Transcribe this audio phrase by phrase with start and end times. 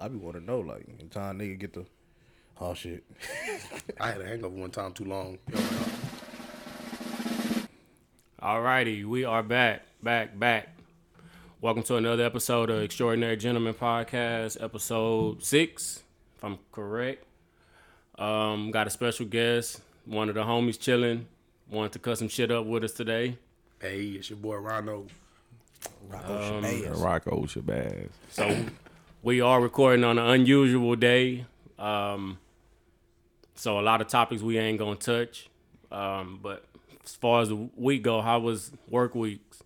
[0.00, 1.84] I be want to know like, in time nigga get the,
[2.60, 3.04] oh shit.
[4.00, 5.38] I had a hangover one time too long.
[8.40, 10.68] Alrighty, we are back, back, back.
[11.60, 16.02] Welcome to another episode of Extraordinary Gentlemen Podcast, episode six,
[16.38, 17.24] if I'm correct.
[18.18, 21.26] Um, got a special guest, one of the homies chilling,
[21.70, 23.36] wanted to cut some shit up with us today.
[23.82, 25.06] Hey, it's your boy Rondo.
[26.08, 27.02] Rocco Um, Shabazz.
[27.02, 28.08] Rocco Shabazz.
[28.30, 28.64] So
[29.22, 31.46] we are recording on an unusual day.
[31.78, 32.38] Um,
[33.54, 35.48] so a lot of topics we ain't gonna touch.
[35.92, 36.64] Um, but
[37.04, 39.62] as far as the week go, how was work weeks?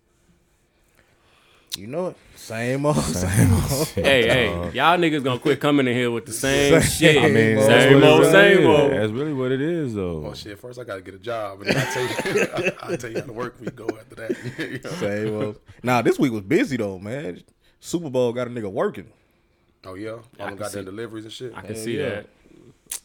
[1.77, 2.17] You know it.
[2.35, 3.87] Same old, same old.
[3.89, 7.17] Hey, hey, y'all niggas gonna quit coming in here with the same shit.
[7.17, 8.31] I mean, same what it old, is.
[8.31, 8.91] same Yeah, old.
[8.91, 10.25] That's really what it is, though.
[10.25, 10.57] Oh shit!
[10.57, 13.25] First, I gotta get a job, and then I tell you, I tell you how
[13.25, 13.57] to work.
[13.59, 14.37] We go after that.
[14.57, 14.89] You know?
[14.91, 15.59] Same old.
[15.83, 17.43] Nah, this week was busy though, man.
[17.81, 19.11] Super Bowl got a nigga working.
[19.85, 21.53] Oh yeah, all I them can got see- their deliveries and shit.
[21.55, 22.09] I can Hell see yeah.
[22.09, 22.25] that.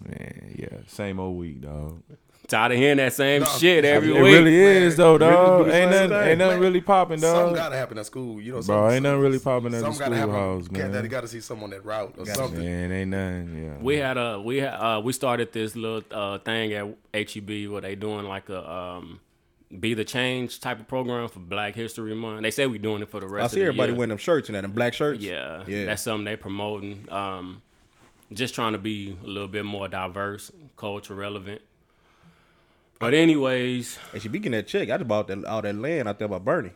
[0.07, 2.03] Man, yeah, same old week, dog.
[2.49, 4.19] Tired of hearing that same No, shit every week.
[4.19, 4.33] It week.
[4.33, 5.65] really is, though, Really dog.
[5.67, 6.29] do the ain't same nothing, thing.
[6.31, 7.35] ain't nothing really popping, dog.
[7.37, 7.57] Something dog.
[7.57, 8.41] gotta happen at school.
[8.41, 10.31] You know, Bro, ain't nothing really popping at the Something gotta happen.
[10.35, 10.93] schoolhouse, Cat man.
[10.93, 12.59] Daddy got to see someone that route or something.
[12.61, 13.63] Man, ain't nothing.
[13.65, 13.77] Yeah.
[13.83, 17.83] We had a we had uh we started this little uh thing at HEB where
[17.83, 19.21] they doing like a um
[19.79, 22.43] be the change type of program for Black History Month.
[22.43, 23.99] They say we're doing it for the I rest see of the everybody year.
[23.99, 25.21] wearing them shirts and that, them black shirts.
[25.23, 25.85] Yeah, Yeah.
[25.87, 27.07] That's something they promoting.
[27.11, 27.63] Um,
[28.33, 31.61] just trying to be a little bit more diverse, culture relevant.
[32.99, 34.91] But anyways, And she be getting that check.
[34.91, 36.73] I just bought that all that land out there by Boerne.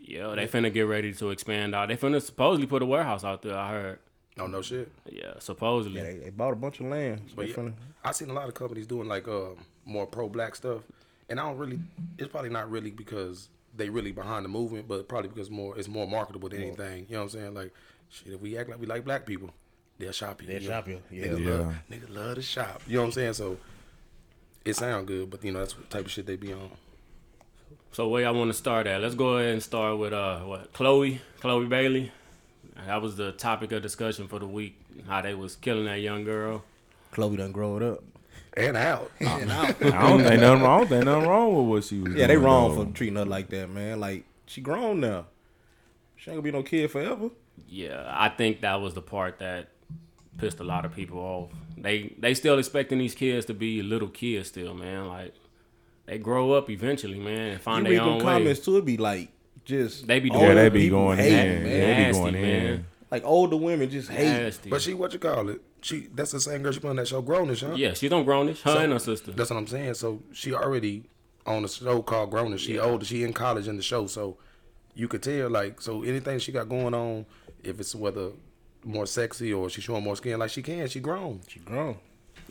[0.00, 1.88] yeah, they finna get ready to expand out.
[1.88, 3.56] They finna supposedly put a warehouse out there.
[3.56, 3.98] I heard.
[4.38, 4.92] Oh no shit.
[5.10, 5.98] Yeah, supposedly.
[6.00, 7.22] Yeah, they, they bought a bunch of land.
[7.28, 7.72] So But yeah, finna-
[8.04, 9.50] I seen a lot of companies doing like uh,
[9.84, 10.82] more pro black stuff,
[11.28, 11.78] and I don't really.
[12.18, 15.88] It's probably not really because they really behind the movement, but probably because more it's
[15.88, 17.06] more marketable than anything.
[17.08, 17.54] You know what I'm saying?
[17.54, 17.72] Like,
[18.08, 19.50] shit, if we act like we like black people,
[19.98, 20.50] they'll shop here.
[20.50, 20.74] They'll you know?
[20.74, 21.26] shop here, yeah.
[21.26, 21.50] Niggas, Yeah.
[21.50, 22.82] Love, niggas love to shop.
[22.86, 23.32] You know what I'm saying?
[23.34, 23.58] So
[24.64, 26.70] it sound good, but you know that's what type of shit they be on.
[27.92, 29.00] So where I want to start at?
[29.00, 32.12] Let's go ahead and start with uh what Chloe, Chloe Bailey.
[32.86, 34.78] That was the topic of discussion for the week.
[35.08, 36.62] How they was killing that young girl.
[37.10, 38.04] Chloe done grow it up.
[38.56, 39.10] And out.
[39.20, 39.82] and out.
[39.82, 40.62] I don't think nothing.
[40.64, 42.04] I don't think nothing wrong with what she was.
[42.06, 42.18] Doing.
[42.18, 42.84] Yeah, they wrong though.
[42.86, 44.00] for treating her like that, man.
[44.00, 45.26] Like she grown now.
[46.16, 47.30] She ain't gonna be no kid forever.
[47.68, 49.68] Yeah, I think that was the part that
[50.38, 51.50] pissed a lot of people off.
[51.76, 55.08] They they still expecting these kids to be little kids still, man.
[55.08, 55.34] Like
[56.06, 58.24] they grow up eventually, man, and find You their read them way.
[58.24, 59.28] comments too, it be like
[59.64, 61.62] just They be doing Yeah, they be people going hating, in.
[61.64, 61.64] man.
[61.64, 62.44] They be Nasty, going man.
[62.66, 62.86] in.
[63.16, 64.24] Like older women just hate.
[64.28, 64.68] Nasty.
[64.68, 65.62] But she, what you call it?
[65.80, 67.74] She, that's the same girl she put on that show, Grownish, huh?
[67.76, 68.60] yeah, she's on grownish.
[68.62, 69.32] Her So- and her sister.
[69.32, 69.94] That's what I'm saying.
[69.94, 71.04] So she already
[71.46, 72.58] on a show called Grownish.
[72.58, 73.04] She older.
[73.06, 74.06] She in college in the show.
[74.06, 74.36] So
[74.94, 77.24] you could tell, like, so anything she got going on,
[77.64, 78.32] if it's whether
[78.84, 81.40] more sexy or she showing more skin, like she can, she grown.
[81.48, 81.96] She grown.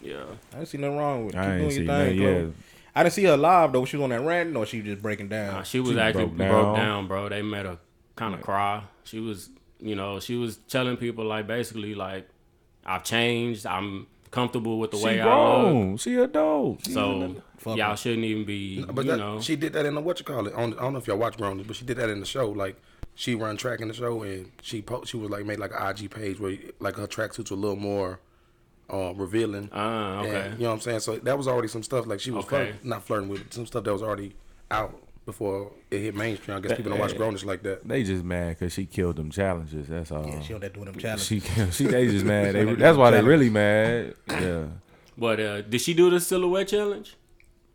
[0.02, 0.24] Yeah.
[0.52, 1.38] I didn't see nothing wrong with it.
[1.38, 2.48] I Keep ain't doing see your nothing, thing, yeah.
[2.96, 3.86] I didn't see her live though.
[3.86, 5.54] She was on that rant or she was just breaking down.
[5.54, 6.76] Nah, she was She actually broke broke down.
[6.76, 7.08] down.
[7.08, 7.30] bro.
[7.30, 7.78] They made her
[8.16, 8.84] kind of cry.
[9.04, 9.50] She was,
[9.80, 12.28] you know, she was telling people like basically like,
[12.86, 13.66] I've changed.
[13.66, 15.72] I'm comfortable with the She way I look.
[15.72, 15.98] grown.
[15.98, 16.86] She adult.
[16.86, 17.98] She So y'all her.
[17.98, 19.40] shouldn't even be, But you that, know.
[19.42, 20.54] she did that in the what you call it.
[20.54, 22.50] On, I don't know if y'all watch Grownish, but she did that in the show.
[22.50, 22.76] Like
[23.16, 25.88] she run track in the show, and she po- she was like made like an
[25.88, 28.20] IG page where like her tracksuits were a little more
[28.92, 29.70] uh, revealing.
[29.74, 30.30] Ah, okay.
[30.50, 31.00] And, you know what I'm saying?
[31.00, 32.72] So that was already some stuff like she was Okay.
[32.74, 34.36] flirt, not flirting with some stuff that was already
[34.70, 36.58] out before it hit mainstream.
[36.58, 37.88] I guess people don't watch Grownish like that.
[37.88, 39.88] They just mad because she killed them challenges.
[39.88, 40.26] That's all.
[40.26, 41.26] Yeah, she on that doing them challenges.
[41.28, 41.40] She,
[41.72, 42.56] she, they just mad.
[42.56, 44.14] They, that's why they really mad.
[44.30, 44.66] Yeah.
[45.18, 47.16] But uh, did she do the silhouette challenge?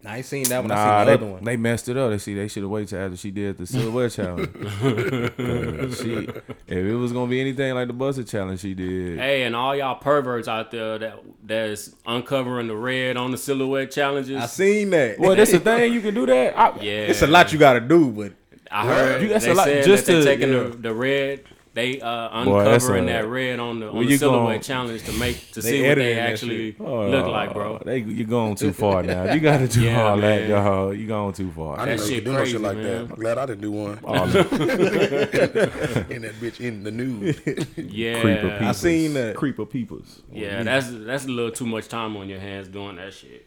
[0.05, 0.71] I ain't seen that one.
[0.73, 1.45] I Nah, seen they, other one.
[1.45, 2.11] they messed it up.
[2.11, 4.49] They see they should have waited till after she did the silhouette challenge.
[4.57, 6.27] Uh, she,
[6.67, 9.75] if it was gonna be anything like the busted challenge she did, Hey, and all
[9.77, 14.43] y'all perverts out there that that's uncovering the red on the silhouette challenges.
[14.43, 15.19] I seen that.
[15.19, 15.93] well, that's the thing.
[15.93, 16.59] You can do that.
[16.59, 18.33] I, yeah, It's a lot you got to do, but
[18.71, 20.63] I heard You- that's they a lot- said just that they to- taking yeah.
[20.65, 21.45] the, the red.
[21.73, 24.61] They uh, Boy, that's uncovering a- that red on the on When the silhouette gon-
[24.63, 26.81] challenge to make to see what they actually shit.
[26.81, 27.75] look like, bro.
[27.75, 29.33] Oh, They, you're going too far now.
[29.33, 30.49] You got to do Yeah, all man.
[30.49, 30.97] that, dog.
[30.99, 31.79] You going too far.
[31.79, 32.85] I didn't know you shit could do no shit like man.
[33.07, 33.13] that.
[33.15, 34.01] I'm glad I didn't do one.
[34.03, 34.41] All the
[36.11, 37.41] and that bitch in the news.
[37.77, 38.67] Yeah, creeper peepers.
[38.67, 39.37] I seen that.
[39.37, 40.23] Creeper peepers.
[40.33, 40.63] yeah.
[40.65, 43.47] That's that's a little too much time on your hands doing that shit.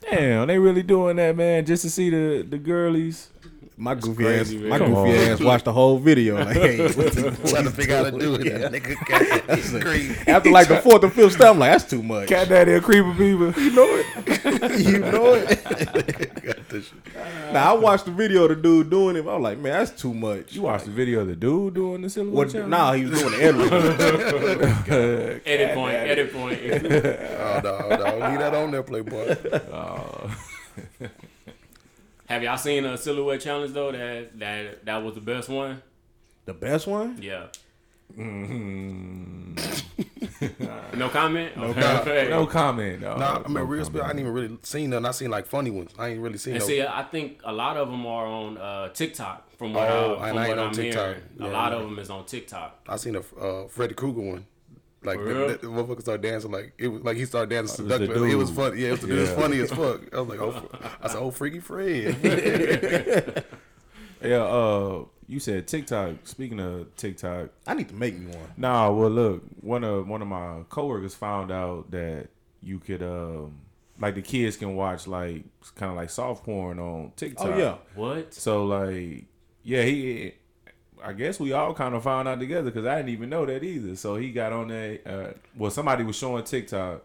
[0.00, 3.28] Damn, they really doing that, man, just to see the the girlies.
[3.82, 4.68] My goofy crazy, ass, man.
[4.68, 5.32] my Come goofy on.
[5.32, 6.36] ass watched the whole video.
[6.36, 8.42] Like, hey, what the- Trying to figure out how to do it.
[8.62, 9.22] That nigga got
[9.58, 10.14] it's crazy.
[10.30, 12.28] after like the fourth or fifth step, I'm like, that's too much.
[12.28, 13.50] Cat daddy a creeper people.
[13.60, 14.80] You know it.
[14.86, 16.42] you know it.
[16.44, 17.14] Got this shit.
[17.52, 19.20] Now I watched the video of the dude doing it.
[19.26, 20.52] I was like, man, that's too much.
[20.54, 22.50] You watched the video of the dude doing the silhouette What?
[22.52, 22.70] challenge?
[22.70, 25.40] Nah, he was doing the editing.
[25.44, 26.60] Edit point, edit point.
[26.62, 29.36] Oh no, no, leave that on there, Playboy.
[29.72, 30.30] Oh.
[32.32, 33.92] Have y'all seen a silhouette challenge though?
[33.92, 35.82] That that that was the best one.
[36.46, 37.18] the best one?
[37.20, 37.48] Yeah.
[38.18, 39.54] Mm-hmm.
[40.96, 41.56] No comment.
[41.56, 42.30] No comment.
[42.30, 43.00] No comment.
[43.00, 43.96] No, Nah, I mean, no real spit.
[44.02, 44.18] I comment.
[44.18, 45.06] ain't even really seen none.
[45.06, 45.92] I seen like funny ones.
[45.98, 46.66] I ain't really seen And no.
[46.66, 49.56] see, I think a lot of them are on uh, TikTok.
[49.56, 51.06] From what, Oh, I, from I ain't what on I'm TikTok.
[51.06, 51.78] hearing, Yeah, a lot yeah.
[51.78, 52.80] of them is on TikTok.
[52.88, 54.46] I seen a uh, Freddy Krueger one.
[55.04, 57.88] Like the, the, the motherfucker started dancing like it was like he started dancing it
[57.88, 58.32] was the seductively.
[58.32, 58.56] It was dude.
[58.58, 58.80] funny.
[58.80, 59.18] Yeah, it was, the dude.
[59.18, 60.14] it was funny as fuck.
[60.14, 60.68] I was like, oh,
[61.02, 63.44] I said, oh, freaky Fred.
[64.24, 66.16] Yeah, uh, you said TikTok.
[66.24, 68.52] Speaking of TikTok, I need to make me one.
[68.56, 68.90] nah.
[68.90, 72.28] Well, look, one of one of my coworkers found out that
[72.62, 73.58] you could, um,
[73.98, 75.44] like, the kids can watch like
[75.74, 77.46] kind of like soft porn on TikTok.
[77.46, 77.76] Oh yeah.
[77.94, 78.32] What?
[78.34, 79.24] So like,
[79.64, 80.34] yeah, he.
[81.04, 83.62] I guess we all kind of found out together because I didn't even know that
[83.64, 83.96] either.
[83.96, 85.00] So he got on that.
[85.06, 87.02] Uh, well, somebody was showing TikTok,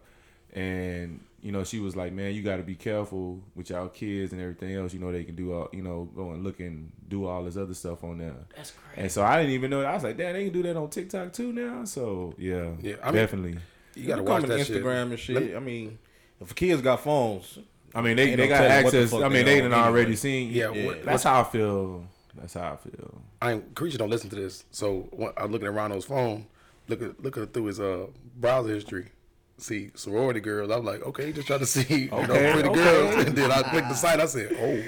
[0.53, 4.31] and you know she was like, "Man, you got to be careful with y'all kids
[4.33, 4.94] and everything else.
[4.94, 7.57] You know they can do all, you know, go and look and do all this
[7.57, 9.01] other stuff on there." That's crazy.
[9.01, 9.81] And so I didn't even know.
[9.81, 9.89] That.
[9.91, 12.95] I was like, "Damn, they can do that on TikTok too now." So yeah, Yeah,
[13.03, 13.51] I mean- definitely.
[13.95, 14.83] You You gotta gotta watch come that to shit.
[14.83, 15.55] Instagram and shit.
[15.55, 15.97] I mean,
[16.39, 17.57] if kids got phones,
[17.95, 19.21] I mean, they, Ain't they got telling what the access.
[19.23, 20.15] I mean, they on done already anyway.
[20.17, 20.51] seen.
[20.51, 20.85] Yeah, Yeah.
[20.85, 22.03] what- that's how I feel.
[22.39, 23.22] That's how I feel.
[23.42, 24.66] I ain't Creature don't listen to this.
[24.72, 26.45] So when I'm looking at Ronald's phone,
[26.88, 29.10] look at looking through his uh browser history.
[29.60, 30.69] See sorority girls.
[30.69, 32.80] I'm like, okay, just trying to see you know Okay, pretty okay.
[32.84, 33.25] girls.
[33.25, 34.19] And then I clicked the site.
[34.19, 34.84] I said, oh.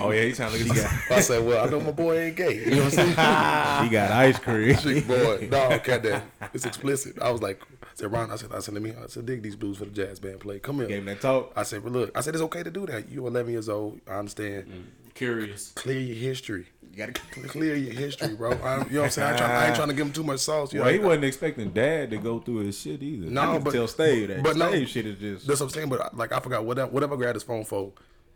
[0.00, 2.36] Oh yeah, he trying to look at I said, well, I know my boy ain't
[2.36, 2.64] gay.
[2.64, 3.08] You know what I'm saying?
[3.88, 4.76] he got ice cream.
[4.78, 6.22] Chick boy, no, cat that.
[6.52, 7.20] It's explicit.
[7.20, 8.30] I was like, I said Ron.
[8.30, 8.90] I said, I said, let me.
[8.92, 10.60] I said, dig these blues for the jazz band play.
[10.60, 10.86] Come here.
[10.86, 11.52] Gave him that talk.
[11.56, 12.16] I said, well, look.
[12.16, 13.08] I said, it's okay to do that.
[13.08, 14.00] You're 11 years old.
[14.06, 14.92] I understand.
[15.14, 15.72] Curious.
[15.72, 16.66] Clear your history.
[16.94, 17.12] You gotta
[17.48, 18.52] Clear your history, bro.
[18.52, 19.26] I, you know what I'm saying?
[19.26, 20.72] I, ain't trying, I ain't trying to give him too much sauce.
[20.72, 23.26] You Well, he wasn't expecting dad to go through his shit either.
[23.26, 24.44] No, I need to but tell Stave that.
[24.44, 24.84] but no.
[24.84, 25.44] Shit is just.
[25.44, 25.88] That's what I'm saying.
[25.88, 26.92] But like, I forgot whatever.
[26.92, 27.92] Whatever I grabbed his phone for.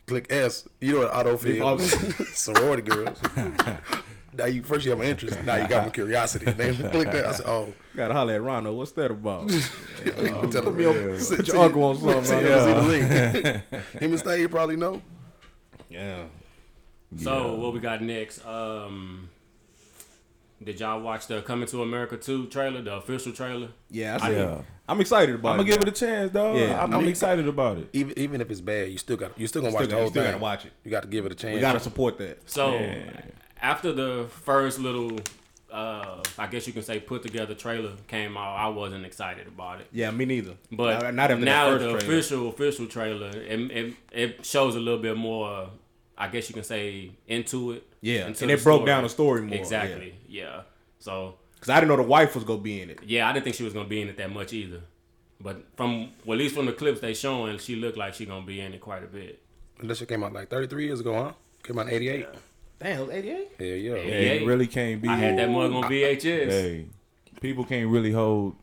[0.07, 0.67] Click S.
[0.81, 1.81] You know what autofill.
[2.35, 3.21] Sorority girls.
[4.37, 5.41] now you first you have an interest.
[5.45, 6.51] Now you got my curiosity.
[6.51, 7.27] Then click that.
[7.27, 7.73] I said, oh.
[7.95, 8.73] Gotta holler at Rondo.
[8.73, 9.49] What's that about?
[9.51, 11.37] Tell him, me on- yeah.
[11.37, 12.91] put your uncle on something, See, Ronaldo.
[12.91, 13.83] see the link.
[14.03, 15.01] Him and Steve you probably know.
[15.89, 16.25] yeah.
[17.17, 18.45] So what we got next?
[18.47, 19.31] Um,
[20.63, 23.69] did y'all watch the Coming to America 2 trailer, the official trailer?
[23.91, 24.19] Yeah.
[24.21, 24.37] I see.
[24.37, 24.61] Yeah.
[24.89, 25.65] I'm excited about I'm it.
[25.65, 26.57] gonna give it a chance, dog.
[26.57, 27.89] Yeah, I'm, I I'm excited about it.
[27.93, 30.03] Even even if it's bad, you still got you still gonna Still watch the gotta-
[30.03, 30.33] whole still thing.
[30.33, 30.73] gotta watch it.
[30.83, 31.55] You got to give it a chance.
[31.55, 32.49] We gotta support that.
[32.51, 32.79] So
[33.61, 35.19] after the first little,
[35.71, 39.81] uh, I guess you can say put together trailer came out, I wasn't excited about
[39.83, 39.89] it.
[39.93, 40.55] Yeah, me neither.
[40.73, 42.19] But not, not after now that the first trailer.
[42.19, 45.69] official official trailer, it, it it shows a little bit more.
[46.19, 47.87] I guess you can say into it.
[48.01, 50.15] Yeah, into and it broke down the story more, Exactly.
[50.29, 50.63] Yeah.
[50.99, 53.01] So Cause I didn't know the wife was gonna be in it.
[53.05, 54.81] yeah, I didn't think she was gonna be in it that much either.
[55.41, 58.45] But from well, at least from the clips they showing, she looked like she gonna
[58.45, 59.41] be in it quite a bit.
[59.79, 61.33] And that shit came out like 33 years ago, huh?
[61.63, 62.27] Came out in 88.
[62.81, 63.49] Damn, it was 88.
[63.59, 63.95] Yeah, yeah.
[63.95, 64.03] Yeah.
[64.03, 65.09] Hey, it really can't be.
[65.09, 66.51] I had that mug on VHS.
[66.51, 66.87] Hey,
[67.41, 68.57] people can't really hold.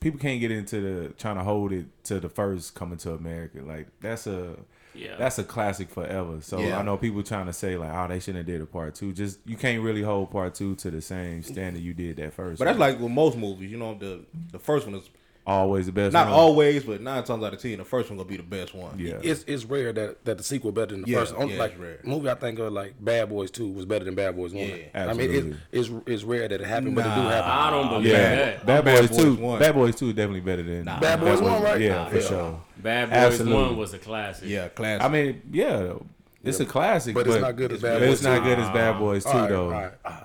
[0.00, 3.60] People can't get into the trying to hold it to the first coming to America.
[3.62, 4.56] Like that's a
[4.94, 5.16] Yeah.
[5.16, 6.40] that's a classic forever.
[6.40, 6.78] So Yeah.
[6.78, 9.12] I know people trying to say like, oh, they shouldn't have did a part two.
[9.12, 12.58] Just you can't really hold part two to the same standard you did that first.
[12.58, 14.20] But that's like with most movies, you know, the
[14.52, 15.08] the first one is
[15.46, 16.12] always the best.
[16.12, 16.34] not one.
[16.34, 18.98] always, but nine times out of ten, the first one gonna be the best one.
[18.98, 19.20] Yeah.
[19.22, 21.34] It's it's rare that, that the sequel better than the Yeah, first.
[21.36, 22.00] Only yeah, like it's rare.
[22.04, 24.66] movie I think of like Bad Boys Two was better than Bad Boys One.
[24.68, 25.00] Yeah, absolutely.
[25.00, 26.02] I mean it, absolutely.
[26.04, 27.50] it's it's rare that it happened, but it do happen.
[27.50, 28.66] I don't believe yeah, that.
[28.66, 29.34] Bad Bad Boys, Boys two.
[29.36, 29.58] one.
[29.58, 31.00] Bad Boys two is definitely better than Nah.
[31.00, 31.80] Bad Boys One, right?
[31.80, 32.22] Yeah, Nah, for yeah.
[32.28, 32.60] sure.
[32.78, 33.62] Bad Boys Absolutely.
[33.62, 34.48] One was a classic.
[34.48, 35.04] Yeah, classic.
[35.04, 35.94] I mean, yeah,
[36.42, 38.44] it's a classic, But but, it's not good as Bad Boys it's not 2.
[38.44, 39.64] good as Bad Boys two though.
[39.64, 40.20] all right, all right.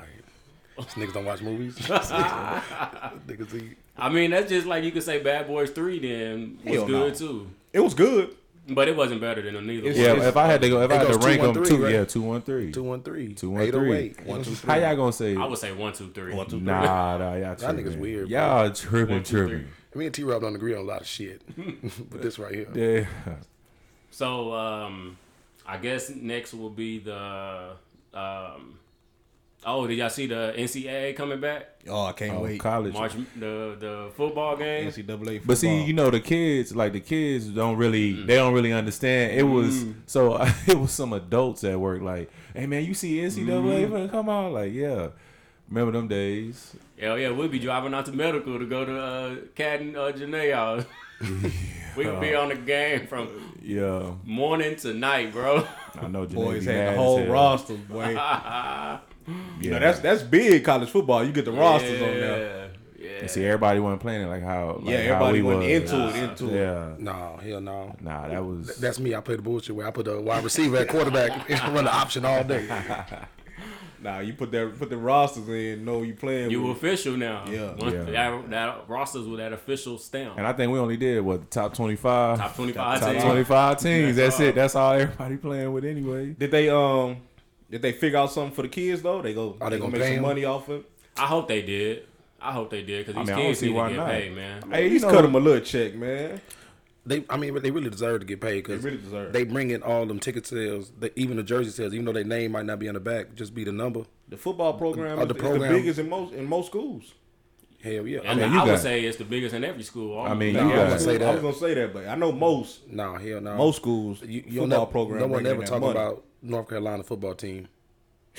[0.78, 1.76] These niggas don't watch movies.
[3.28, 3.78] niggas eat.
[4.00, 7.14] I mean, that's just like you could say Bad Boys Three then was Hell good
[7.14, 7.18] no.
[7.20, 8.36] too, it was good.
[8.70, 9.90] but it wasn't better than them neither.
[9.92, 11.84] Yeah, if I had to go, if I had to goes rank them 213, two,
[11.84, 11.94] right?
[11.94, 13.34] yeah, two one three, Two one three.
[13.34, 14.14] two one three.
[14.26, 14.72] One, two, three.
[14.72, 15.36] How y'all gonna say?
[15.36, 16.34] I would say one, two, three.
[16.34, 16.62] One, two, three.
[16.62, 17.86] Nah, nah, y'all Y'all tripping.
[17.86, 18.38] niggas weird, bro.
[18.38, 19.68] Y'all tripping, One, two, tripping.
[19.96, 21.42] Me and T Rob don't agree on a lot of shit,
[22.12, 22.68] but this right here.
[22.76, 23.36] Yeah,
[24.12, 25.18] So um,
[25.66, 27.72] I guess next will be the
[28.14, 28.79] um,
[29.72, 31.68] Oh, did y'all see the NCAA coming back?
[31.88, 32.60] Oh, I can't Oh, wait.
[32.60, 32.94] college.
[32.94, 34.88] March the the football game.
[34.90, 35.06] NCAA.
[35.08, 35.40] Football.
[35.46, 39.34] But see, you know, the kids, like the kids, don't really, they don't really understand.
[39.34, 43.90] It was so it was some adults at work, like, "Hey man, you see NCAA?
[43.90, 45.10] Man, Come on, like, yeah,
[45.70, 46.76] remember them days?
[47.00, 50.12] Hell yeah, we'll be driving out to medical to go to uh, Cat and uh,
[50.12, 50.84] Janae house.
[51.96, 53.28] we could be on the game from
[53.62, 55.66] Yeah, morning to night, bro.
[55.96, 56.26] I know.
[56.26, 58.16] Janae boys be had mad the whole roster, boy.
[59.30, 61.24] Yeah, You know, that's that's big college football.
[61.24, 62.72] You get the rosters on there.
[63.00, 65.60] Yeah, And see, everybody wasn't playing it like how, like Yeah, how everybody we went
[65.60, 65.70] was.
[65.70, 66.60] into it, into it.
[66.60, 67.96] Yeah, No, hell no.
[68.02, 69.16] nah, that was That's me.
[69.16, 71.94] I play the bullshit where I put the wide receiver at quarterback and run the
[71.94, 72.68] option all day.
[74.02, 76.52] Nah, you put that put the rosters in, No, you playing.
[76.52, 76.78] You with.
[76.78, 77.44] official now.
[77.50, 77.74] Yeah.
[77.76, 78.04] Once Yeah.
[78.06, 80.38] That, that rosters with that official stamp.
[80.38, 83.24] And I think we only did what the top twenty five, Top 25 top teams.
[83.26, 84.16] twenty five teams.
[84.16, 84.56] That's That's, it.
[84.56, 86.28] That's all everybody playing with anyway.
[86.28, 87.18] Did they um
[87.70, 89.22] did they figure out something for the kids though?
[89.22, 90.22] They go Are they they gonna gonna make some some 'em?
[90.30, 90.86] money off it.
[91.18, 92.04] I hope they did.
[92.42, 93.96] I hope they did because I these mean, I don't kids see need to get
[93.98, 94.08] not.
[94.10, 94.72] paid, man.
[94.72, 96.42] Hey, you just know- cut them a little check, man.
[97.06, 99.32] They, I mean, they really deserve to get paid because They really.
[99.32, 102.24] They bring in all them ticket sales, they, even the jersey sales, even though their
[102.24, 104.04] name might not be on the back, just be the number.
[104.28, 107.14] The football program Uh, is, the is program- the biggest in most in most schools.
[107.82, 108.20] Hell yeah.
[108.26, 110.20] And mean, I, you would got- say it's the biggest in every school.
[110.20, 112.16] I mean, No, you I got wouldn't say I was gonna say that, but I
[112.16, 113.56] know most no, hell no.
[113.56, 115.20] most schools you, football you'll never, program.
[115.22, 115.92] No one ever talk money.
[115.92, 117.68] about North Carolina football team.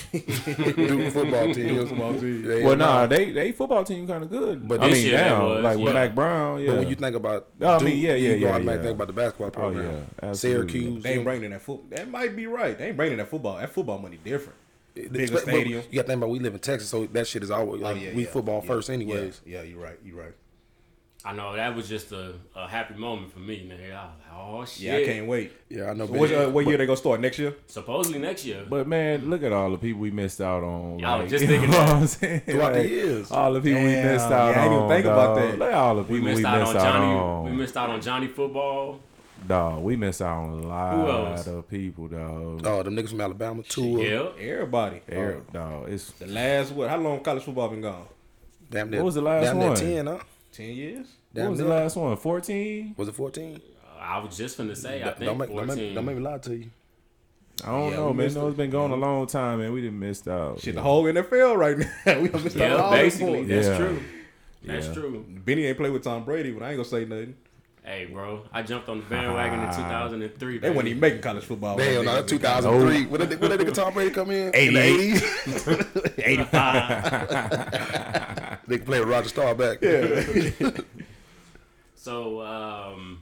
[0.13, 1.87] Duke football team.
[1.87, 2.45] Football team.
[2.49, 4.67] Yeah, Well, nah, they they football team kind of good.
[4.67, 5.95] But I this mean, year now was, like with.
[5.95, 6.67] Mack Brown, yeah.
[6.71, 8.83] But when you think about, No, I mean, Duke, yeah, yeah, you yeah, automatically yeah.
[8.83, 9.85] think about the basketball oh program.
[10.23, 10.73] yeah, absolutely.
[10.73, 11.03] Syracuse.
[11.03, 11.91] They ain't bringing that foot.
[11.91, 12.79] That might be right.
[12.79, 13.57] They ain't bringing that football.
[13.59, 14.59] That football money different.
[14.95, 15.83] But- Bigger but stadium.
[15.91, 17.97] You got to think about we live in Texas, so that shit is always like
[17.97, 19.41] Oh, yeah, we yeah, football yeah, first, anyways.
[19.47, 19.99] Yeah, yeah, you're right.
[20.05, 20.33] You're right.
[21.23, 23.95] I know that was just a, a happy moment for me, nigga.
[23.95, 24.83] I was like, oh shit.
[24.85, 25.53] Yeah, I can't wait.
[25.69, 26.07] Yeah, I know.
[26.07, 27.55] So but- what, uh, what year they gonna start next year?
[27.67, 28.65] Supposedly next year.
[28.67, 30.99] But man, look at all the people we missed out on.
[30.99, 31.89] Yeah, I was like, just you thinking know that.
[31.93, 32.41] what I'm saying?
[32.41, 33.31] Throughout the years.
[33.31, 34.71] all the people we missed out yeah, I on.
[34.71, 35.59] didn't even think about that.
[35.59, 37.13] Look at all the we people missed we out missed on out Johnny.
[37.13, 37.45] on.
[37.45, 39.01] We missed out on Johnny football.
[39.47, 41.47] Dog, we missed out on a lot else?
[41.47, 42.67] of people, dog.
[42.67, 44.01] Oh, them niggas from Alabama too.
[44.03, 44.29] Yeah.
[44.39, 45.01] Everybody.
[45.09, 45.53] Air, oh.
[45.53, 46.91] dog, it's The last what?
[46.91, 48.07] How long college football been gone?
[48.71, 49.75] Damn near, What was the last damn one?
[49.77, 50.19] Ten, huh?
[50.53, 51.07] Ten years.
[51.33, 52.17] what Damn was the last one?
[52.17, 52.95] Fourteen?
[52.97, 53.61] Was it fourteen?
[53.99, 55.77] I was just finna say, I Don't think make, don't, 14.
[55.85, 56.71] make, don't make me lie to you.
[57.63, 58.33] I don't Yeah, know, man.
[58.35, 58.49] No, it.
[58.51, 59.73] it's been going a long time, man.
[59.73, 60.61] We didn't missed out.
[60.61, 60.85] Shit, the Yeah.
[60.85, 62.21] whole NFL right now.
[62.21, 63.45] we done missed out on yeah, all them basically.
[63.45, 63.77] That's Yeah.
[63.77, 64.01] true.
[64.65, 64.95] That's Yeah.
[64.95, 65.25] true.
[65.29, 67.35] Benny ain't played with Tom Brady, but I ain't gonna say nothing.
[67.85, 70.59] Hey, bro, I jumped on the bandwagon in 2003.
[70.59, 71.77] They wasn't even making college football.
[71.77, 73.07] Damn, no, 2003.
[73.07, 74.49] When did, when did nigga Tom Brady come in?
[74.49, 75.15] In 88.
[75.15, 76.19] 80s?
[76.19, 78.59] 85.
[78.67, 79.79] they can play with Roger Staubach.
[79.83, 80.71] Yeah.
[82.03, 83.21] So, um,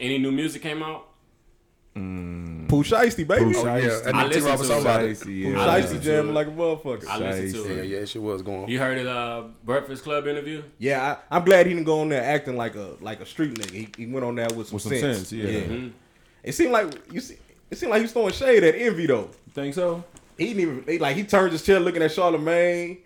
[0.00, 1.07] any new music came out?
[1.94, 3.44] Pooh Shiesty, baby.
[3.44, 3.88] Pooh Pooh Oh, yeah.
[3.88, 4.06] Shiesty.
[4.06, 4.34] And I then T.
[4.36, 5.08] listened Robert to somebody.
[5.14, 5.74] Shiesty, I yeah.
[5.76, 6.34] listened Shiesty to jamming it.
[6.34, 7.06] like a motherfucker.
[7.08, 7.86] I listened to Yeah, it.
[7.88, 8.68] yeah, she was going.
[8.68, 10.62] You heard of uh, Breakfast Club interview?
[10.78, 13.54] Yeah, I, I'm glad he didn't go on there acting like a like a street
[13.54, 13.70] nigga.
[13.72, 15.16] He, he went on there with some, With some sense.
[15.28, 15.60] sense, yeah.
[15.60, 15.92] Mhm.
[16.44, 17.36] It seemed like you see.
[17.70, 19.28] It seemed like he was throwing shade at Envy though.
[19.46, 20.04] You Think so?
[20.38, 22.98] He didn't even they, like he turned his chair looking at Charlamagne.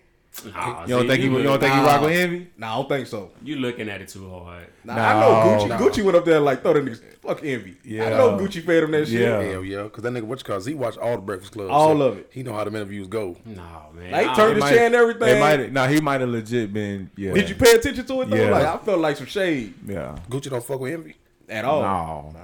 [0.45, 1.25] Nah, You don't see, think he?
[1.27, 1.85] You look- don't think he Nah.
[1.85, 2.47] rock with envy?
[2.57, 3.31] Nah, I don't think so.
[3.43, 4.65] You looking at it too hard.
[4.83, 5.69] Nah, I know Gucci.
[5.69, 5.77] No.
[5.77, 7.77] Gucci went up there like throw them niggas fuck Envy.
[7.83, 8.17] Yeah, I Yeah.
[8.17, 9.21] know Gucci fed him that shit.
[9.21, 9.41] Yeah.
[9.41, 11.69] Hell yeah, because that nigga, what you call he watched all the Breakfast Clubs.
[11.71, 12.27] All of it.
[12.31, 13.37] He know how the interviews go.
[13.45, 13.61] No,
[13.93, 14.11] man.
[14.11, 15.37] Like, he I- turned his chair and everything.
[15.37, 15.71] It might.
[15.71, 17.11] Nah, he might have legit been.
[17.15, 17.33] Yeah.
[17.33, 18.35] Did you pay attention to it though?
[18.35, 18.49] Yeah.
[18.49, 20.15] Like I felt like some shade Yeah.
[20.29, 21.15] Gucci don't fuck with Envy.
[21.47, 21.81] at all.
[21.83, 22.31] No.
[22.33, 22.39] Nah.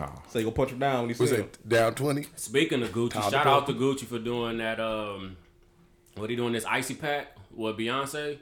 [0.00, 0.10] No.
[0.30, 2.26] So you gonna punch him down when he said down 20?
[2.34, 3.54] Speaking of Gucci, Tyler shout Perry.
[3.54, 4.80] out to Gucci for doing that.
[4.80, 5.36] Um,
[6.16, 8.38] what he doing this Icy Park with Beyonce?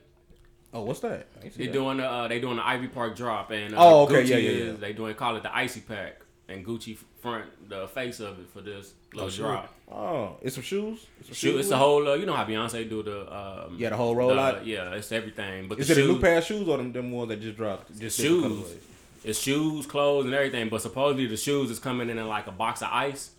[0.73, 1.27] Oh, what's that?
[1.41, 1.73] I ain't see They that.
[1.73, 4.37] doing the, uh, they doing the Ivy Park drop and uh, Oh, okay, Gucci yeah,
[4.37, 4.73] yeah, is, yeah.
[4.81, 8.61] They doing call it the Icy Park and Gucci front the face of it for
[8.61, 9.47] this little sure.
[9.47, 9.73] drop.
[9.91, 11.07] Oh, it's some shoes.
[11.21, 13.21] It's, some Shoot, shoes it's the with whole uh, you know how Beyonce do the
[13.35, 14.67] um, Yeah, the whole the- rollout.
[14.67, 15.69] yeah, it's everything.
[15.69, 17.57] But Is the it a new pair of shoes or them, them ones that just
[17.57, 17.97] dropped?
[17.99, 18.75] Just shoes.
[19.23, 20.69] It's shoes, clothes, and everything.
[20.69, 23.31] But supposedly the shoes is coming in in like a box of ice.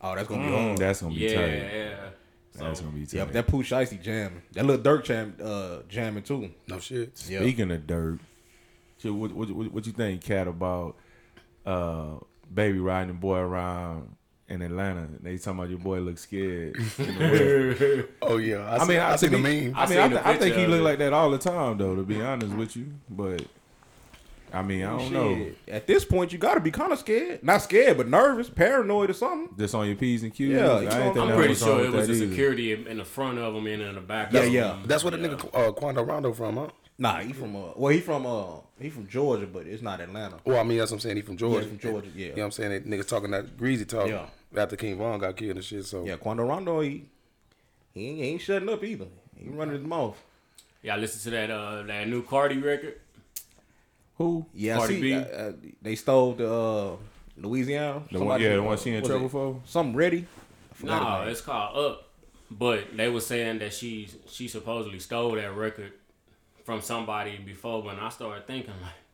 [0.00, 0.78] Oh, that's gonna be Mm, hard.
[0.78, 1.52] that's gonna be Yeah, tight.
[1.52, 1.96] yeah.
[2.58, 3.14] So, That's gonna be tight.
[3.14, 4.42] Yeah, but that Pooh Shiesty jamming.
[4.52, 6.50] That little Durk jam, uh, jamming too.
[6.66, 7.12] No shit.
[7.28, 7.40] Yeah.
[7.40, 8.18] Speaking of dirt,
[8.98, 10.96] so what, what what what you think, Cat, about
[11.64, 12.16] uh
[12.52, 14.16] baby riding the boy around
[14.48, 15.08] in Atlanta?
[15.22, 16.76] They talking about your boy looks scared.
[16.98, 18.16] in the whip.
[18.22, 19.76] Oh yeah, I, I mean, see, I, I, seen to the meme.
[19.76, 21.94] I I mean, I, th- I think he look like that all the time, though.
[21.94, 23.42] To be honest with you, but
[24.52, 25.46] I mean, I don't know.
[25.68, 27.42] At this point, you gotta be kind of scared.
[27.42, 29.56] Not scared, but nervous, paranoid or something.
[29.58, 30.50] Just on your p's and q's.
[30.50, 32.12] Yeah, I you ain't know, think I'm that pretty was sure wrong it was that
[32.14, 32.28] the either.
[32.30, 34.32] security in the front of him and in the back.
[34.32, 34.74] Yeah, of yeah.
[34.76, 34.82] him.
[34.86, 36.68] That's where the nigga uh, Quando Rondo from, huh?
[37.00, 40.38] Nah, he from uh, well, he from uh, he from Georgia, but it's not Atlanta.
[40.44, 41.16] Well, I mean, that's what I'm saying.
[41.16, 41.62] He from Georgia.
[41.62, 42.26] Yeah, from Georgia, yeah.
[42.26, 42.70] You know what I'm saying?
[42.70, 44.26] That niggas talking that greasy talk Yeah.
[44.56, 45.84] after King Von got killed and shit.
[45.84, 47.04] So Yeah, Quando Rondo, he
[47.94, 49.06] he ain't, he ain't shutting up either.
[49.36, 50.16] He running his mouth.
[50.82, 53.00] Y'all listen to that uh that new Cardi record?
[54.18, 54.46] Who?
[54.52, 55.14] Yeah, Cardi see, B?
[55.14, 56.96] uh, uh, they stole the uh,
[57.36, 58.02] Louisiana.
[58.10, 59.60] The one, yeah, the one she in trouble it for.
[59.64, 60.26] Something ready.
[60.82, 62.04] No, her it's called Up.
[62.50, 65.92] But they were saying that she she supposedly stole that record
[66.64, 67.82] from somebody before.
[67.82, 69.07] When I started thinking like, d-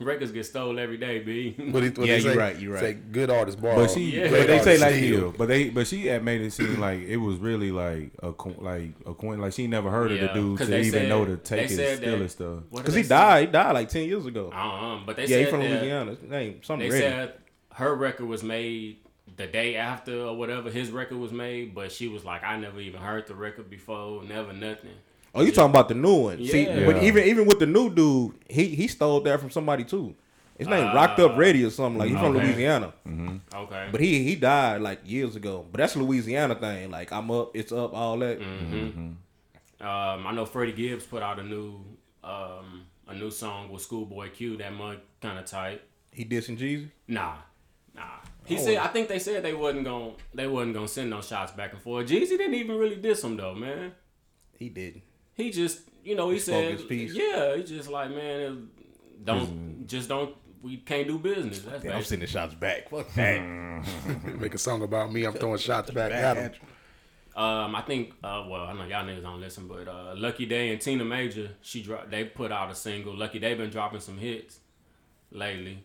[0.00, 1.54] records get stole every day, b.
[1.70, 3.12] What he, what Yeah, you're right, you're Say right.
[3.12, 3.76] good artists borrow.
[3.76, 4.28] But she, Yeah.
[4.30, 5.16] but they say like Steal.
[5.18, 5.34] steal.
[5.36, 8.28] But they, but she had made it seem like it was really like a
[8.60, 9.38] like a coin.
[9.40, 11.36] Like she never heard of Yeah, the dude 'cause to they even said- know to
[11.36, 12.58] they take it said and steal that- his stuff.
[12.84, 13.08] Cause he say?
[13.08, 13.46] died.
[13.46, 14.50] He died like ten years ago.
[14.52, 16.16] Uh-uh, but they yeah, he from that Louisiana.
[16.28, 17.06] Name something They ready.
[17.06, 17.34] said
[17.74, 18.98] her record was made
[19.36, 22.80] the day after or whatever his record was made, but she was like, I never
[22.80, 24.90] even heard the record before, never nothing.
[25.34, 26.44] Oh, you talking about the new one?
[26.44, 26.86] See, Yeah.
[26.86, 30.14] but even even with the new dude, he he stole that from somebody too.
[30.58, 32.10] His name Rocked Up Ready or something like.
[32.10, 32.46] He from okay.
[32.46, 32.92] Louisiana,
[33.52, 33.88] Okay.
[33.90, 35.66] but he he died like years ago.
[35.70, 36.90] But that's a Louisiana thing.
[36.90, 38.38] Like I'm up, it's up, all that.
[38.40, 38.98] Mm-hmm.
[39.80, 41.80] Um, I know Freddie Gibbs put out a new
[42.22, 44.56] um, a new song with Schoolboy Q.
[44.58, 45.82] That mug kind of tight.
[46.12, 46.88] He dissing Jeezy.
[47.08, 47.34] Nah,
[47.94, 48.02] nah.
[48.46, 51.50] He said I think they said they wasn't gonna they wasn't gonna send no shots
[51.52, 52.06] back and forth.
[52.06, 53.92] Jeezy didn't even really diss him though, man.
[54.56, 55.02] He didn't.
[55.34, 57.56] He just you know he, He said yeah.
[57.56, 61.60] He just like man, it- don't just don't we can't do business.
[61.60, 62.88] That's Yeah, I'm basically- sending shots back.
[62.88, 64.34] Fuck that.
[64.40, 65.24] Make a song about me.
[65.24, 66.52] I'm throwing shots back at him.
[67.36, 70.70] Um, I think, uh, well, I know y'all niggas don't listen, but uh, Lucky Daye
[70.70, 73.14] and Tiana Major, she dro- they put out a single.
[73.16, 74.60] Lucky Daye been dropping some hits
[75.32, 75.84] lately.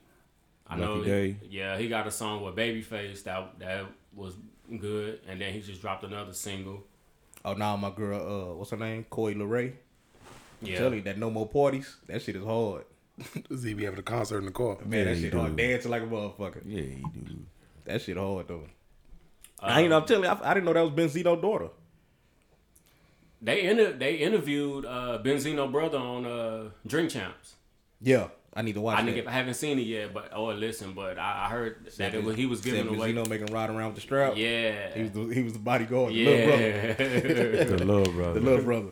[0.68, 1.38] I know, Lucky Daye.
[1.50, 4.36] yeah, he got a song with Babyface that that was
[4.80, 6.84] good, and then he just dropped another single.
[7.50, 8.20] Oh, now my girl,
[8.52, 9.06] uh, what's her name?
[9.10, 9.74] Coi Leray.
[10.62, 11.98] Yeah, Tell you that no more parties.
[12.08, 12.84] That shit is hard.
[13.56, 14.78] Z be having a concert in the car.
[14.86, 15.40] Man, Yeah, that shit do.
[15.40, 15.56] hard.
[15.56, 16.62] Dancing like a motherfucker.
[16.66, 17.40] Yeah, he do.
[17.86, 18.64] That shit hard though.
[19.62, 19.94] Uh, I ain't.
[19.94, 21.70] I'm telling you, I, I didn't know that was Benzino's daughter.
[23.42, 27.56] they inter- they interviewed uh, Benzino brother on uh, Drink Champs.
[28.02, 29.12] Yeah, I need to watch I, that.
[29.12, 32.24] didn't I haven't seen it yet, but oh, listen, but I, I heard that it
[32.24, 33.14] was, he was Said giving away.
[33.14, 34.34] Benzino making him ride around with the strap.
[34.36, 37.64] Yeah, he was the, he was the bodyguard, the little brother, yeah.
[37.78, 38.34] The love brother.
[38.40, 38.90] the little brother.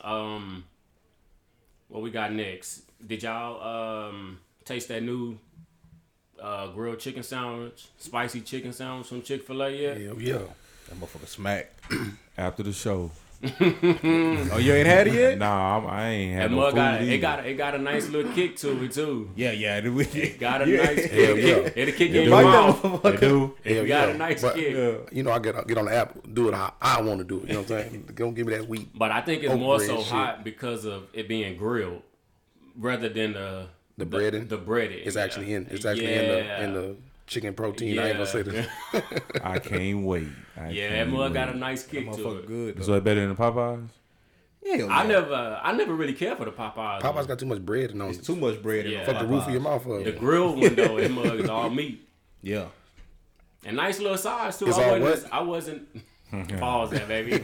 [0.00, 0.64] Um,
[1.88, 2.82] what we got next?
[3.06, 5.38] Did y'all um taste that new
[6.40, 10.00] uh grilled chicken sandwich, spicy chicken sandwich from Chick Fil A yet?
[10.00, 10.38] Hell yeah.
[10.88, 11.72] That motherfucker smack.
[12.38, 13.10] After the show.
[14.52, 15.38] Oh, you ain't had it yet?
[15.38, 17.18] Nah, I'm, I ain't That had no mug food got it either.
[17.20, 19.30] got it got a nice little kick to it too.
[19.36, 19.78] Yeah, yeah.
[19.78, 20.82] It, we, It got a yeah.
[20.84, 21.54] nice Hell yeah.
[21.54, 21.72] kick.
[21.76, 22.82] It'll kick you in your mouth.
[22.82, 23.02] motherfucker.
[23.02, 23.54] They do.
[23.64, 24.14] If you got yeah.
[24.14, 24.74] a nice But, kick.
[24.74, 24.92] Yeah.
[25.12, 27.38] You know, I get get on the app, do it how I want to do
[27.40, 27.48] it.
[27.48, 28.10] You know what I'm saying?
[28.14, 28.88] Don't give me that wheat.
[28.96, 30.06] But I think it's more so shit.
[30.06, 32.02] hot because of it being grilled
[32.76, 33.66] rather than the
[33.98, 34.48] The breading?
[34.48, 35.06] The breading.
[35.06, 35.66] It's actually in.
[35.70, 36.20] It's actually yeah.
[36.20, 37.98] in the in the chicken protein.
[37.98, 38.66] I ain't gonna say Yeah.
[38.92, 39.22] that.
[39.42, 40.28] I can't wait.
[40.56, 41.34] I Yeah, can't that mug wait.
[41.34, 42.46] got a nice kick to Motherfucker it.
[42.46, 42.84] good.
[42.84, 42.98] So Though.
[42.98, 43.88] it better than Popeyes?
[44.66, 45.08] Hell I yeah.
[45.08, 47.00] never, uh, I never really care for the Popeyes.
[47.02, 47.26] Popeyes one.
[47.26, 48.86] got too much bread and on It's too much bread.
[48.88, 49.04] Yeah.
[49.04, 50.04] Fuck the roof of your mouth up.
[50.04, 52.08] The grill one though, that mug is all meat
[52.42, 52.66] Yeah.
[53.64, 54.68] and nice little size too.
[54.68, 55.40] It's I all wasn't, what?
[55.40, 55.88] I wasn't.
[56.60, 57.32] Pause that baby.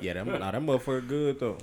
[0.00, 1.58] Yeah, that, nah, that motherfucker good though.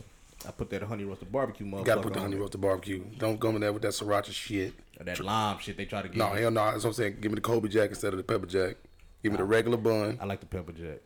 [0.47, 2.39] I put that honey roasted barbecue motherfucker You gotta put the on honey it.
[2.39, 3.04] roasted barbecue.
[3.17, 4.73] Don't go in there with that sriracha shit.
[4.99, 6.17] Or that lime shit they try to get.
[6.17, 6.71] No, hell no.
[6.71, 7.17] That's what I'm saying.
[7.21, 8.76] Give me the Colby Jack instead of the pepper jack.
[9.24, 10.18] Give me the regular bun.
[10.22, 11.00] I like the pepper jack.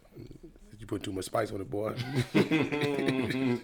[0.80, 1.93] You put too much spice on it, boy.
[2.34, 3.62] See,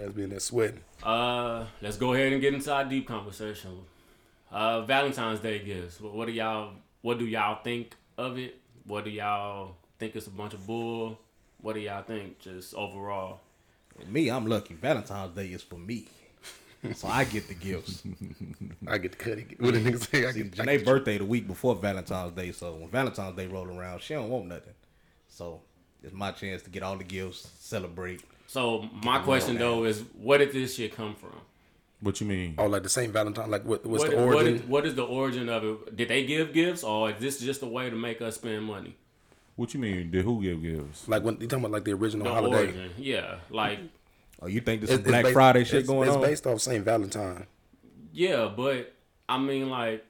[0.00, 0.80] I was being that sweating.
[1.02, 3.80] uh, let's go ahead and get into our deep conversation.
[4.50, 6.00] Uh, Valentine's Day gifts.
[6.00, 6.72] What, what do y'all?
[7.02, 8.58] What do y'all think of it?
[8.86, 11.18] What do y'all think it's a bunch of bull?
[11.60, 13.40] What do y'all think just overall?
[14.08, 14.72] Me, I'm lucky.
[14.74, 16.08] Valentine's Day is for me.
[16.94, 18.02] So I get the gifts.
[18.86, 19.46] I get the cutty.
[19.58, 20.26] What the niggas say?
[20.26, 23.36] I See, get, I Janae get birthday the week before Valentine's Day, so when Valentine's
[23.36, 24.74] Day roll around, she don't want nothing.
[25.28, 25.62] So
[26.02, 28.22] it's my chance to get all the gifts, celebrate.
[28.46, 31.34] So my question though is, where did this shit come from?
[32.00, 32.54] What you mean?
[32.58, 33.50] Oh, like the Saint Valentine.
[33.50, 33.86] Like what?
[33.86, 34.54] What's What the is- origin?
[34.56, 35.96] is, what is the origin of it?
[35.96, 38.94] Did they give gifts, or is this just a way to make us spend money?
[39.56, 40.10] What you mean?
[40.10, 41.08] Did who give gifts?
[41.08, 42.56] like when you talking about like the original The holiday?
[42.56, 43.78] origin, yeah, like
[44.44, 46.22] Oh, you think this It's- is Black based- Friday shit it's, going it's on?
[46.22, 47.46] It's based off Saint Valentine.
[48.12, 48.92] yeah, but
[49.26, 50.04] I mean, like,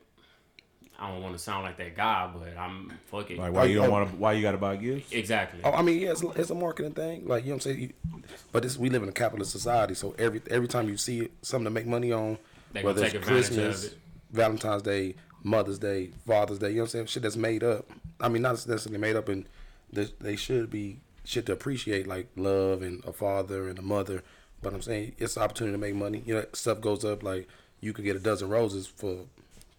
[0.99, 3.39] I don't want to sound like that guy, but I'm fuck it.
[3.39, 3.93] Like why you don't oh.
[3.93, 4.17] want to?
[4.17, 5.13] Why you got to buy gifts?
[5.13, 5.61] exactly.
[5.63, 7.27] Oh, I mean, yeah, it's, it's a marketing thing.
[7.27, 7.81] Like you know what I'm saying.
[7.81, 11.29] You, but this, we live in a capitalist society, so every every time you see
[11.43, 12.39] something to make money on,
[12.73, 13.99] They whether take it's advantage of Christmas, it.
[14.33, 17.07] Valentine's Day, Mother's Day, Father's Day, you know what I'm saying?
[17.07, 17.87] Shit that's made up.
[18.21, 19.47] I mean, not necessarily made up, and
[19.93, 24.23] they, they should be shit to appreciate, like love and a father and a mother.
[24.63, 26.23] But I'm saying it's an opportunity to make money.
[26.25, 27.23] You know, stuff goes up.
[27.23, 27.49] Like
[27.81, 29.21] you could get a dozen roses for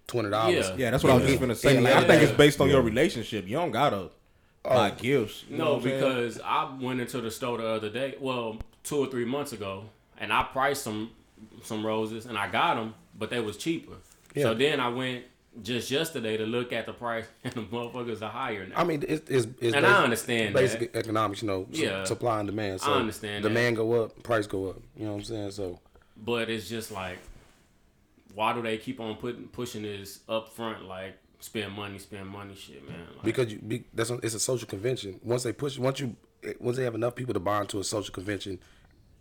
[0.08, 0.70] twenty dollars.
[0.70, 0.76] Yeah.
[0.78, 1.76] Yeah, that's what I was just gonna say.
[1.76, 3.48] And Like, I think it's based on your relationship.
[3.48, 4.10] You don't gotta
[4.66, 4.70] oh.
[4.70, 5.46] buy gifts.
[5.50, 8.98] you No, what I'm because I went into the store the other day, well, two
[8.98, 9.86] or three months ago,
[10.18, 11.12] and I priced some
[11.64, 13.96] some roses, and I got them, but they was cheaper.
[14.34, 14.44] Yeah.
[14.44, 15.26] So then I went
[15.62, 18.76] just yesterday to look at the price, and the motherfuckers are higher now.
[18.78, 21.00] I mean, it's, it's, it's And I understand basic that.
[21.00, 21.42] economics.
[21.42, 22.04] You know, Yeah.
[22.04, 22.82] supply and demand.
[22.82, 23.50] So I understand that.
[23.50, 24.82] Demand go up, price go up.
[24.98, 25.52] You know what I'm saying?
[25.52, 25.80] So
[26.18, 27.20] but it's just like,
[28.34, 32.56] why do they keep on putting pushing this up front, like spend money, spend money,
[32.56, 33.00] shit, man?
[33.16, 35.20] Like, because you be, that's it's a social convention.
[35.24, 36.16] Once they push, once you
[36.60, 38.60] once they have enough people to bond to a social convention,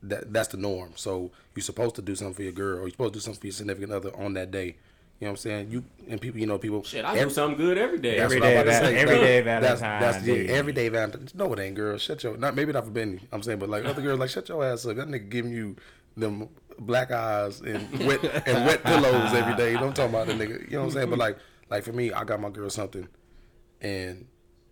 [0.03, 0.93] that that's the norm.
[0.97, 3.41] So you're supposed to do something for your girl, or you're supposed to do something
[3.41, 4.77] for your significant other on that day.
[5.25, 5.71] You know what I'm saying?
[5.71, 6.83] You and people, you know, people.
[6.83, 8.19] shit, I every- do something good every day.
[8.19, 8.97] That's Every what I'm day about to val- say.
[8.99, 10.47] every day That's, Valentine's that's yeah, Day.
[10.49, 11.35] every day Valentine's.
[11.35, 11.97] No, it ain't, girl.
[11.97, 13.21] Shut your not maybe not for Benny.
[13.33, 14.97] I'm saying, but like other girls, like shut your ass up.
[14.97, 15.77] That nigga giving you
[16.15, 19.73] them black eyes and wet and wet pillows every day.
[19.75, 20.61] Don't talk about the nigga.
[20.71, 21.09] You know what I'm saying?
[21.09, 21.39] But like
[21.71, 23.09] like for me, I got my girl something,
[23.81, 24.27] and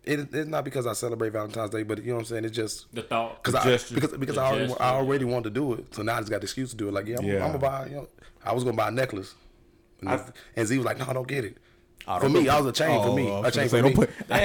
[0.04, 2.44] it, it's not because I celebrate Valentine's Day, but you know what I'm saying.
[2.44, 3.42] It's just the thought.
[3.42, 3.94] because I gesture.
[3.94, 6.18] because because The I already, gesture, I already wanted to do it, so now I
[6.20, 6.92] just got the excuse to do it.
[6.92, 7.34] Like yeah, I'm, Yeah.
[7.36, 7.86] I'm gonna buy.
[7.86, 8.08] You know,
[8.44, 9.38] I was gonna buy a necklace, and,
[10.08, 10.24] I-
[10.56, 11.58] and Z was like, no, I don't get it.
[12.08, 13.30] Oh, for oh, me, I was a chain oh, for me.
[13.30, 14.06] I A was chain say, for don't me.
[14.06, 14.38] put- I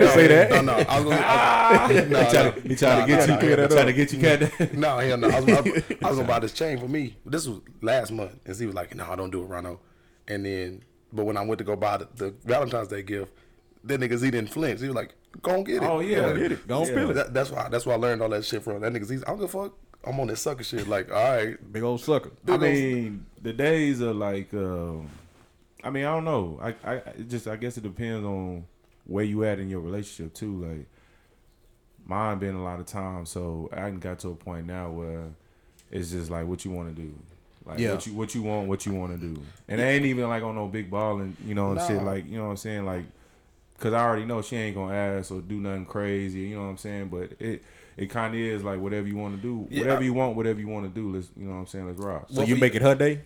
[0.00, 0.50] didn't say that.
[0.50, 1.16] No, no, I was gonna.
[1.16, 1.86] I, ah!
[2.08, 4.12] no, He trying to, he trying to get no, you, no, no, trying to get
[4.12, 4.74] you cat.
[4.74, 5.28] no, hell no.
[5.28, 7.16] I was, I was, I was gonna buy this chain for me.
[7.24, 9.78] This was last month, and he was like, "No, I don't do it, Rano."
[10.26, 13.32] And then, but when I went to go buy the, the Valentine's Day gift,
[13.84, 14.80] that nigga Z didn't flinch.
[14.80, 16.16] He was like, "Go and get it." Oh, yeah.
[16.16, 16.66] Go Get it.
[16.66, 16.92] Go and Yeah.
[16.92, 17.14] spill it.
[17.14, 17.68] That, that's why.
[17.68, 19.18] That's why I learned all that shit from that nigga Z.
[19.24, 19.74] I don't give a fuck.
[20.06, 20.86] I'm on this sucker shit.
[20.88, 22.32] Like, all right, Big old sucker.
[22.48, 24.52] I mean, the days are like.
[24.52, 25.08] Um,
[25.84, 26.58] I mean, I don't know.
[26.62, 28.64] I, I it just I guess it depends on
[29.04, 30.64] where you at in your relationship too.
[30.64, 30.86] Like
[32.06, 35.24] mine been a lot of times, so I done got to a point now where
[35.90, 37.14] it's just like what you want to do.
[37.66, 37.92] Like Yeah.
[37.92, 40.42] what you what you want, what you want to do, and it ain't even like
[40.42, 42.02] on no big ball and you know and shit.
[42.02, 43.04] Like you know what I'm saying, like
[43.76, 46.40] because I already know she ain't gonna ask or do nothing crazy.
[46.40, 47.62] You know what I'm saying, but it
[47.96, 50.60] it kind of is like whatever you want to do, Yeah, whatever you want, whatever
[50.60, 51.12] you want to do.
[51.14, 51.86] Let's you know what I'm saying.
[51.86, 52.26] Let's rock.
[52.30, 53.20] So Well, you for make it her day?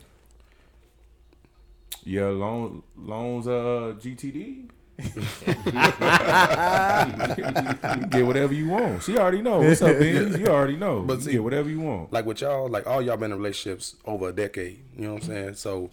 [2.09, 4.71] Yeah, loan loans uh GTD.
[8.11, 9.03] get whatever you want.
[9.03, 9.61] She already know.
[9.61, 10.39] What's up, Beans?
[10.39, 11.03] You already know.
[11.03, 12.11] But see- get whatever you want.
[12.11, 14.83] like with y'all, like all y'all been in relationships over a decade.
[14.97, 15.55] You know what I'm saying?
[15.57, 15.91] So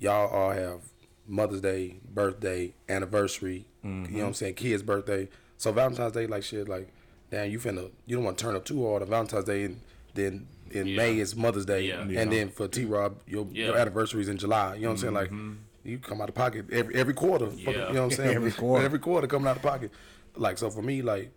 [0.00, 0.80] y'all all have
[1.28, 3.64] Mother's Day, birthday, anniversary.
[3.84, 4.54] You know what I'm saying?
[4.54, 5.28] Kids' birthday.
[5.58, 6.88] So Valentine's Day, like shit, like
[7.30, 9.80] damn, you finna you don't want to turn up too hard on Valentine's Day, and
[10.14, 10.96] then in Yeah.
[10.96, 12.00] May is Mother's Day, Yeah.
[12.00, 14.74] and then for T Rob, your your anniversary is in July.
[14.74, 15.14] You know what I'm saying?
[15.14, 15.52] Like mm-hmm.
[15.84, 17.46] you come out of pocket every every quarter.
[17.54, 17.70] Yeah.
[17.70, 18.34] You know what I'm saying?
[18.34, 18.84] Every quarter.
[18.88, 19.90] every quarter coming out of pocket.
[20.36, 21.32] Like so for me, like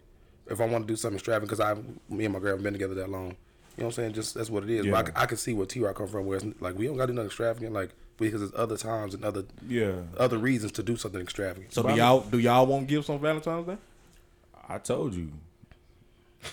[0.47, 1.73] if I want to do something extravagant, because I,
[2.13, 3.35] me and my girl haven't been together that long.
[3.77, 4.13] You know what I'm saying?
[4.13, 4.85] Just that's what it is.
[4.85, 4.91] Yeah.
[4.91, 6.85] But I c- I, can see where T Rock come from, where it's like we
[6.85, 10.37] don't got to do nothing extravagant, like because there's other times and other Yeah, other
[10.37, 11.73] reasons to do something extravagant.
[11.73, 13.77] So But do y'all do y'all want gifts on Valentine's Day?
[14.69, 15.31] I told you.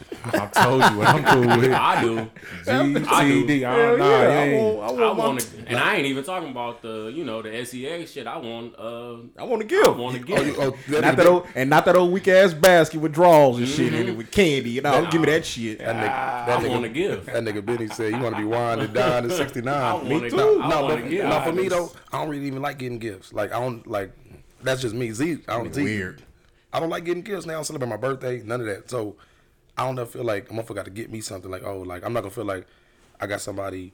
[0.25, 1.73] I told you what I'm cool with.
[1.73, 2.31] I do.
[2.65, 3.65] GTD.
[3.65, 4.09] I don't know.
[4.11, 6.51] yeah, you I want, I I want, want my- to, and I ain't even talking
[6.51, 8.27] about the, you know, the SEA shit.
[8.27, 9.97] I want, uh, I want to I give.
[9.97, 12.55] want to Oh, you, oh, that not that old, and not that old weak ass
[12.55, 14.71] basket with drawers and shit in it with candy.
[14.71, 15.79] You know, don't give me that shit.
[15.79, 17.27] that nigga, that I want to nigga, give.
[17.27, 20.09] that nigga Benny said you want to be wine and dine at 69.
[20.09, 20.61] Me too.
[20.63, 21.25] I no, but, give.
[21.25, 23.33] no, for me though, I don't really even like getting gifts.
[23.33, 24.13] Like I don't like.
[24.63, 25.11] That's just me.
[25.11, 25.75] Z, I don't.
[25.75, 26.23] Z, Weird.
[26.73, 27.55] I don't like getting gifts now.
[27.55, 28.43] I don't celebrate my birthday.
[28.43, 28.89] None of that.
[28.89, 29.17] So
[29.77, 31.51] I don't ever feel like a motherfucker got to get me something.
[31.51, 32.67] Like oh, like I'm not gonna feel like
[33.21, 33.93] I got somebody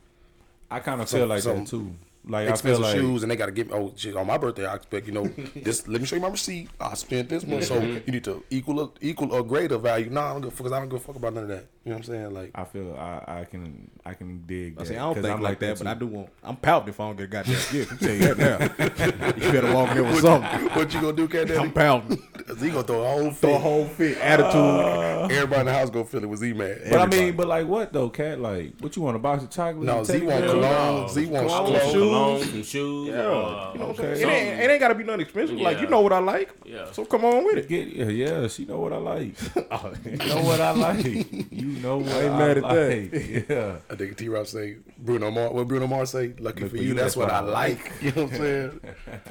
[0.71, 1.95] I kind of feel like some that too.
[2.29, 4.27] Like I feel expensive like shoes and they got to give me oh shit on
[4.27, 4.67] my birthday.
[4.67, 5.25] I expect you know
[5.57, 5.89] this.
[5.89, 6.69] Let me show you my receipt.
[6.79, 8.01] I spent this much, so mm-hmm.
[8.07, 10.11] you need to equal a, equal or greater value.
[10.11, 11.67] No, I don't give fuck because I don't give a fuck about none of that.
[11.85, 12.35] You know what I'm saying?
[12.35, 14.79] Like I feel I, I can I can dig.
[14.79, 15.87] I say I don't think I'm like that, but.
[15.87, 16.29] I do want.
[16.45, 17.93] I'm pouting if I don't get a goddamn gift.
[17.93, 19.35] I'm telling you that now.
[19.47, 20.69] you better walk in with something.
[20.71, 21.71] what you gonna do, Cat I'm Daddy?
[21.71, 22.23] pouting.
[22.59, 24.55] Z gonna throw a whole Throw a whole fit attitude.
[24.55, 26.79] Uh, everybody in the house gonna feel it with Z man.
[26.91, 28.39] But I mean, but like what though, cat?
[28.41, 29.85] Like what you want a box of chocolate?
[29.85, 31.09] No, Z want cologne.
[31.09, 31.93] Z wants I want clothes.
[31.93, 33.09] some cologne, some shoes.
[33.09, 34.15] Yeah, uh, you know what I'm okay.
[34.15, 34.29] saying.
[34.29, 35.61] It ain't, it ain't got to be nothing expensive.
[35.61, 36.55] Like you know what I like.
[36.65, 36.91] Yeah.
[36.93, 37.69] So come on with it.
[37.69, 39.35] Get, yeah, yeah, she know what I like.
[39.71, 41.05] Oh, You know what I like.
[41.05, 43.13] You know what I, ain't mad at that.
[43.13, 43.49] like.
[43.49, 43.77] Yeah.
[43.91, 45.53] I think T Rob say Bruno Mars.
[45.53, 46.35] What Bruno Mars say?
[46.39, 47.93] Lucky Look for for you, you, that's that's what what I I like.
[48.03, 48.81] You know what I'm saying?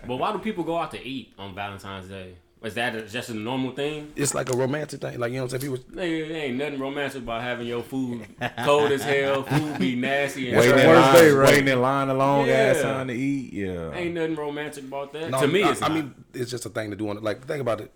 [0.08, 2.36] But why do people go out to eat on Valentine's Day?
[2.64, 4.12] Is that a, just a normal thing?
[4.16, 5.20] It's like a romantic thing.
[5.20, 5.74] Like you know what I'm saying?
[5.78, 8.26] People Nigga, there ain't nothing romantic about having your food
[8.66, 9.44] cold as hell.
[9.44, 11.50] Food be nasty and Waiting in, line, day, right?
[11.50, 13.54] waiting in line a long ass time to eat.
[13.54, 13.94] Yeah.
[13.94, 15.30] Ain't nothing romantic about that.
[15.30, 17.24] No, to me, I, it's I mean, it's just a thing to do on it.
[17.24, 17.96] Like, think about it.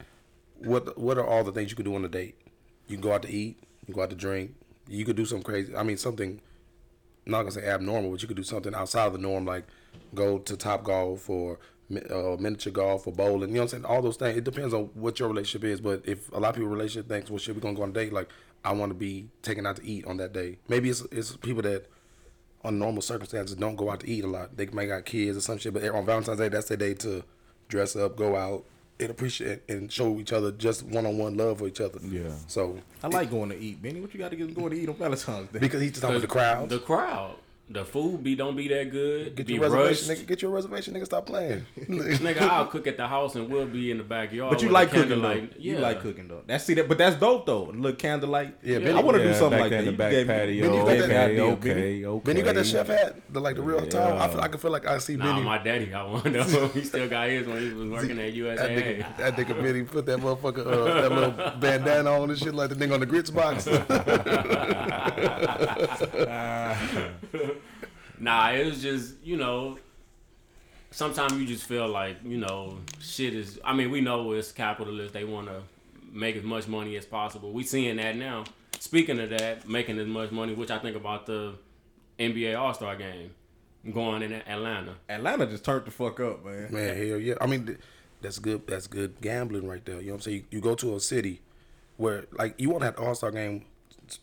[0.60, 2.36] What What are all the things you could do on a date?
[2.88, 3.58] You can go out to eat.
[3.82, 4.54] You can go out to drink.
[4.88, 5.76] You could do something crazy.
[5.76, 6.40] I mean, something.
[7.26, 9.66] I'm not gonna say abnormal, but you could do something outside of the norm, like
[10.14, 13.50] go to Top Golf or mi- uh, miniature golf or bowling.
[13.50, 13.86] You know what I'm saying?
[13.86, 14.38] All those things.
[14.38, 15.82] It depends on what your relationship is.
[15.82, 17.94] But if a lot of people relationship thinks, well, shit, we gonna go on a
[17.94, 18.14] date.
[18.14, 18.30] Like,
[18.64, 20.58] I want to be taken out to eat on that day.
[20.68, 21.88] Maybe it's it's people that
[22.64, 24.56] on normal circumstances don't go out to eat a lot.
[24.56, 25.74] They might got kids or some shit.
[25.74, 27.24] But on Valentine's Day, that's their day to
[27.68, 28.66] dress up, go out,
[29.00, 32.00] and appreciate and show each other just one on one love for each other.
[32.04, 32.30] Yeah.
[32.48, 34.00] So I like going to eat, Benny.
[34.00, 35.60] What you got to get going to eat on Valentine's Day?
[35.60, 36.70] because he's just talking about the crowd.
[36.70, 37.36] The crowd.
[37.74, 39.34] The food be don't be that good.
[39.36, 40.22] Get be your reservation, rushed.
[40.24, 40.28] nigga.
[40.28, 41.06] Get your reservation, nigga.
[41.06, 41.66] Stop playing.
[41.78, 44.52] Nigga, I'll cook at the house and we'll be in the backyard.
[44.52, 45.32] But you like cooking though.
[45.32, 46.42] Yeah, You like cooking though.
[46.46, 47.70] That's see that, but that's dope though.
[47.70, 48.56] A little candlelight.
[48.62, 49.80] Yeah, I Benny- want to do something like that.
[49.80, 50.46] in the You back gave patio.
[50.46, 52.06] Benny, you got that okay, okay, Benny.
[52.06, 52.24] okay.
[52.26, 54.18] Benny, you got that chef hat, the, like the real tall.
[54.20, 55.46] I feel, I can feel like I see Nah, Benny.
[55.46, 56.68] my daddy got one though.
[56.74, 58.78] he still got his when he was working at that USAA.
[59.06, 62.70] nigga, that nigga Benny put that motherfucker, uh, that little bandana on and shit like
[62.70, 63.68] the nigga on the grits box.
[68.20, 69.78] Nah, it was just you know.
[70.94, 73.60] Sometimes you just feel like you know shit is.
[73.64, 75.14] I mean, we know it's capitalist.
[75.14, 75.62] They want to
[76.12, 77.52] make as much money as possible.
[77.52, 78.44] We seeing that now.
[78.80, 81.54] Speaking of that, making as much money, which I think about the
[82.20, 83.32] NBA All Star game
[83.94, 84.96] going in Atlanta.
[85.10, 86.72] Atlanta just turned the fuck up, man.
[86.72, 87.36] Man, hell yeah.
[87.42, 87.78] I mean,
[88.22, 88.68] that's good.
[88.68, 90.00] That's good gambling right there.
[90.00, 90.38] You know what I'm saying?
[90.52, 91.42] You, you go to a city
[91.98, 93.66] where, like, you want to have the All Star game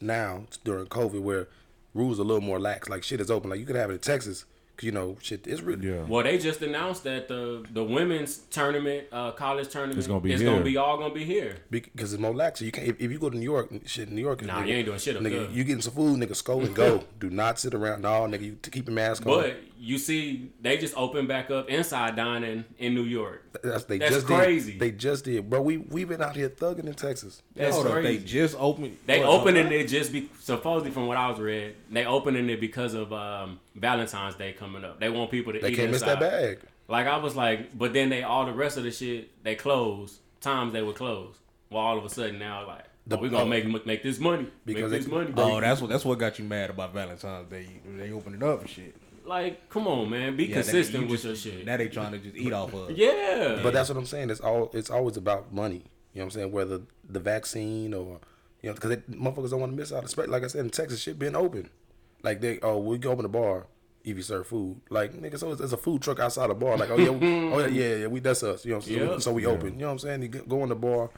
[0.01, 1.49] now during COVID where
[1.95, 2.89] rules a little more lax.
[2.89, 3.51] Like, shit is open.
[3.51, 4.45] Like, you could have it in Texas
[4.77, 5.89] because, you know, shit is really.
[5.89, 6.03] Yeah.
[6.03, 10.33] Well, they just announced that the the women's tournament, uh, college tournament, It's gonna be
[10.33, 10.51] is here.
[10.51, 11.57] gonna be all gonna be here.
[11.71, 12.61] Because it's more lax.
[12.61, 12.87] So you can't.
[12.87, 14.43] If, if you go to New York, shit, New York.
[14.43, 15.51] is- Nah, you ain't doing shit up nigga, there.
[15.51, 16.37] You getting some food, nigga.
[16.37, 17.03] Scope and go.
[17.19, 18.03] Do not sit around.
[18.03, 18.43] No, nigga.
[18.43, 19.41] You t- keep your mask on.
[19.41, 23.45] But you see, they just opened back up inside dining in New York.
[23.63, 24.73] That's, they That's just crazy.
[24.73, 24.81] Did.
[24.81, 25.63] They just did, bro.
[25.63, 27.43] We we been out here thugging in Texas.
[27.55, 28.97] That's Hold up, they just opened.
[29.07, 31.77] They what, opening it just be supposedly from what I was read.
[31.91, 35.01] They opening it because of um, Valentine's Day coming up.
[35.01, 36.61] They want people to They eat can't miss that bag.
[36.89, 40.21] Like I was like, but then they all the rest of the shit they closed
[40.41, 41.39] times they were closed.
[41.71, 44.19] Well, all of a sudden now like The- oh, we gonna uh, make make this
[44.19, 45.33] money because make this they- money.
[45.37, 47.81] Oh, that's what that's what got you mad about Valentine's Day.
[47.97, 48.95] They opened it up and shit.
[49.29, 51.67] Like come on, man, be Yeah, consistent you with just- your shit.
[51.67, 52.91] Now they trying to just eat off of.
[52.91, 54.31] yeah, But that's what I'm saying.
[54.31, 55.85] It's all it's always about money.
[56.15, 56.53] You know what I'm saying?
[56.53, 58.21] Whether the vaccine or
[58.63, 60.05] you know, because motherfuckers don't want to miss out.
[60.05, 61.71] Especially like I said in Texas, shit being open.
[62.23, 63.67] Like they oh we go open the bar
[64.05, 64.81] if you serve food.
[64.91, 66.77] Like nigga, so there's a food truck outside the bar.
[66.77, 68.65] Like oh yeah, we- oh yeah, yeah, yeah, we that's us.
[68.65, 69.19] You know, what I'm Yeah.
[69.19, 69.75] so we open.
[69.75, 70.23] You know what I'm saying?
[70.23, 71.11] You go- go in the bar.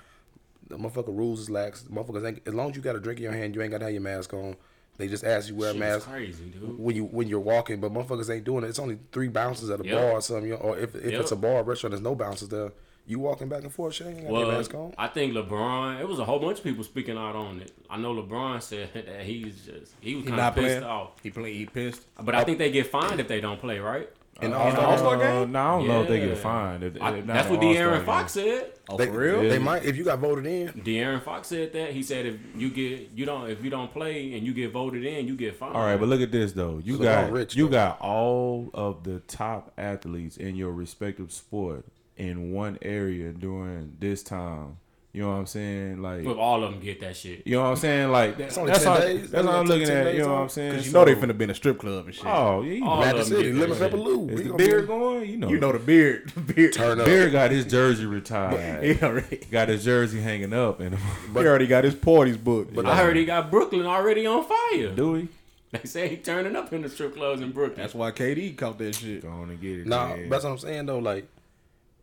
[0.69, 1.85] The motherfucker rules is lax.
[1.91, 3.79] Motherfuckers ain't as long as you got a drink in your hand, you ain't got
[3.79, 4.57] to have your mask on.
[5.01, 6.79] They just ask you wear a mask crazy, dude.
[6.79, 8.69] when you when you're walking, but motherfuckers ain't doing it.
[8.69, 9.95] It's only three bounces at a Yep.
[9.97, 10.45] bar or something.
[10.45, 11.21] You know, or if if Yep.
[11.23, 12.73] it's a bar or restaurant, there's no bounces there.
[13.07, 14.95] You walking back and forth, shit, ain't got Well, mask on.
[14.97, 16.01] I think LeBron.
[16.01, 17.73] It was a whole bunch of people speaking out on it.
[17.89, 20.83] I know LeBron said that he's just he was kind of pissed playing.
[20.85, 21.11] off.
[21.23, 21.55] He play.
[21.55, 22.03] He pissed.
[22.23, 24.09] But I think they get fined if they don't play, right?
[24.43, 24.91] In Uh, All-Star game?
[24.91, 25.53] All-Star Uh, game?
[25.53, 26.27] no, I don't know if they Yeah.
[26.27, 26.83] get fined.
[26.83, 28.07] If, if not that's what All-Star De'Aaron game.
[28.07, 28.73] Fox said.
[28.89, 29.41] Oh, They, for real?
[29.43, 30.69] They might if you got voted in.
[30.83, 31.93] De'Aaron Fox said that.
[31.93, 35.05] He said if you get you don't if you don't play and you get voted
[35.05, 35.75] in, you get fined.
[35.77, 36.81] All right, but look at this though.
[36.83, 37.73] You So got rich, you though.
[37.73, 41.85] got all of the top athletes in your respective sport
[42.17, 44.77] in one area during this time.
[45.13, 46.01] You know what I'm saying?
[46.01, 47.45] Like But all of them get that shit.
[47.45, 48.13] you know what I'm saying?
[48.13, 49.31] Like that, only that's 10 all, days.
[49.31, 50.05] that's Only what I'm got looking 10 at.
[50.05, 50.41] days You know what.
[50.43, 50.73] I'm saying?
[50.75, 52.27] Cause you know they So- finna be in a strip club and shit.
[52.27, 53.03] Oh yeah, you All know.
[53.03, 53.91] of Magic them City, get that Lemon shit.
[53.91, 54.29] Pepper Lou.
[54.29, 55.31] Is We the gonna beard be- going?
[55.31, 56.33] You know, You know the beard.
[56.37, 56.73] The beard.
[56.75, 57.07] turn up.
[57.07, 58.85] Beard got his jersey retired.
[58.97, 60.97] He already, got his jersey hanging up, and
[61.35, 62.73] he already got his parties booked.
[62.75, 64.91] But I heard he got Brooklyn already on fire.
[64.95, 65.29] do we?
[65.73, 67.81] They say he turning up in the strip clubs in Brooklyn.
[67.81, 69.23] That's why KD caught that shit.
[69.23, 69.87] Go on and get it.
[69.89, 70.29] Nah, man.
[70.29, 70.99] that's what I'm saying though.
[71.01, 71.27] Like,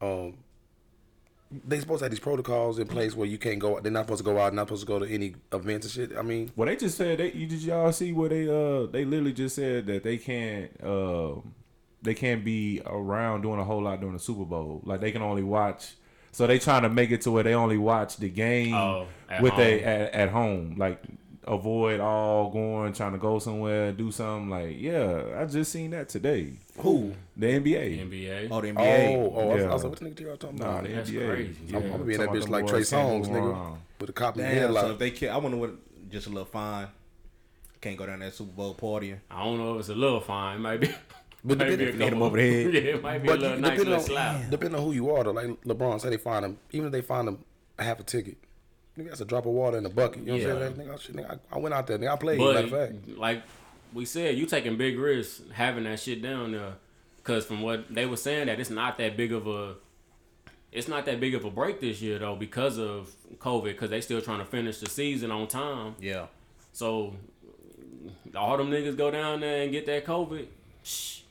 [0.02, 0.34] um,
[1.66, 3.80] they supposed to have these protocols in place where you can't go.
[3.80, 4.54] They're not supposed to go out.
[4.54, 6.18] Not supposed to go to any events and shit.
[6.18, 7.32] I mean, Well, they just said they.
[7.32, 11.36] You, did y'all see where they uh they literally just said that they can't uh
[12.02, 14.82] they can't be around doing a whole lot during the Super Bowl.
[14.86, 15.96] Like they can only watch.
[16.32, 19.42] So they trying to make it to where they only watch the game Oh, at
[19.42, 20.76] with they at, at home.
[20.78, 21.02] Like
[21.48, 24.50] avoid all going trying to go somewhere do something.
[24.50, 26.54] Like yeah, I just seen that today.
[26.80, 27.14] who?
[27.36, 28.10] The NBA.
[28.10, 28.48] NBA.
[28.52, 29.16] Oh, the Oh, NBA.
[29.16, 30.84] oh, I was, I was like, what the nigga y'all talking Nah, about?
[30.84, 31.28] the That's NBA.
[31.28, 31.56] crazy.
[31.68, 33.82] Yeah, I'm- I'm gonna be in that bitch like Trey boys can't Songz, nigga, around.
[34.00, 34.74] with a cop in the Damn.
[34.74, 35.72] So if they can, I wonder what.
[36.10, 36.88] Just a little fine.
[37.82, 39.18] Can't go down that Super Bowl partying.
[39.30, 40.56] I don't know if it's a little fine.
[40.56, 40.88] It might be.
[41.44, 42.74] But might be depending- a hit him couple- over the head.
[42.74, 44.10] Yeah, it might be But a little you- nice depending little on
[44.42, 44.50] slap.
[44.50, 46.58] depending on who you are, though, like LeBron said, they find him.
[46.72, 47.40] Even if they find him
[47.78, 48.38] a half a ticket,
[48.98, 50.26] nigga, that's a drop of water in a bucket.
[50.26, 50.78] You know what I'm saying?
[50.78, 52.40] Like, nigga, shit, nigga, I, I went out there, nigga, I played.
[52.40, 53.44] matter of fact, But like
[53.94, 56.74] we said, you taking big risks having that shit down there,
[57.18, 59.76] because from what they were saying, that it's not that big of a,
[60.72, 64.02] it's not that big of a break this year though because of COVID, because they
[64.02, 65.96] still trying to finish the season on time.
[66.00, 66.28] Yeah.
[66.74, 67.16] So
[68.36, 70.48] all them niggas go down there and get that COVID,
[70.84, 71.22] shh,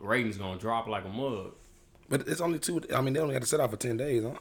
[0.00, 1.52] ratings gonna drop like a mug.
[2.08, 2.80] But it's only two.
[2.94, 4.38] I mean, they only had to sit out for ten days, huh?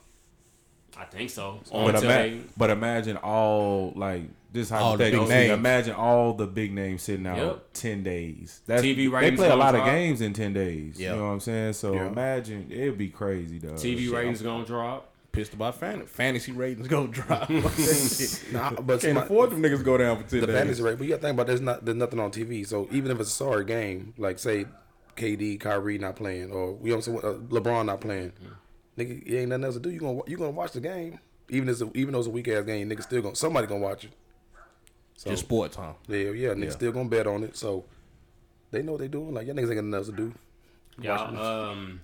[0.98, 1.60] I think so.
[1.72, 5.28] But, ima- they, but imagine all like this All the big hypothetical.
[5.28, 5.52] names.
[5.60, 7.66] Imagine all the big names sitting out Yep.
[7.74, 8.62] ten days.
[8.66, 9.92] That's, TV They ratings play a gonna lot of drop.
[9.92, 10.98] games in ten days.
[10.98, 11.12] Yeah.
[11.12, 11.74] You know what I'm saying?
[11.74, 12.08] So Yeah.
[12.08, 13.74] imagine it'd be crazy though.
[13.74, 14.14] TV Shit.
[14.14, 15.12] ratings gonna drop.
[15.34, 16.08] Pissed about fantasy.
[16.08, 17.50] Fantasy ratings go drop.
[18.54, 20.56] Nah, but Can't my- afford them niggas go down for ten the days.
[20.56, 20.98] fantasy rate.
[20.98, 22.66] But you got to think about there's not there's nothing on TV.
[22.66, 24.66] So even if it's a sorry game, like say
[25.18, 28.32] KD, Kyrie not playing, or you know what I'm saying, uh, LeBron not playing,
[28.98, 29.90] nigga, you ain't nothing else to do.
[29.90, 32.32] You gonna you gonna watch the game, even if it's a, even though it's a
[32.32, 34.12] weak ass game, nigga still gonna somebody gonna watch it.
[35.18, 35.94] So Just sports, huh?
[36.08, 36.70] yeah, yeah, nigga Yeah.
[36.72, 37.56] still gonna bet on it.
[37.56, 37.86] So
[38.72, 39.34] they know what they doing.
[39.34, 40.34] Like y'all niggas ain't got nothing else to do.
[41.02, 41.22] Yeah.
[41.22, 42.02] Um.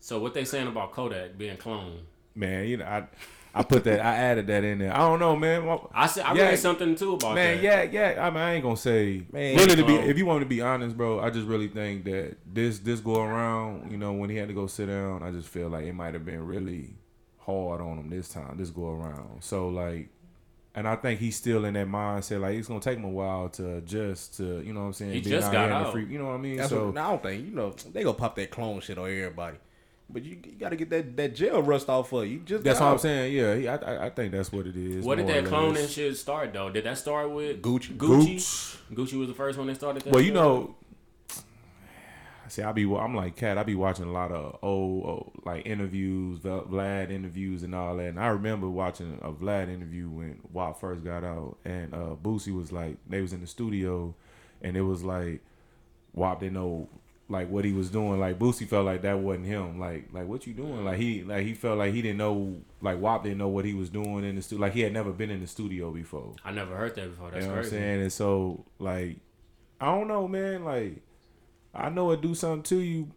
[0.00, 2.00] So what they saying about Kodak being cloned?
[2.34, 3.06] Man, you know I.
[3.54, 4.00] I put that.
[4.00, 4.94] I added that in there.
[4.94, 5.66] I don't know, man.
[5.66, 6.50] Well, I said I Yeah.
[6.50, 7.62] read something too about Man, that.
[7.62, 8.26] Man, yeah, yeah.
[8.26, 9.22] I mean, I ain't gonna say.
[9.32, 11.46] Man, really, to be um, if you want me to be honest, bro, I just
[11.48, 14.86] really think that this this go around, you know, when he had to go sit
[14.86, 16.94] down, I just feel like it might have been really
[17.38, 19.42] hard on him this time, this go around.
[19.42, 20.08] So like,
[20.76, 22.40] and I think he's still in that mindset.
[22.40, 25.12] Like it's gonna take him a while to adjust to, you know what I'm saying?
[25.12, 25.92] He just got here in the out.
[25.92, 26.56] free- you know what I mean?
[26.58, 29.06] That's so what, I don't think you know they gonna pop that clone shit on
[29.10, 29.56] everybody.
[30.12, 32.40] But you, you got to get that, that jail rust off of you.
[32.40, 33.32] Just that's what I'm saying.
[33.32, 35.04] Yeah, I, I I think that's what it is.
[35.04, 36.70] What did that cloning shit start though?
[36.70, 37.96] Did that start with Gucci.
[37.96, 38.76] Gucci.
[38.92, 40.12] Gucci was the first one that started that.
[40.12, 40.34] Well, you shit?
[40.34, 40.74] know,
[42.48, 43.58] see, I be I'm like Cat.
[43.58, 47.96] I be watching a lot of old, old like interviews, Vel- Vlad interviews, and all
[47.96, 48.06] that.
[48.08, 52.54] And I remember watching a Vlad interview when WAP first got out, and uh Boosie
[52.54, 54.14] was like, they was in the studio,
[54.60, 55.42] and it was like
[56.14, 56.88] WAP didn't know
[57.30, 58.18] like what he was doing.
[58.20, 59.78] Like Boosie felt like that wasn't him.
[59.78, 60.84] Like like what you doing?
[60.84, 62.56] Like he like he felt like he didn't know.
[62.82, 64.60] Like WAP didn't know what he was doing in the studio.
[64.62, 66.34] Like he had never been in the studio before.
[66.44, 67.30] I never heard that before.
[67.30, 67.76] That's you know crazy.
[67.76, 68.02] what I'm saying?
[68.02, 69.18] And so, like,
[69.80, 70.64] I don't know, man.
[70.64, 71.02] Like,
[71.74, 73.10] I know it do something to you.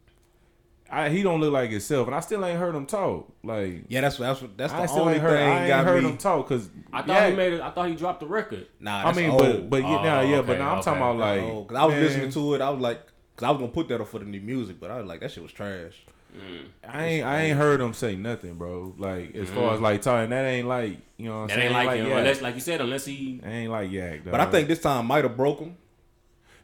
[0.91, 3.27] I, he don't look like himself, and I still ain't heard him talk.
[3.43, 5.37] Like, Yeah, that's what that's what that's the I still only ain't heard.
[5.39, 6.09] thing I ain't got heard me.
[6.11, 7.61] him talk because I thought he made it.
[7.61, 8.67] I thought he dropped the record.
[8.79, 9.39] Nah, I mean, old.
[9.41, 11.77] but but yeah, nah, Oh, yeah, okay, but now I'm talking about like, Oh, cause
[11.77, 12.61] I was man, listening to it.
[12.61, 13.01] I was like,
[13.35, 15.19] cause I was gonna put that up for the new music, but I was like,
[15.21, 16.03] that shit was trash.
[16.35, 16.65] Mm.
[16.87, 18.93] I ain't I ain't heard him say nothing, bro.
[18.97, 19.83] Like as far as mm.
[19.83, 21.75] like talking, that ain't like you know what I'm That saying.
[21.75, 22.07] ain't like, him.
[22.07, 22.17] Yak.
[22.17, 23.39] Unless, like you said, unless he.
[23.43, 24.21] That ain't like yak.
[24.25, 25.77] But I think this time might have broke him.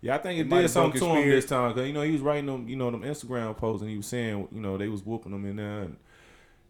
[0.01, 1.87] Yeah, I think It it did have something to broke his him this time because
[1.87, 4.47] you know he was writing them, you know, them Instagram posts and he was saying,
[4.51, 5.97] you know, they was whooping him in there, and,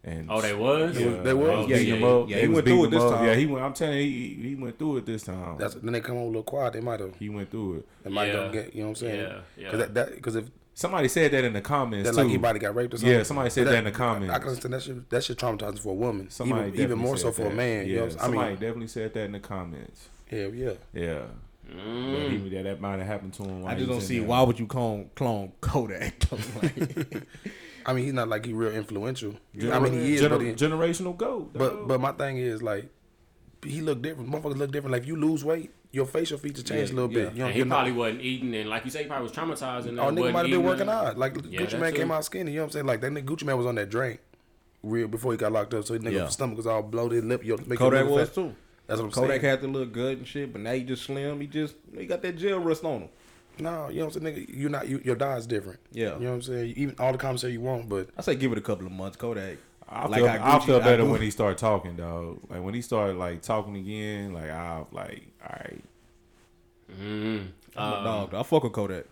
[0.04, 0.98] and Oh, they was.
[0.98, 1.48] yeah, They was?
[1.50, 3.24] Oh, Yeah, beating yeah, yeah, They he went through it this time.
[3.26, 3.64] Yeah, he went.
[3.64, 5.56] I'm telling you, he, he went through it this time.
[5.58, 6.72] That's then they come on a little quiet.
[6.72, 7.88] They might have he went through it.
[8.04, 8.42] they might Yeah.
[8.44, 9.20] have get you know what I'm saying.
[9.20, 9.70] Yeah, yeah.
[9.70, 12.22] Cause that, that because if Somebody said that in the comments that too.
[12.22, 13.14] like anybody got raped or something.
[13.14, 14.32] Yeah, somebody said But that in the comments.
[14.34, 15.10] I can understand that shit.
[15.10, 16.30] That shit traumatizing for a woman.
[16.30, 17.84] Somebody even, even more so said for a man.
[17.86, 20.08] Yeah, you know what I'm- somebody I mean, definitely said that in the comments.
[20.30, 20.72] hell yeah.
[20.94, 21.22] Yeah,
[21.70, 22.12] Mm.
[22.14, 23.66] that, he, that, that might have happened to him.
[23.66, 24.28] I just don't see there.
[24.28, 26.14] why would you clone clone Kodak?
[27.80, 29.34] Like, I mean, he's not like he real influential.
[29.56, 31.50] Gener- I mean, he is, gener- but he, generational goat.
[31.52, 31.88] but dog.
[31.88, 32.88] but my thing is like,
[33.64, 34.30] he look different.
[34.30, 34.92] Motherfuckers look different.
[34.92, 37.24] Like if you lose weight, your facial features change Yeah, a little yeah.
[37.24, 37.32] bit.
[37.34, 39.24] You know, And he you're not- probably wasn't eating, and like you say, he probably
[39.24, 39.86] was traumatized.
[39.86, 41.08] And Oh, nigga might have been working nothing.
[41.08, 41.18] out.
[41.18, 42.52] Like Yeah, Gucci that Man came out skinny.
[42.52, 42.86] You know what I'm saying?
[42.86, 44.20] Like that nigga Gucci Mane was on that drink
[44.82, 45.84] real before he got locked up.
[45.84, 46.28] So his nigga Yeah.
[46.28, 48.34] stomach was all bloated, lip your make Kodak your liver was fat.
[48.34, 48.54] too.
[48.86, 49.40] That's what I'm Kodak saying.
[49.40, 51.40] Kodak had to look good and shit, but now he just slim.
[51.40, 53.08] He just he got that jail rust on him.
[53.58, 54.54] No, you know what I'm saying, nigga.
[54.56, 54.88] You're not.
[54.88, 55.80] You, your diet's different.
[55.92, 56.14] Yeah.
[56.14, 56.74] You know what I'm saying?
[56.76, 59.16] Even all the commentary you want, but I say give it a couple of months.
[59.16, 59.58] Kodak.
[59.88, 62.38] I Like feel, how I Gucci- feel better Gucci- when he started talking, dog.
[62.48, 65.84] Like when he started like talking again, like I like, all right,
[67.00, 67.46] Mm.
[67.76, 68.34] I'm a Um, dog.
[68.34, 69.04] I fuck with Kodak.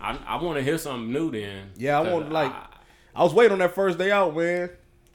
[0.00, 1.70] I, I want to hear something new then.
[1.76, 2.66] Yeah, I want like I,
[3.14, 4.70] I was waiting on that first day out, man.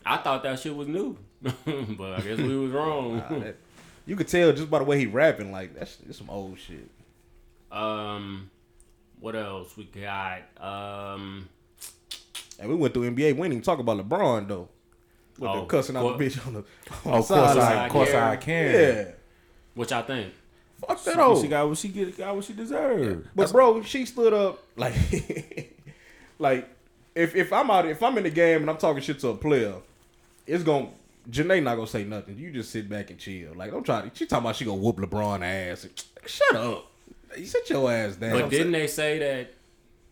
[0.06, 3.18] I thought that shit was new, but I guess we was wrong.
[3.18, 3.58] Nah, that-
[4.06, 5.52] you could tell just by the way he rapping.
[5.52, 6.90] Like that's, that's some old shit.
[7.72, 8.50] um,
[9.20, 10.42] what else we got?
[10.60, 11.50] Um,
[12.60, 13.16] And we went through NBA.
[13.16, 14.70] We didn't even talk about LeBron though.
[15.40, 16.60] With Oh, the cussing out the bitch on the.
[16.60, 16.66] On
[17.06, 17.58] oh, the of course.
[17.58, 18.74] I, of course I can.
[18.74, 19.12] Yeah.
[19.76, 20.34] which I think.
[20.88, 21.42] Fuck that She, old.
[21.42, 23.30] she got what she get, got what she deserved.
[23.36, 24.94] But bro, she stood up like,
[26.40, 26.70] like
[27.16, 29.36] if if I'm out if I'm in the game and I'm talking shit to a
[29.36, 29.74] player,
[30.46, 30.90] it's gonna
[31.30, 32.38] Janae not gonna say nothing.
[32.38, 33.54] You just sit back and chill.
[33.56, 34.02] Like don't try.
[34.04, 35.88] To, she talking about she gonna whoop LeBron ass.
[36.26, 36.92] Shut up.
[37.44, 38.40] Sit your ass down.
[38.40, 39.54] But didn't they say that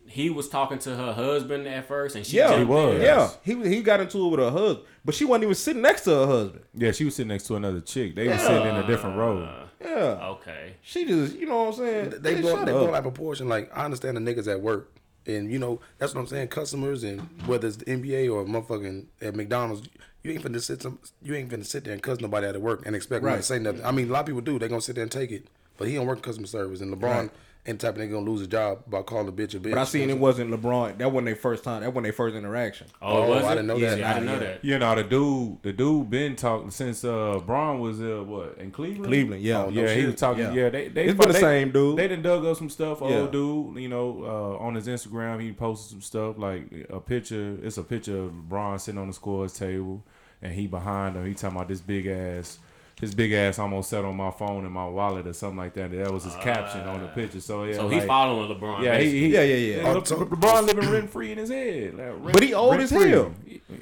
[0.07, 2.95] he was talking to her husband at first, and she yeah, He was.
[2.95, 3.01] in?
[3.01, 6.01] Yeah, he he got into it with her husband, but she wasn't even sitting next
[6.01, 6.63] to her husband.
[6.75, 8.15] Yeah, she was sitting next to another chick.
[8.15, 9.63] They were sitting in a different row.
[9.81, 10.73] Yeah, okay.
[10.81, 12.13] she just you know what I'm saying.
[12.21, 12.79] they Hey, blow, shut they up.
[12.79, 13.47] blow out proportion.
[13.49, 14.91] Like I understand the niggas at work,
[15.25, 16.47] and you know that's what I'm saying.
[16.49, 19.87] Customers and whether it's the NBA or motherfucking at McDonald's,
[20.23, 22.83] you ain't finna sit some, you ain't finna sit there and cuss nobody at work
[22.85, 23.37] and expect me Right.
[23.37, 23.83] to say nothing.
[23.85, 24.57] I mean, a lot of people do.
[24.59, 25.47] They gonna sit there and take it,
[25.77, 26.81] but he don't work in customer service.
[26.81, 27.29] And LeBron, Right.
[27.67, 29.71] and type of nigga gonna lose his job by calling a bitch a bitch.
[29.71, 30.99] But I seen it wasn't LeBron.
[30.99, 31.81] That wasn't their first time.
[31.81, 32.85] That wasn't their first interaction.
[33.01, 33.55] Oh, Oh, was I it?
[33.55, 34.03] didn't know yeah, that.
[34.03, 34.63] I didn't know that.
[34.63, 38.69] You know the dude, the dude been talking since uh Bron was uh what in
[38.71, 39.05] Cleveland.
[39.07, 39.63] Cleveland, yeah.
[39.63, 40.43] Oh, no yeah, he was talking.
[40.43, 40.53] Yeah.
[40.53, 41.97] Yeah, they they It's been the they- same dude.
[41.97, 42.99] They done dug up some stuff.
[43.01, 43.07] Yeah.
[43.21, 44.23] Old dude, you know,
[44.59, 47.57] uh, on his Instagram, he posted some stuff like a picture.
[47.63, 50.03] It's a picture of Bron sitting on the scores table,
[50.41, 51.25] and he behind him.
[51.25, 52.59] He talking about this big ass.
[53.01, 55.91] His big ass almost set on my phone and my wallet or something like that.
[55.91, 57.41] That was his caption on the picture.
[57.41, 58.83] So yeah, So like, he following LeBron.
[58.83, 59.91] Yeah, he, he Yeah, yeah, yeah.
[59.91, 61.95] Le- so- LeBron living rent free in his head.
[61.95, 63.11] Like, rent- But he old as rent-free.
[63.11, 63.33] hell.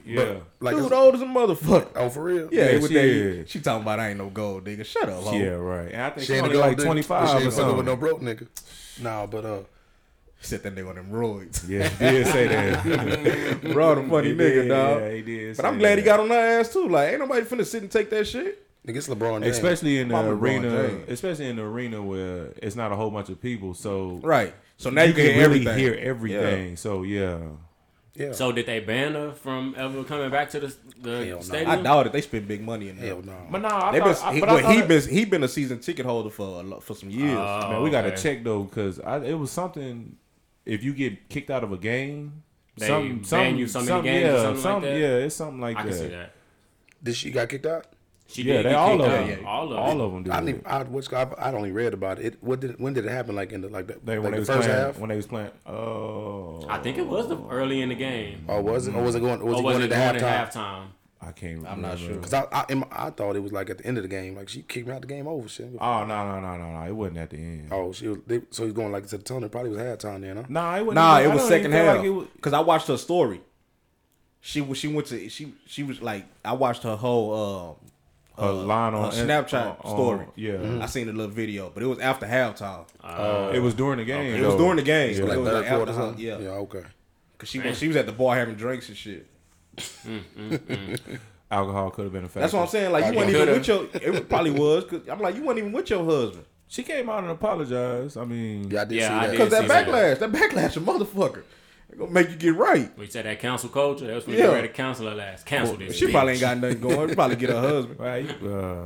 [0.04, 0.36] Yeah.
[0.60, 1.90] like Dude, it's- old as a motherfucker.
[1.96, 2.50] Oh, for real?
[2.52, 3.50] Yeah, Yeah, with she that, is.
[3.52, 4.84] she talking about I ain't no gold digger.
[4.84, 5.38] Shut up, ho.
[5.38, 5.92] Yeah, right.
[5.92, 7.52] And I think She she's ain't only like gold digger, twenty but five she or
[7.52, 8.48] something with no broke nigga.
[9.02, 9.60] Nah, but uh,
[10.42, 11.70] Set that nigga on them roids.
[11.70, 13.62] Yeah, he did say that.
[13.74, 15.02] Bro, the funny He nigga, did, dog.
[15.02, 15.56] Yeah, he did.
[15.56, 16.88] But say I'm glad he got on her ass too.
[16.90, 18.63] Like, ain't nobody finna sit and take that shit.
[18.88, 19.56] Nigga, it's LeBron James.
[19.58, 21.10] especially in the Mama arena, James.
[21.10, 23.74] especially in the arena where it's not a whole bunch of people.
[23.74, 24.54] So Right.
[24.78, 25.78] So now you, you can can hear really everything.
[25.80, 26.76] hear everything.
[26.78, 27.40] So yeah,
[28.16, 28.32] yeah.
[28.34, 31.42] So did they ban her from ever coming back to the, the Hell no.
[31.42, 31.70] stadium?
[31.72, 32.12] I doubt it.
[32.14, 33.08] They spend big money in there.
[33.08, 33.38] hell no.
[33.50, 35.80] but nah, I They thought, been, he, but well, he been he been a season
[35.80, 37.38] ticket holder for for some years.
[37.40, 38.22] Oh, man, we got to okay.
[38.22, 40.18] check though because it was something.
[40.66, 42.44] If you get kicked out of a game,
[42.78, 44.98] They some, ban some, you so many some- games or yeah, something like some, that?
[45.00, 45.90] yeah, it's something like I that.
[45.90, 46.32] can see that.
[47.04, 47.86] Did she got kicked out?
[48.34, 49.28] She Yeah, did they all of out.
[49.28, 50.02] them, All of all them.
[50.02, 50.24] of them.
[50.24, 50.46] Did I it.
[50.46, 50.68] didn't.
[50.68, 52.26] I, which, I I'd only read about it.
[52.26, 52.38] it.
[52.44, 53.36] What did when did it happen?
[53.36, 54.98] Like in the like the, They, like when they the was first playing, half?
[55.00, 58.46] when they was playing, oh, I think it was the early in the game.
[58.48, 58.96] or was it?
[58.96, 59.44] Or was it going?
[59.46, 60.24] Was or it was going it into going halftime?
[60.24, 60.86] at halftime?
[61.22, 61.66] I can't.
[61.66, 62.16] I'm not sure.
[62.16, 64.36] Because I, I, my- I thought it was like at the end of the game.
[64.36, 65.48] Like she kicked me out the game over.
[65.48, 65.70] Shit.
[65.80, 66.86] Oh no no no no no!
[66.86, 67.70] It wasn't at the end.
[67.72, 68.18] Oh, she was.
[68.28, 69.48] They, so he's going like to the tunnel.
[69.48, 70.44] Probably was halftime then, huh?
[70.50, 70.96] Nah, it wasn't.
[70.96, 72.22] Nah, even- it I was second even feel half.
[72.32, 73.42] like Cause I watched her story.
[74.42, 77.76] She was she went to she she was like I watched her whole um
[78.38, 80.26] her uh, line on her Snapchat on- on- story.
[80.36, 82.86] yeah, I seen a little video, but it was after halftime.
[83.54, 84.36] it was during the game.
[84.36, 85.14] it was during the game.
[85.16, 85.20] Yeah.
[85.22, 86.14] but Like it was like after quarter, huh?
[86.18, 86.38] yeah.
[86.40, 86.50] Yeah.
[86.50, 86.84] Okay.
[87.38, 89.28] Cause she was she was at the bar having drinks and shit.
[91.52, 92.40] Alcohol could have been a factor.
[92.42, 92.92] That's what I'm saying.
[92.92, 93.88] Like you I weren't even with your.
[93.94, 94.86] It probably was.
[94.86, 96.46] Cause I'm like you weren't even with your husband.
[96.68, 98.18] She came out and apologized.
[98.18, 99.38] I mean, Yeah, I did Yeah, see I that.
[99.38, 99.88] Cause that see that.
[99.88, 101.44] backlash, that backlash, a motherfucker.
[101.94, 102.98] They gonna make you get right.
[102.98, 104.08] We said that cancel culture.
[104.08, 104.46] That's was when Yeah.
[104.46, 105.46] you ready to cancel her last.
[105.46, 105.96] Cancel this.
[105.96, 106.12] She bitch.
[106.12, 107.10] probably ain't got nothing going.
[107.10, 108.00] She probably get her husband.
[108.04, 108.44] Right.
[108.44, 108.86] uh,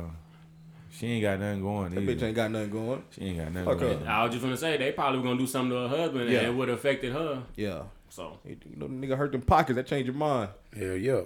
[0.92, 2.14] she ain't got nothing going That either.
[2.14, 3.02] bitch ain't got nothing going.
[3.10, 4.00] she ain't got nothing Fuck going.
[4.00, 4.10] her.
[4.10, 6.40] I was just gonna say they probably were gonna do something to her husband Yeah.
[6.40, 7.44] and it would have affected her.
[7.56, 7.82] Yeah.
[8.10, 9.76] So, You know, nigga hurt them pockets.
[9.76, 10.50] That change your mind.
[10.76, 11.22] Hell yeah.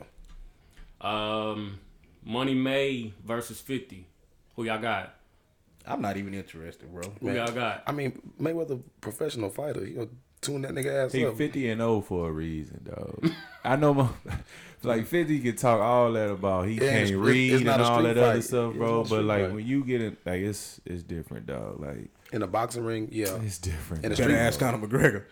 [1.00, 1.78] um,
[2.24, 4.06] Money May versus Fifty.
[4.56, 5.14] Who y'all got?
[5.86, 7.02] I'm not even interested, bro.
[7.20, 7.82] Who y'all got?
[7.86, 9.84] I mean, Mayweather, professional fighter.
[9.84, 10.08] You know,
[10.42, 11.36] tune that nigga ass He up.
[11.36, 13.30] 50 and 0 for a reason, dog.
[13.64, 14.08] I know my
[14.82, 18.42] like 50 can talk all that about he Yeah, can't read and all that other
[18.42, 19.04] stuff, bro.
[19.04, 19.54] But like fight.
[19.54, 21.80] when you get it, like it's it's different, dog.
[21.80, 23.08] Like in a boxing ring.
[23.12, 23.36] Yeah.
[23.42, 24.04] it's different.
[24.04, 24.26] In the dog.
[24.28, 25.24] Better ask Conor McGregor.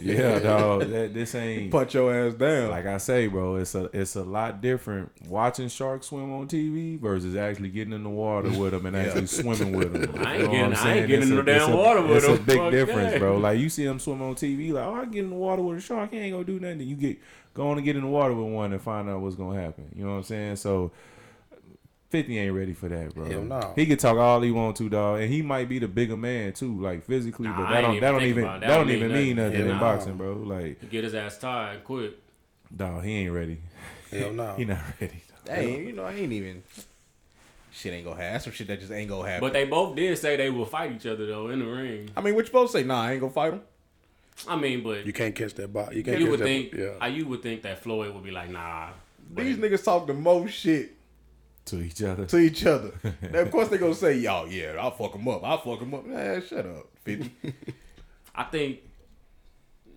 [0.00, 0.88] Yeah, dog.
[0.90, 2.70] That, this ain't Punch your ass down.
[2.70, 3.54] like I say, bro.
[3.56, 8.02] It's a it's a lot different watching sharks swim on TV versus actually getting in
[8.02, 10.24] the water with them and actually swimming with them.
[10.26, 12.32] I ain't getting- I ain't getting in the damn a- water with them, It's a
[12.32, 12.44] 'em.
[12.44, 13.18] big Fuck difference, that.
[13.20, 13.36] bro.
[13.38, 15.78] Like you see them swim on TV, like oh, I get in the water with
[15.78, 16.10] a shark.
[16.10, 16.80] He ain't gonna do nothing.
[16.80, 17.18] You get
[17.54, 19.84] go on and get in the water with one and find out what's gonna happen.
[19.94, 20.56] You know what I'm saying?
[20.56, 20.90] So.
[22.10, 23.24] 50 ain't ready for that, bro.
[23.24, 23.72] Hell no.
[23.76, 26.52] He can talk all he want to, dog, and he might be the bigger man
[26.52, 27.46] too, like physically.
[27.48, 29.08] Nah, but I that ain't don't even that don't even that, That don't don't even
[29.12, 29.52] mean mean nothing.
[29.52, 29.80] nothing in nah.
[29.80, 30.32] boxing, bro.
[30.34, 32.18] Like, Get his ass tied and quit.
[32.76, 33.58] dog, he ain't ready.
[34.10, 34.54] Hell no.
[34.58, 35.22] He not ready.
[35.48, 36.62] Hey, you know, I ain't even.
[37.72, 38.32] Shit ain't gonna happen.
[38.32, 39.40] That's some shit that just ain't gonna happen.
[39.46, 42.10] But they both did say they will fight each other though in the ring.
[42.16, 42.84] I mean, what you supposed to say?
[42.84, 43.60] Nah, I ain't gonna fight him.
[44.48, 45.94] I mean, but You can't catch that bot.
[45.94, 46.44] You can't you catch would that.
[46.44, 47.06] think, Yeah.
[47.06, 48.88] you would think that Floyd would be like, nah.
[49.32, 50.92] but These niggas talk the most shit
[51.70, 52.26] to each other.
[52.26, 52.92] to each other.
[53.32, 55.42] now, of course, they're gonna say, y'all, yeah, I'll fuck them up.
[55.44, 57.32] I'll fuck them up." Man, shut up, fifty.
[58.34, 58.78] I think,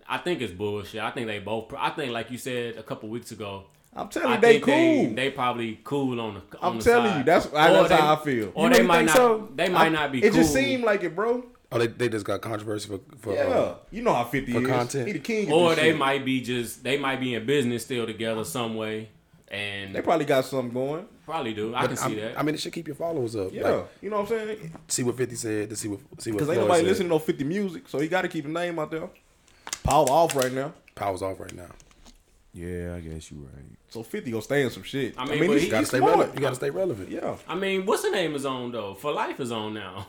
[0.08, 1.00] I think it's bullshit.
[1.00, 1.72] I think they both.
[1.78, 3.64] I think, like you said a couple weeks ago,
[3.94, 4.74] I'm telling I you, they cool.
[4.74, 6.58] they, they probably cool on the.
[6.58, 7.18] On I'm the telling side.
[7.18, 8.52] you, that's I, Or that's they- how I feel.
[8.54, 9.16] Or You they might not.
[9.16, 9.48] so?
[9.54, 10.18] They might I- not be.
[10.24, 10.40] It cool.
[10.42, 11.44] just seemed like it, bro.
[11.72, 13.34] Oh, they, they just got controversy for for.
[13.34, 14.66] Yeah, Uh, you know how fifty for is.
[14.68, 15.06] content.
[15.06, 15.50] He the king.
[15.52, 15.98] Or they shit.
[15.98, 16.84] might be just.
[16.84, 19.08] They might be in business still together some way,
[19.48, 21.06] and They probably got something going.
[21.24, 21.74] Probably do.
[21.74, 22.38] I but can see I'm- that.
[22.38, 23.52] I mean, it should keep your followers up.
[23.52, 24.72] Yeah, Like, you know what I'm saying?
[24.88, 25.70] see what Fifty said.
[25.70, 26.38] To see what see what.
[26.38, 26.88] Because ain't nobody said.
[26.88, 29.08] listening to no fifty music, so he got to keep the name out there.
[29.82, 31.68] Power off right now, Power's off right now.
[32.52, 33.64] Yeah, I guess you're right.
[33.88, 35.14] so fifty gonna stay in some shit.
[35.18, 36.12] I mean, but he's, he- You gotta stay smart.
[36.12, 36.36] relevant.
[36.36, 37.10] You gotta stay relevant.
[37.10, 37.36] Yeah.
[37.48, 38.94] I mean, what's the name is on though?
[38.94, 40.06] For life is on now.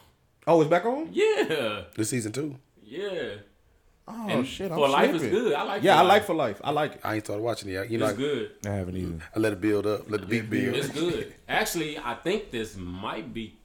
[0.47, 1.09] Oh, it's back on.
[1.11, 2.55] Yeah, This season two.
[2.83, 3.37] yeah.
[4.07, 5.53] Oh And shit, I'm for life is good.
[5.53, 5.81] I like.
[5.83, 6.09] Yeah, For I Life.
[6.09, 6.61] like for life.
[6.63, 7.01] I like it.
[7.03, 7.89] I ain't started watching it yet.
[7.89, 8.51] You know, It's I, good.
[8.67, 9.23] I haven't even.
[9.35, 10.09] I let it build up.
[10.11, 10.75] Let the beat build.
[10.75, 11.33] It's good.
[11.49, 13.57] Actually, I think this might be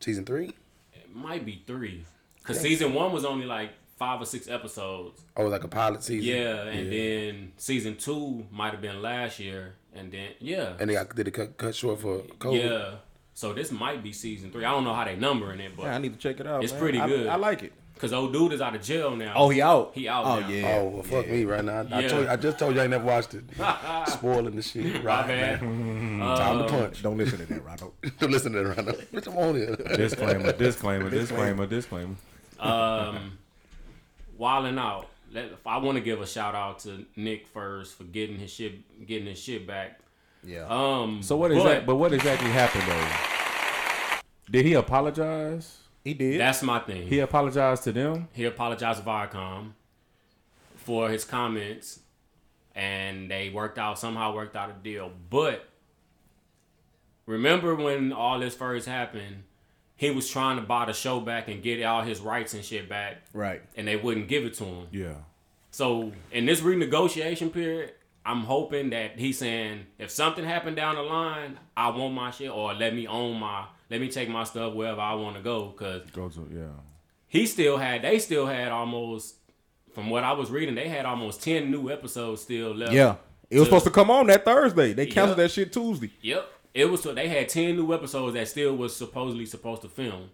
[0.00, 0.52] Season three.
[0.92, 2.04] it might be three.
[2.42, 5.22] Cause season one was only like five or six episodes.
[5.36, 6.34] Oh, like a pilot season.
[6.34, 10.94] Yeah, and then season two might have been last year, and then yeah, And they
[10.94, 12.62] got did it cut, cut short for COVID.
[12.64, 12.90] yeah.
[13.34, 14.64] So this might be season three.
[14.64, 16.62] I don't know how they numbering it, Yeah, I need to check it out.
[16.64, 16.80] It's man.
[16.80, 17.26] pretty I- good.
[17.26, 17.72] I, like it.
[18.00, 19.34] Because old dude is out of jail now.
[19.36, 19.90] Oh, he out.
[19.94, 20.48] He out Oh now.
[20.48, 20.78] yeah.
[20.78, 21.84] Oh well, fuck me right now.
[21.92, 23.44] I, I, told you, I just told you I never watched it.
[24.08, 24.84] Spoiling the shit.
[24.84, 25.62] My Right, bad.
[25.62, 26.22] man.
[26.22, 27.02] Uh, Time to punch.
[27.02, 27.92] Don't listen to that, Rondo.
[28.18, 28.92] Don't listen to that right now.
[28.92, 29.76] Bitch, I'm on here.
[29.96, 32.14] disclaimer, disclaimer, disclaimer, disclaimer.
[32.58, 33.38] um,
[34.38, 35.08] wilding out.
[35.32, 39.06] Let, I want to give a shout out to Nick first for getting his shit,
[39.06, 40.00] getting his shit back.
[40.42, 40.66] Yeah.
[40.68, 41.86] Um, So what is but that?
[41.86, 44.20] But what exactly happened though?
[44.50, 45.79] Did he apologize?
[46.04, 46.40] He did.
[46.40, 47.06] That's my thing.
[47.08, 48.28] He apologized to them.
[48.32, 49.72] he apologized to Viacom
[50.76, 52.00] for his comments,
[52.74, 55.12] and they worked out somehow worked out a deal.
[55.28, 55.68] But
[57.26, 59.44] remember when all this first happened,
[59.96, 62.88] he was trying to buy the show back and get all his rights and shit
[62.88, 63.62] back, right.
[63.76, 64.86] and they wouldn't give it to him.
[64.90, 65.14] Yeah.
[65.70, 67.92] So in this renegotiation period,
[68.24, 72.50] I'm hoping that he's saying if something happened down the line, I want my shit,
[72.50, 75.66] or let me own my, let me take my stuff wherever I want to go,
[75.66, 76.68] because Go to yeah.
[77.26, 79.36] he still had they still had almost
[79.94, 82.92] from what I was reading, they had almost ten new episodes still left.
[82.92, 83.16] Yeah.
[83.50, 84.92] It was To- supposed to come on that Thursday.
[84.92, 85.48] They canceled Yep.
[85.48, 86.10] that shit Tuesday.
[86.22, 86.48] Yep.
[86.72, 90.30] It was so they had ten new episodes that still was supposedly supposed to film.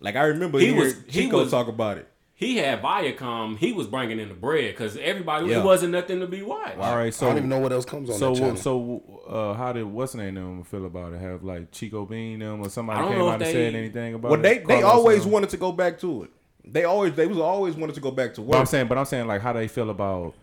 [0.00, 2.06] Like I remember He he was- was he Chico was- talk about it.
[2.38, 3.56] He had Viacom.
[3.56, 5.60] He was bringing in the bread because everybody Yeah.
[5.60, 6.76] it wasn't nothing to be watched.
[6.78, 7.12] All right.
[7.14, 8.56] So I So don't even know what else comes on so that channel.
[8.56, 11.20] so uh, how did what's the name them feel about it?
[11.22, 14.40] Have like Chico Bean them or somebody came out if and said anything about Well,
[14.40, 14.42] it?
[14.42, 15.32] they they Carlos always them?
[15.32, 16.30] wanted to go back to it.
[16.64, 19.06] They always they was always wanted to go back to But I'm saying, but I'm
[19.06, 20.34] saying like how they feel about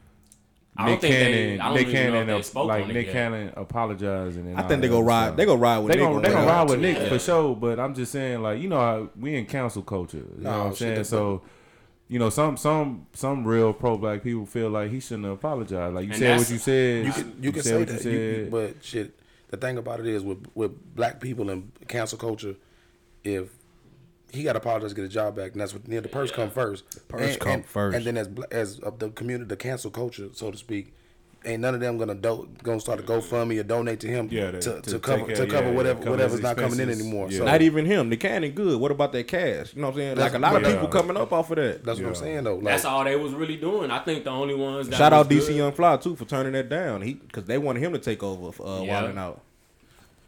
[0.76, 1.20] I Nick think they-
[1.58, 1.74] Cannon.
[1.76, 3.14] Nick even know if Cannon, they like Nick yet.
[3.14, 4.48] Cannon apologizing.
[4.48, 5.26] And I think they that go other ride.
[5.26, 5.38] stuff.
[5.38, 6.04] They go ride with They Nick.
[6.06, 6.36] gonna on they that.
[6.36, 6.94] gonna ride with Yeah.
[6.94, 10.18] Nick for sure, but I'm just saying like you know how we in cancel culture.
[10.18, 10.92] You know what I'm saying?
[10.94, 11.44] that's- So
[12.14, 15.92] you know some some some real pro black people feel like he shouldn't apologize.
[15.94, 17.06] Like you And said what you said.
[17.08, 18.52] you can you can said say what you that, you- you- said.
[18.52, 19.20] but shit.
[19.50, 22.56] The thing about it is with with black people and cancel culture,
[23.24, 23.50] if
[24.32, 26.32] he got to apologize to get a job back, and that's what near the purse
[26.32, 26.84] come first.
[27.08, 27.96] purse and, come and- first.
[27.98, 30.94] and then as as of the community, the cancel culture, so to speak.
[31.46, 34.52] Ain't none of them gonna do, gonna start a GoFundMe or donate to him Yeah,
[34.52, 36.80] to, to- to, to cover take to cover yeah, yeah, whatever cover whatever's not coming
[36.80, 37.30] in anymore.
[37.30, 37.40] Yeah.
[37.40, 38.10] So Not even him.
[38.10, 38.80] The cannon good.
[38.80, 39.74] What about that cash?
[39.74, 40.18] You know what I'm saying?
[40.18, 41.84] Like a lot of people coming up off of that.
[41.84, 42.56] that's what I'm saying though.
[42.56, 43.92] Like, That's all they was really doing.
[43.92, 46.26] I think the only ones that Shout was out DC good- Young Fly too for
[46.26, 47.02] turning that down.
[47.02, 49.02] He because they wanted him to take over for uh, Yeah.
[49.04, 49.42] Wildin' Out.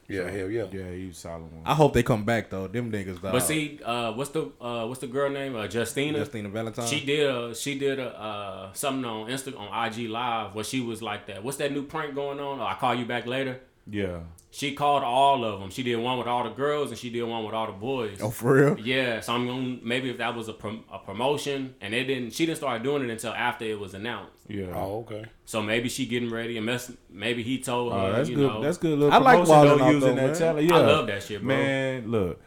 [0.07, 0.65] Yeah, hell yeah.
[0.71, 1.61] yeah, he was solid one.
[1.65, 2.67] I hope they come back though.
[2.67, 3.21] Them niggas.
[3.21, 3.31] Dog.
[3.31, 5.55] But see, uh, what's the uh, what's the girl name?
[5.55, 6.19] Uh, Justina.
[6.19, 6.87] Justina Valentine.
[6.87, 10.81] She did a she did a uh, something on Insta on IG Live where she
[10.81, 11.43] was like that.
[11.43, 12.59] What's that new prank going on?
[12.59, 13.59] Oh, I call you back later.
[13.89, 14.19] Yeah,
[14.51, 15.69] She called all of them.
[15.69, 18.19] She did one with all the girls and she did one with all the boys.
[18.21, 18.79] oh for real?
[18.79, 22.31] Yeah, so I'm gonna maybe if that was a, prom- a promotion and it didn't
[22.33, 24.33] she didn't start doing it until after it was announced.
[24.47, 24.71] yeah.
[24.73, 25.25] Oh, okay.
[25.45, 28.05] So maybe she getting ready and mess, maybe he told oh, her.
[28.07, 28.47] Oh, that's you good.
[28.47, 28.97] Know, That's good.
[28.97, 30.35] Little I like promotion Wildin' though, using though, that man.
[30.35, 30.67] talent.
[30.67, 31.47] Yeah, I love that shit, bro.
[31.55, 32.41] Man, look,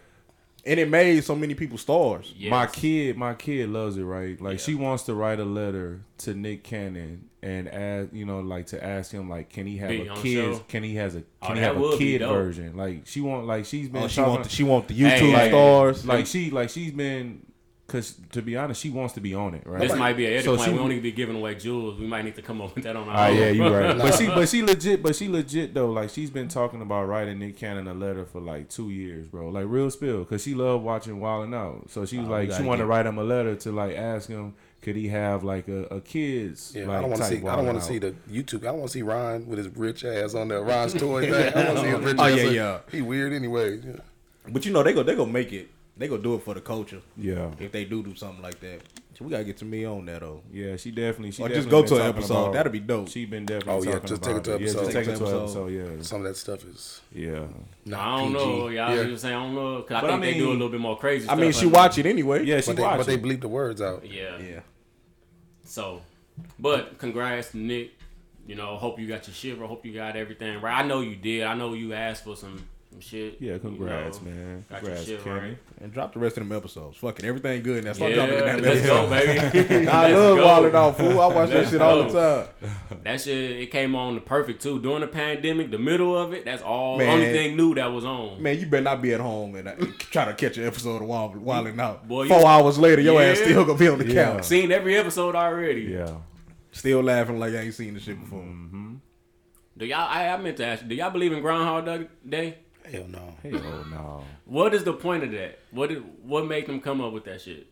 [0.67, 2.35] And it made so many people stars.
[2.37, 2.51] Yes.
[2.51, 4.03] my kid, my kid loves it.
[4.05, 4.65] Right, like Yeah.
[4.65, 8.85] she wants to write a letter to Nick Cannon and ask, you know, like to
[8.85, 10.35] ask him, like, can he have Be a kid?
[10.55, 10.59] show?
[10.69, 12.77] Can he has a Oh, can he have a kid version?
[12.77, 15.21] Like she want, like she's oh, been Oh, she want the, she want the Hey,
[15.21, 16.07] YouTube like- stars.
[16.07, 17.43] like she like she's been
[17.89, 19.81] because to be honest, she wants to be on it, right?
[19.81, 20.67] This might be an edit So point.
[20.67, 21.99] she- we don't need to be giving away jewels.
[21.99, 23.37] We might need to come up with that on our Ah, own.
[23.39, 23.97] yeah, you're right.
[23.99, 25.91] but she, but she legit, but she legit though.
[25.91, 29.49] Like she's been talking about writing Nick Cannon a letter for like two years, bro.
[29.49, 31.91] Like real spill, cause she loved watching Wildin' Out.
[31.91, 34.29] So she was Oh, like, she wanted to write him a letter to like ask
[34.29, 36.75] him, could he have like a, a kids?
[36.77, 37.49] Yeah, like, I don't want to type see.
[37.49, 38.61] I don't want to see the YouTube.
[38.65, 40.61] I don't want to see Ryan with his rich ass on there.
[40.63, 41.55] Ryan's toy thing.
[41.57, 42.37] I want to see his rich Oh, ass.
[42.39, 42.79] yeah, on- yeah.
[42.93, 43.79] He weird anyway.
[43.79, 43.93] Yeah.
[44.51, 45.71] But you know they go they go make it.
[45.99, 48.81] They go do it for the culture Yeah, if they do do something like that.
[49.19, 50.43] So we gotta get to me on that though.
[50.53, 50.77] yeah.
[50.77, 51.33] She definitely.
[51.33, 52.35] She Or just go to an episode.
[52.41, 53.09] about- That'd be dope.
[53.09, 53.73] She been definitely.
[53.73, 55.19] Oh, yeah, talking just take it about to Yeah, just take it to Take it
[55.19, 55.67] to episode.
[55.73, 57.47] Yeah, Some of that stuff is yeah.
[57.85, 58.45] not I don't PG.
[58.47, 58.69] know.
[58.69, 59.03] Y'all yeah.
[59.05, 60.69] just saying I don't know because I But I think they do a mean- little
[60.71, 61.25] bit more crazy.
[61.25, 62.45] I stuff mean, she like- watch it anyway.
[62.45, 64.07] Yeah, she But they, but they bleep the words out.
[64.09, 64.39] Yeah.
[64.41, 64.61] Yeah.
[65.65, 66.01] So,
[66.61, 67.91] but congrats Nick.
[68.47, 69.61] You know, hope you got your shit.
[69.61, 70.79] I hope you got everything right.
[70.79, 71.43] I know you did.
[71.43, 72.65] I know you asked for some,
[73.01, 73.37] some shit.
[73.41, 74.35] Yeah, congrats, you know.
[74.37, 74.65] man.
[74.69, 75.41] Congrats, shit Kenny.
[75.41, 75.59] right.
[75.81, 76.97] And drop the rest of them episodes.
[76.99, 77.85] Fucking everything good.
[77.85, 79.63] Now start Yeah, dropping that let's go, episode.
[79.69, 79.89] baby.
[79.89, 80.45] I love go.
[80.45, 81.21] Wildin' Out, fool.
[81.21, 83.01] I watch that Let's shit all the time.
[83.05, 84.81] That shit, it came on the perfect too.
[84.81, 86.99] During the pandemic, the middle of it, that's all.
[86.99, 87.09] Man.
[87.09, 88.43] Only thing new that was on.
[88.43, 91.09] Man, you better not be at home and uh, try to catch an episode of
[91.09, 92.09] Wild, Wildin' Out.
[92.09, 93.45] Boy, you- Four hours later, your ass Yeah.
[93.45, 94.33] still gonna be on the Yeah.
[94.33, 94.45] couch.
[94.45, 95.83] Seen every episode already.
[95.83, 96.17] Yeah.
[96.73, 98.45] Still laughing like I ain't seen the shit before.
[99.77, 100.09] Do y'all?
[100.09, 100.87] I, I meant to ask.
[100.89, 102.59] Do y'all believe in Groundhog Day?
[102.91, 103.35] Hell no.
[103.43, 104.25] Hell no.
[104.45, 105.59] What is the point of that?
[105.71, 107.67] What did, what made them come up with that shit?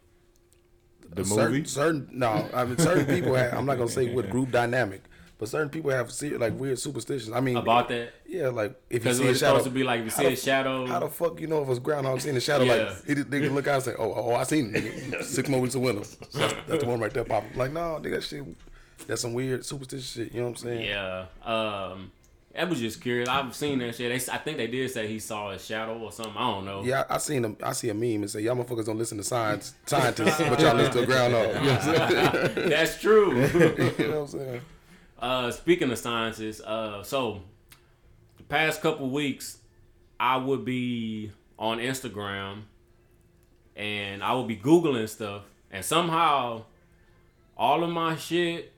[1.14, 1.64] The certain, movie?
[1.68, 3.34] Certain no, I mean certain people.
[3.34, 5.04] Have, I'm not gonna say what group dynamic,
[5.38, 7.32] but certain people have ser- like weird superstitions.
[7.34, 8.12] I mean About that.
[8.26, 10.26] Yeah, like if you see a it's shadow, supposed to be like if you see
[10.26, 10.84] a the- shadow.
[10.86, 12.64] How the fuck you know if it's groundhog seeing a shadow?
[12.64, 12.74] Yeah.
[12.74, 14.82] Like he, they can look out and say, "Oh, oh, I seen it.
[14.82, 15.22] Nigga.
[15.22, 16.02] Six more weeks of winter.
[16.34, 17.44] That's, that's the one right there, Pop.
[17.54, 18.44] Like, no, nigga, that shit.
[19.06, 20.32] That's some weird superstitious shit.
[20.32, 20.86] You know what I'm saying?
[20.86, 21.26] Yeah.
[21.44, 22.10] Um,
[22.58, 23.28] I was just curious.
[23.28, 24.26] I've seen that shit.
[24.26, 26.36] They, I think they did say he saw a shadow or something.
[26.36, 26.82] I don't know.
[26.84, 27.56] Yeah, I, I seen them.
[27.62, 30.74] I see a meme and say, "Y'all motherfuckers don't listen to science, scientists, but y'all
[30.74, 32.68] listen to ground groundhog." You know what I'm saying?
[32.68, 33.40] That's true.
[33.98, 34.60] you know what I'm saying?
[35.18, 37.42] uh, speaking of sciences, uh, so
[38.36, 39.58] the past couple weeks,
[40.18, 42.62] I would be on Instagram
[43.74, 46.64] and I would be Googling stuff, and somehow
[47.56, 48.72] all of my shit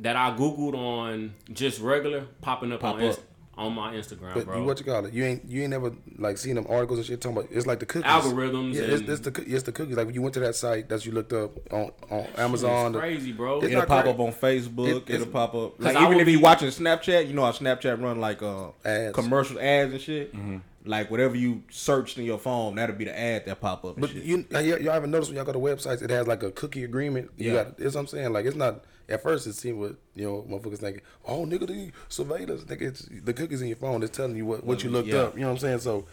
[0.00, 3.20] that I Googled on just regular popping up Pop on, Inst-
[3.56, 4.58] on my Instagram, But bro.
[4.58, 5.12] you, what you call it?
[5.12, 7.80] You ain't you ain't never like seen them articles and shit talking about it's like
[7.80, 8.08] the cookies.
[8.08, 9.96] Algorithms Yeah, it's, it's the it's the cookies.
[9.96, 12.92] Like when you went to that site that you looked up on on Amazon.
[12.94, 13.58] It's crazy, bro.
[13.60, 14.14] It's It'll pop great.
[14.14, 15.08] up on Facebook.
[15.08, 15.80] It, it'll pop up.
[15.80, 18.68] Like even would if you be- watching Snapchat, you know how Snapchat run like uh
[18.84, 19.14] Ads.
[19.14, 20.32] commercial ads and shit.
[20.34, 20.58] Mm-hmm.
[20.84, 23.96] Like whatever you searched in your phone, that'll be the ad that pop up.
[23.96, 24.22] And But shit.
[24.22, 26.84] you y- y'all haven't noticed when y'all go to websites, it has like a cookie
[26.84, 27.32] agreement.
[27.36, 27.64] You Yeah.
[27.64, 28.32] got it's what I'm saying.
[28.32, 31.02] Like it's not at first it seemed what you know motherfuckers thinking.
[31.26, 32.64] Oh nigga, they surveil us.
[32.64, 34.02] Nigga, it's the cookies in your phone.
[34.02, 35.20] It's telling you what, what you looked Yeah.
[35.22, 35.34] up.
[35.34, 35.78] You know what I'm saying?
[35.80, 36.06] So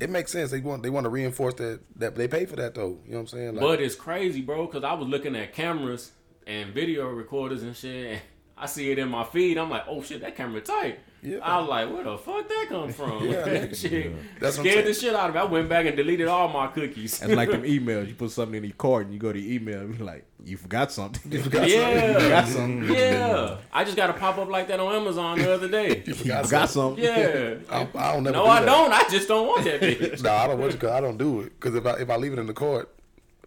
[0.00, 0.50] it makes sense.
[0.50, 2.98] They want they want to reinforce that that they pay for that though.
[3.06, 3.54] You know what I'm saying?
[3.54, 6.12] Like, But it's crazy, bro, because I was looking at cameras
[6.46, 8.20] and video recorders and shit.
[8.60, 9.56] And I see it in my feed.
[9.58, 11.00] I'm like, oh shit, that camera tight.
[11.22, 11.38] Yeah.
[11.42, 13.26] I was like, where the fuck that come from?
[13.28, 13.76] Yeah, that nigga.
[13.76, 15.40] shit That's scared the shit out of me.
[15.40, 17.20] I went back and deleted all my cookies.
[17.22, 18.08] and like them emails.
[18.08, 20.24] You put something in your cart and you go to your email and be like,
[20.44, 21.30] you forgot something.
[21.32, 21.80] You forgot Yeah.
[21.84, 22.08] something.
[22.14, 22.94] You forgot something.
[22.94, 26.02] yeah, I just got a pop up like that on Amazon the other day.
[26.06, 27.02] You forgot something.
[27.04, 27.56] Yeah.
[27.70, 28.36] I, I don't never.
[28.36, 28.66] No, do I that.
[28.66, 28.92] don't.
[28.92, 30.22] I just don't want that bitch.
[30.22, 31.58] No, I don't want it Cause I don't do it.
[31.60, 32.88] Cause if I if I leave it in the cart,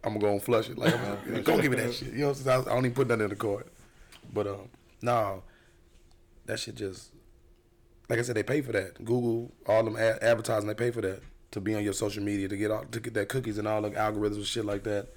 [0.04, 0.78] I'm gonna go and flush it.
[0.78, 2.10] Like, I'm gonna, go give me that shit.
[2.14, 2.62] You know, what I'm saying?
[2.68, 3.68] I don't even put nothing in the cart.
[4.32, 4.70] But um,
[5.04, 5.44] no,
[6.46, 7.12] that shit just
[8.10, 9.04] like I said, they pay for that.
[9.04, 12.48] Google, all them ad- advertising, they pay for that to be on your social media
[12.48, 15.10] to get all to get that cookies and all the algorithms and shit like that.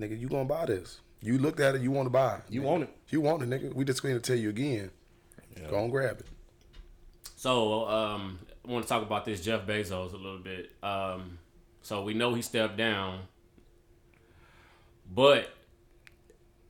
[0.00, 1.00] Nigga, you gonna buy this?
[1.20, 2.40] You looked at it, you want to buy.
[2.48, 2.64] You nigga.
[2.64, 2.90] want it.
[3.08, 3.74] You want it, nigga.
[3.74, 4.90] We just going to tell you again.
[5.68, 6.26] Go and grab it.
[7.34, 10.70] So, um, I want to talk about this Jeff Bezos a little bit.
[10.82, 11.38] Um,
[11.82, 13.22] so we know he stepped down,
[15.12, 15.50] but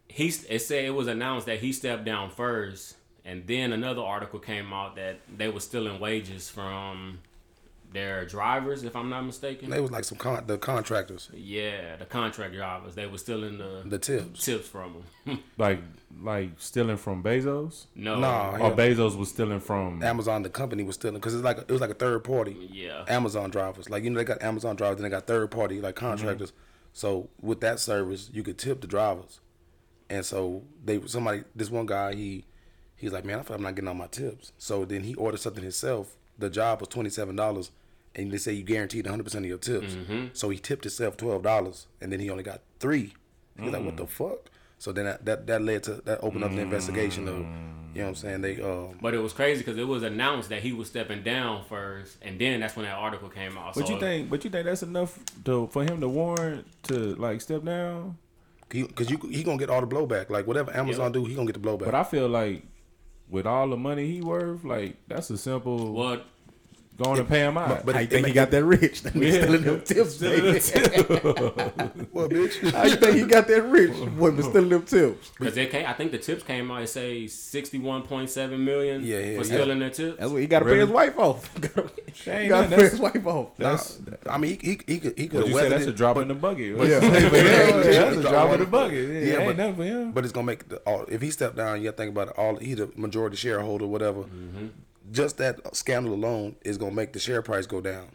[0.08, 4.38] he it said it was announced that he stepped down first, and then another article
[4.38, 7.18] came out that they were stealing wages from
[7.92, 9.70] their drivers, if I'm not mistaken.
[9.70, 12.94] They was like some con- the contractors, yeah, the contract drivers.
[12.94, 14.44] They were stealing the, the tips.
[14.44, 15.42] tips from them.
[15.58, 15.80] Like
[16.22, 17.86] like stealing from Bezos?
[17.94, 18.76] no, Nah, Or Yeah.
[18.76, 21.90] Bezos was stealing from Amazon, the company was stealing because it's like it was like
[21.90, 22.68] a third party.
[22.72, 25.80] yeah, Amazon drivers, like you know, they got Amazon drivers, and they got third party
[25.80, 26.06] like mm-hmm.
[26.06, 26.52] contractors.
[26.92, 29.40] So with that service, you could tip the drivers,
[30.10, 32.44] and so they somebody this one guy he
[32.96, 34.52] he's like, man, I feel I'm not getting all my tips.
[34.58, 36.16] So then he ordered something himself.
[36.38, 37.70] The job was twenty seven dollars,
[38.14, 39.94] and they say you guaranteed 100 percent of your tips.
[39.94, 40.26] Mm-hmm.
[40.32, 43.14] So he tipped himself twelve dollars, and then he only got three.
[43.58, 43.98] He's like, what mm.
[43.98, 44.50] the fuck?
[44.78, 47.48] So then that, that that led to that opened up the investigation of, you know
[47.92, 48.16] what I'm mm.
[48.16, 48.40] saying?
[48.42, 51.64] They um But it was crazy because it was announced that he was stepping down
[51.64, 53.74] first, and then that's when that article came out.
[53.74, 57.16] But So you think but you think that's enough to for him to warrant to
[57.16, 58.16] like step down?
[58.68, 60.30] Because you he gonna get all the blowback.
[60.30, 61.86] Like whatever Amazon do, he gonna get the blowback.
[61.86, 62.64] But I feel like
[63.28, 66.22] with all the money he worth, like that's a simple Well,
[67.02, 67.68] going to pay him out.
[67.68, 69.02] but- but How you think he got that rich?
[69.08, 69.42] That nigga Yeah.
[69.42, 72.06] stealing them tips, baby.
[72.12, 72.70] what bitch?
[72.72, 73.92] How you think he got that rich?
[74.18, 75.30] Boy, been stealing them tips.
[75.38, 76.82] because it came, I think the tips came out.
[76.82, 79.54] It say sixty-one point seven million Yeah, yeah, for yeah.
[79.54, 80.18] stealing their tips.
[80.18, 81.50] That's what he got to pay his wife off.
[81.62, 83.56] he Dang, got to pay his wife off.
[83.56, 85.88] that's I mean, he he he could, he could but have said weathered that's it,
[85.90, 86.76] a drop but, in the bucket.
[86.76, 86.84] Yeah.
[86.84, 89.08] yeah, that's a drop in the bucket.
[89.08, 90.12] Yeah, Yeah, ain't but- nothing for him.
[90.12, 92.28] but it's gonna make the, all, if he stepped down, you got to think about
[92.28, 92.34] it.
[92.38, 94.22] All He's a majority shareholder, whatever.
[94.22, 94.66] Mm-hmm.
[95.08, 95.14] Mm-hmm.
[95.14, 98.10] Just that scandal alone is gonna make the share price go down.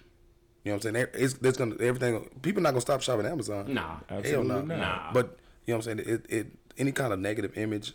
[0.63, 1.07] You know what I'm saying?
[1.15, 2.29] It's, it's gonna everything.
[2.41, 3.73] People not gonna stop shopping Amazon.
[3.73, 4.55] Nah, Hell no.
[4.55, 4.67] Absolutely not.
[4.67, 5.13] Nah.
[5.13, 6.09] But you know what I'm saying?
[6.09, 7.93] It, it any kind of negative image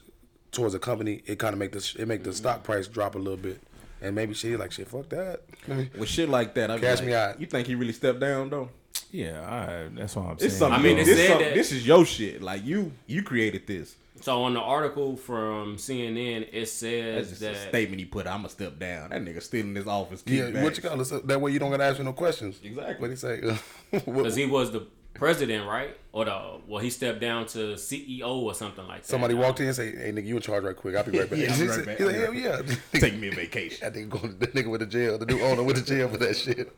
[0.52, 3.18] towards a company, it kind of make the it make the stock price drop a
[3.18, 3.62] little bit,
[4.02, 4.88] and maybe she like shit.
[4.88, 5.42] Fuck that.
[5.98, 7.40] With shit like that, I Cash like, me out.
[7.40, 8.68] You think he really stepped down though?
[9.10, 10.50] Yeah, I, that's what I'm saying.
[10.50, 10.78] It's something.
[10.78, 12.42] I mean, this, this, something- that- this is your shit.
[12.42, 13.96] Like you, you created this.
[14.20, 18.26] So on the article from CNN, it That's says just that a statement he put.
[18.26, 19.10] I'm gonna step down.
[19.10, 20.22] That nigga still in his office.
[20.26, 20.62] Yeah, kickbacks.
[20.62, 21.26] what you call it?
[21.26, 22.60] That way you don't gotta ask me no questions.
[22.62, 22.96] Exactly.
[23.00, 23.40] What he say?
[23.90, 25.96] Because he was the president, right?
[26.12, 29.08] Or the well, he stepped down to CEO or something like that.
[29.08, 30.96] Somebody walked in and say, "Hey nigga, you in charge right quick?
[30.96, 31.98] I'll be right back." Yeah, I'll be He's like.
[31.98, 32.62] Hell yeah!
[32.94, 33.78] Take me a vacation.
[33.82, 36.16] That nigga going, that nigga with the jail, the new owner with the jail for
[36.18, 36.72] that shit.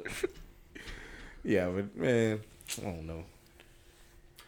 [1.43, 2.41] Yeah, but man,
[2.79, 3.25] I don't know.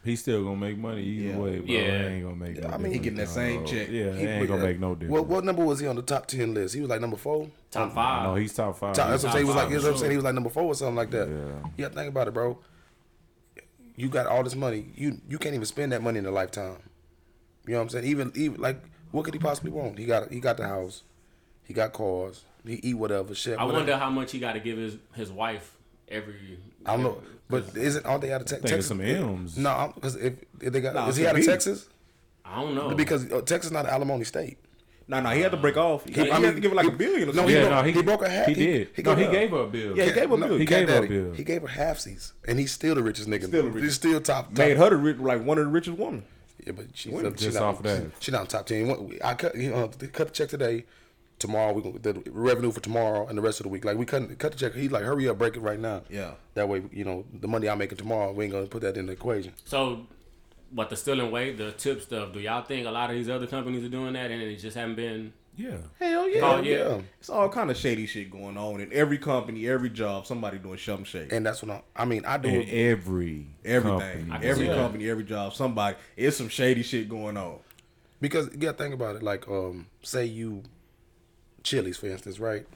[0.04, 1.38] He's still gonna make money either Yeah.
[1.38, 1.66] way, bro.
[1.66, 1.80] Yeah.
[1.80, 2.60] It ain't gonna make.
[2.60, 3.88] no I mean, he getting that down same the check.
[3.88, 5.12] Yeah, He- it ain't gonna uh, make no difference.
[5.12, 6.74] What what number was he on the top ten list?
[6.74, 7.48] He was like number four.
[7.70, 8.24] Top five.
[8.24, 8.94] No, he's top five.
[8.96, 9.44] Top, that's what I'm saying.
[9.44, 9.98] He was like, you know what I'm sure.
[10.00, 10.10] saying?
[10.10, 11.28] He was like number four or something like that.
[11.28, 11.68] Yeah.
[11.76, 12.58] You got to think about it, bro.
[13.96, 14.86] You got all this money.
[14.96, 16.78] You you can't even spend that money in a lifetime.
[17.66, 18.06] You know what I'm saying?
[18.06, 18.82] Even even like,
[19.12, 19.98] what could he possibly want?
[19.98, 21.02] He got he got the house,
[21.62, 23.58] he got cars, he eat whatever shit.
[23.58, 23.78] I whatever.
[23.84, 25.76] wonder how much he got to give his his wife
[26.12, 26.58] every.
[26.86, 28.86] I don't know, but isn't aren't they out of te- Thinking Texas?
[28.88, 29.56] some M's.
[29.56, 31.46] No, because if, if they got Nah, is he out of B.
[31.46, 31.88] Texas?
[32.44, 34.58] I don't know Because uh, Texas not an alimony state.
[35.08, 36.04] No, no, he had to break off.
[36.06, 37.48] He, he I had to give her like he- a billion or no, something.
[37.48, 38.88] he Yeah, broke- no, he, he broke a half- He he- did.
[38.94, 39.96] he no, gave he her- gave her a bill.
[39.96, 40.58] Yeah, he gave her a No, bill.
[40.58, 41.32] He gave her a bill.
[41.34, 43.46] He gave her halfsies, and he's still the richest nigga.
[43.46, 43.84] Still the richest.
[43.84, 44.46] He's still top.
[44.48, 44.58] top.
[44.58, 46.24] Made her the rich, like one of the richest women.
[46.64, 48.02] Yeah, but she's Women not, just she's not, off of that.
[48.20, 49.18] She's not top ten.
[49.24, 50.84] I cut you know, they cut the check today.
[51.42, 53.84] Tomorrow we gonna the revenue for tomorrow and the rest of the week.
[53.84, 54.74] Like we cut cut the check.
[54.74, 56.02] He's like, hurry up, break it right now.
[56.08, 56.32] Yeah.
[56.54, 59.06] That way, you know, the money I'm making tomorrow, we ain't gonna put that in
[59.06, 59.52] the equation.
[59.64, 60.06] So,
[60.72, 62.32] but the stealing weight, the tip stuff.
[62.32, 64.76] Do y'all think a lot of these other companies are doing that, and it just
[64.76, 65.32] haven't been?
[65.56, 65.76] Yeah.
[65.98, 66.40] Hell yeah.
[66.42, 67.00] Oh, yeah.
[67.20, 70.26] It's all kind of shady shit going on in every company, every job.
[70.26, 71.34] Somebody doing something shady.
[71.34, 71.82] And that's what I.
[71.94, 72.48] I mean, I do.
[72.48, 72.68] In it.
[72.68, 74.46] every Everything, company.
[74.48, 75.54] every company, every job.
[75.54, 77.58] Somebody, it's some shady shit going on.
[78.20, 79.22] Because you gotta think about it.
[79.22, 80.62] Like, um, say you,
[81.62, 82.66] Chili's for instance, right?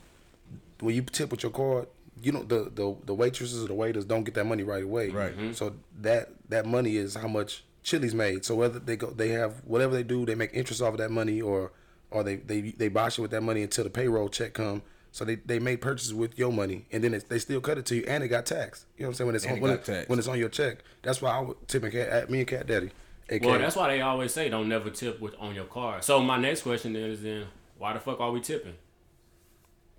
[0.80, 1.89] When you tip with your card,
[2.22, 5.11] you know the the the waitresses or the waiters don't get that money right away.
[5.11, 5.37] Right.
[5.37, 5.55] Mhm.
[5.55, 8.45] So that that money is how much Chili's made.
[8.45, 11.11] So whether they go, they have whatever they do, they make interest off of that
[11.11, 11.72] money, or
[12.11, 14.82] or they they they buy shit with that money until the payroll check come.
[15.12, 17.87] So they, they made purchases with your money, and then it, they still cut it
[17.87, 18.84] to you, and it got taxed.
[18.99, 19.26] You know what I'm saying?
[19.28, 21.41] When it's And on, it when, it- when it's on your check, that's why I
[21.41, 22.91] would tip and cat, at me and Cat Daddy.
[23.30, 26.05] AKA, Well, that's why they always say don't never tip with on your card.
[26.05, 27.47] So my next question then is then
[27.79, 28.74] why the fuck are we tipping?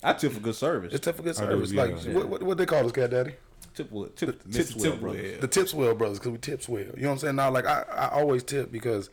[0.03, 0.93] I tip for good service.
[0.93, 1.71] It's tip for good I do, service.
[1.71, 1.81] yeah.
[1.81, 3.33] like what, what what they call us, Cat Daddy?
[3.77, 4.53] tip with tip, Mr.
[4.53, 5.01] tips well, Tip.
[5.01, 5.13] Well.
[5.41, 6.81] The tips well brothers, because we tips well.
[6.81, 7.35] You know what I'm saying?
[7.35, 9.09] Now, like I, I always tip because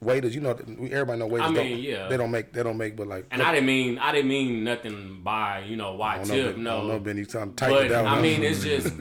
[0.00, 1.48] waiters, you know, everybody know waiters.
[1.48, 2.08] I mean, don't, yeah.
[2.08, 3.26] they don't make they don't make, but like.
[3.30, 6.34] And I didn't mean I didn't mean nothing by you know why I don't know,
[6.34, 6.70] tip Ben- no.
[6.70, 7.24] I don't know, Benny.
[7.24, 8.06] Trying to tighten But down.
[8.06, 8.92] I mean, it's just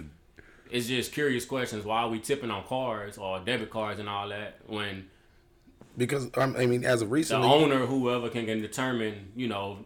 [0.72, 1.86] it's just curious questions.
[1.86, 5.08] Why are we tipping on cards or debit cards and all that when
[5.98, 9.80] because um, I mean, as of the recently, owner, whoever can, can determine, you know,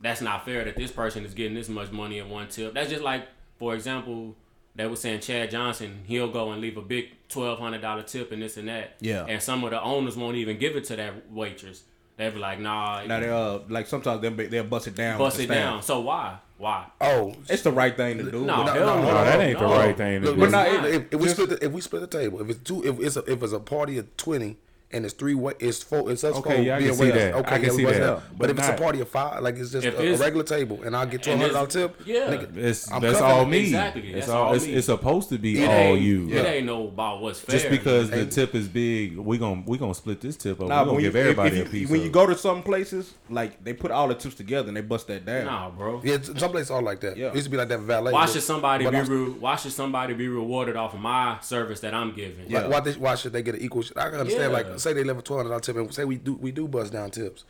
[0.00, 2.74] that's not fair that this person is getting this much money in one tip.
[2.74, 3.26] That's just like,
[3.58, 4.36] for example,
[4.74, 8.30] they were saying Chad Johnson, he'll go and leave a big twelve hundred dollar tip
[8.32, 8.96] and this and that.
[9.00, 9.24] Yeah.
[9.26, 11.82] And some of the owners won't even give it to that waitress.
[12.18, 15.18] They be like, nah, Now they uh like sometimes they they'll bust it down.
[15.18, 15.82] bust it down.
[15.82, 16.38] So why?
[16.58, 16.86] Why?
[17.02, 18.44] oh, It's the right thing to do.
[18.46, 19.08] No, But hell no, no.
[19.08, 19.68] no, that ain't no.
[19.68, 20.40] the right thing to look, do.
[20.42, 22.82] listen, not- if, if we split the, if we split the table, if it's two,
[22.86, 24.56] if it's a, if it's a party of twenty.
[24.92, 25.52] And it's three way.
[25.58, 26.12] It's four.
[26.12, 27.34] It's us Okay, four yeah, I being can see that.
[27.34, 27.94] Okay, I can yeah, see that.
[27.96, 28.22] it out.
[28.30, 30.44] But, But if it's a party of five, like it's just If a, a regular
[30.44, 32.06] table, and I'll get twelve And hundred it's- dollar tip.
[32.06, 32.46] yeah.
[32.46, 33.58] nigga, It's I'm that's all me.
[33.64, 34.44] Exactly, It's all.
[34.44, 34.74] all It's, me.
[34.74, 36.28] it's supposed to be It all you.
[36.30, 37.58] It ain't no about what's fair.
[37.58, 40.68] Just because the tip is big, we gon' we gonna split this tip up.
[40.68, 41.80] Nah, we but gonna when you, give if, everybody if a piece.
[41.82, 44.76] you, when you go to some places, like they put all the tips together and
[44.76, 45.46] they bust that down.
[45.46, 46.00] Nah, bro.
[46.04, 47.16] Yeah, some places are like that.
[47.16, 47.30] Yeah.
[47.30, 48.12] It used to be like that valet.
[48.12, 48.96] Why should somebody be
[49.40, 52.48] Why should somebody be rewarded off of my service that I'm giving?
[52.48, 52.68] Yeah.
[52.68, 53.82] Why, why should they get an equal?
[53.96, 54.75] I can understand.
[54.76, 54.80] Yeah.
[54.80, 56.92] Say they live a twelve hundred dollar tip, and say we do we do bust
[56.92, 57.44] down tips.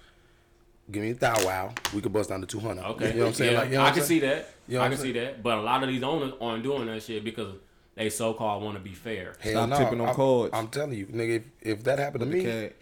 [0.91, 2.85] Give me a thou wow, we could bust down to two hundred.
[2.85, 3.09] Okay.
[3.09, 3.53] you know what I'm saying?
[3.53, 4.51] Yeah, Like, you know I what can I'm see that.
[4.69, 5.43] You know I can I'm see that.
[5.43, 7.55] But a lot of these owners aren't doing that shit because
[7.97, 9.35] they so called want to be fair.
[9.41, 10.51] Hell Stop no, tipping on I'm, cards.
[10.55, 11.45] I'm telling you, nigga, if,
[11.79, 12.73] if that happened to me, Okay.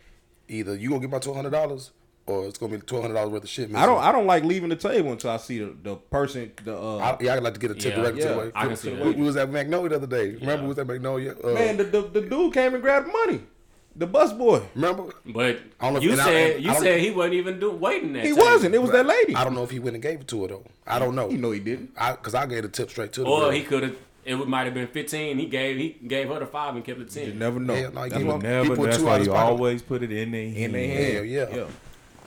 [0.48, 1.92] either you gonna get my twelve hundred dollars,
[2.26, 3.74] or it's gonna be twelve hundred dollars worth of shit.
[3.74, 4.02] I don't.
[4.02, 6.52] I don't like leaving the table until I see the, the person.
[6.62, 8.38] The uh, I, yeah, I'd like to get a tip Yeah, directly to yeah, the
[8.40, 8.52] way.
[8.54, 9.16] I can see we, that.
[9.16, 10.32] we was at Magnolia the other day.
[10.34, 11.34] Remember, we was at Magnolia.
[11.42, 13.40] Uh, man, the, the the dude came and grabbed money.
[13.96, 14.62] The bus boy.
[14.74, 15.04] remember?
[15.26, 17.34] But I don't know you and I- said and you I don't- said he wasn't
[17.34, 18.24] even do, waiting that.
[18.24, 18.44] He table.
[18.44, 18.74] wasn't.
[18.74, 19.34] It was that lady.
[19.36, 20.64] I don't know if he went and gave it to her though.
[20.86, 21.28] I don't know.
[21.30, 21.90] You know he didn't.
[21.96, 23.50] I because I gave the tip straight to the Or girl.
[23.50, 23.96] he could have.
[24.24, 25.38] It would- might have been fifteen.
[25.38, 27.38] He gave he gave her the five and kept it You ten.
[27.38, 27.74] never know.
[27.74, 28.64] Hell no, he That's gave why- never.
[28.64, 30.94] He put That's why you always put it in their in their hand.
[30.96, 31.14] hand.
[31.14, 31.46] Hell yeah.
[31.54, 31.64] yeah.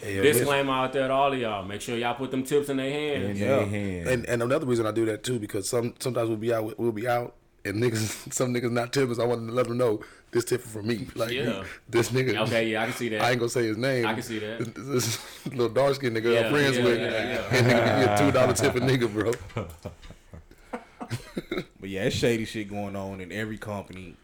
[0.08, 1.66] Yeah, Disclaimer out there to all of y'all.
[1.66, 3.36] Make sure y'all put them tips in their In.
[3.36, 3.48] Yeah.
[3.58, 4.08] their hand.
[4.08, 6.92] And and another reason I do that too because some sometimes we'll be out we'll
[6.92, 7.34] be out
[7.66, 9.18] and niggas some niggas not tippers.
[9.18, 10.02] I want to let them know
[10.32, 11.08] this tip for me.
[11.16, 11.64] Like Yeah.
[11.90, 12.38] this nigga.
[12.48, 13.22] Okay, yeah, I can see that.
[13.22, 14.06] I ain't gonna say his name.
[14.06, 14.76] I can see that.
[14.76, 17.48] This, this little dark skinned nigga Yeah, I'm friends yeah, with, yeah, yeah.
[17.58, 19.32] and nigga give me a two dollar tip a nigga, bro.
[21.80, 24.16] But yeah, it's shady shit going on in every company.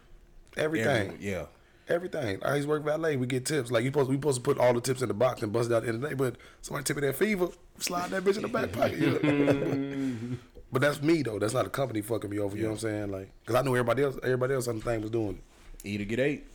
[0.58, 1.46] Everything, Every, yeah.
[1.88, 2.40] everything.
[2.44, 3.16] I used to work valet.
[3.16, 3.72] We get tips.
[3.72, 5.72] Like you supposed we supposed to put all the tips in the box and bust
[5.72, 6.14] it out at the end of the day.
[6.16, 7.48] But somebody tip me that fever,
[7.80, 9.00] slide that bitch in the back pocket.
[9.00, 10.38] You know?
[10.72, 11.40] but that's me though.
[11.40, 12.56] That's not a company fucking me over.
[12.56, 13.12] You know what I'm saying?
[13.12, 14.18] Like, cause I knew everybody else.
[14.22, 15.44] Everybody else on the thing was doing it.
[15.84, 16.46] Eat or get eight.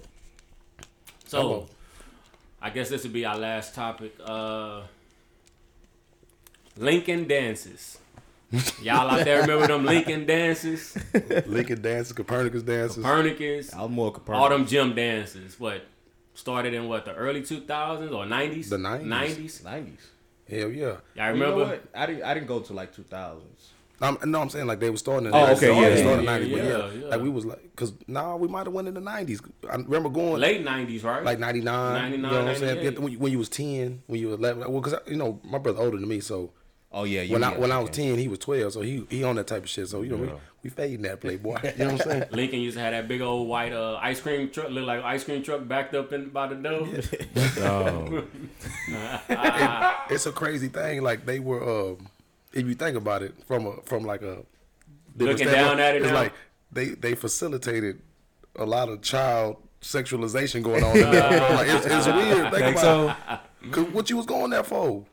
[1.27, 1.67] So,
[2.63, 4.15] I guess this would be our last topic.
[4.25, 4.83] Uh,
[6.77, 7.99] Lincoln dances.
[8.81, 10.97] Y'all out there remember them Lincoln dances,
[11.47, 12.97] Lincoln dances, Copernicus dances.
[12.97, 14.41] Copernicus, I was more comparing.
[14.41, 15.61] all them gym dances.
[15.61, 15.83] What
[16.33, 18.71] started in what the early 2000s or 90s?
[18.71, 19.05] The 90s.
[19.05, 19.65] 90s.
[19.65, 20.07] nineties.
[20.49, 20.87] Hell yeah.
[20.87, 21.65] Y'all You know remember?
[21.67, 21.85] what?
[21.95, 22.23] I didn't.
[22.23, 23.69] I didn't go to like two thousands.
[24.01, 26.21] I'm, no, I'm saying like they were starting in Oh, the okay, yeah, they started
[26.21, 27.07] in yeah, the 90s, but yeah, yeah, yeah.
[27.09, 29.41] like we was like, cause nah, we might have went in the 90s.
[29.69, 31.25] I remember going Late 90s, right?
[31.25, 33.03] like 99, 99, you know what I'm saying?
[33.03, 35.41] When you, when you was 10, when you were 11, well, cause I, you know
[35.43, 36.53] my brother older than me, so
[36.91, 37.21] Oh yeah.
[37.23, 39.37] You when I yeah, when I was 10, he was 12, so he he on
[39.37, 39.89] that type of shit.
[39.89, 40.31] So you know we
[40.63, 41.59] we fading that playboy.
[41.77, 42.25] You know what I'm saying?
[42.33, 45.23] Lincoln used to have that big old white uh, ice cream truck, look like ice
[45.25, 46.89] cream truck backed up in by the door.
[47.61, 48.25] Oh,
[50.11, 51.03] it's a crazy thing.
[51.03, 52.09] Like they were, um,
[52.59, 54.45] if you think about it, from a from like a
[55.17, 56.15] different Looking standpoint, down at it it's now.
[56.15, 56.33] like
[56.73, 58.01] they they facilitated
[58.57, 60.97] a lot of child sexualization going on.
[60.97, 61.55] in there.
[61.55, 62.53] like it's, it's weird.
[62.53, 63.17] Think think about
[63.71, 63.81] so?
[63.81, 63.93] it.
[63.93, 65.05] What you was going there for?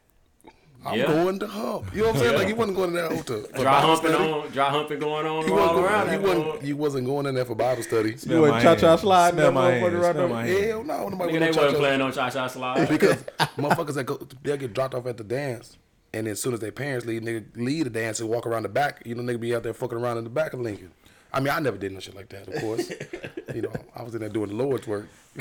[0.86, 1.08] I'm Yeah.
[1.08, 1.96] going to hump.
[1.96, 2.36] You know what I'm saying?
[2.38, 4.32] Like you wasn't going in there to for Dry Bible humping study.
[4.32, 7.34] on, dry humping going on You all wasn't, around you, wasn't, you wasn't going in
[7.36, 8.18] there for Bible study.
[8.18, 9.02] Smell wasn't cha-cha hands.
[9.02, 9.94] sliding Smell that my motherfucker hands.
[9.96, 10.36] right Smell there.
[10.36, 10.66] my hands.
[10.66, 12.88] Hell no, nobody Nigga, went they to wasn't playing on Cha Cha Slide.
[12.90, 13.16] because
[13.58, 15.76] motherfuckers that go they'll get dropped off at the dance,
[16.16, 18.70] and as soon as their parents leave, nigga leave the dance and walk around the
[18.70, 19.04] back.
[19.06, 20.92] You know, nigga be out there fucking around in the back of Lincoln.
[21.34, 22.90] I mean, I never did no shit like that, of course.
[23.54, 25.08] you know, I was in there doing the Lord's work.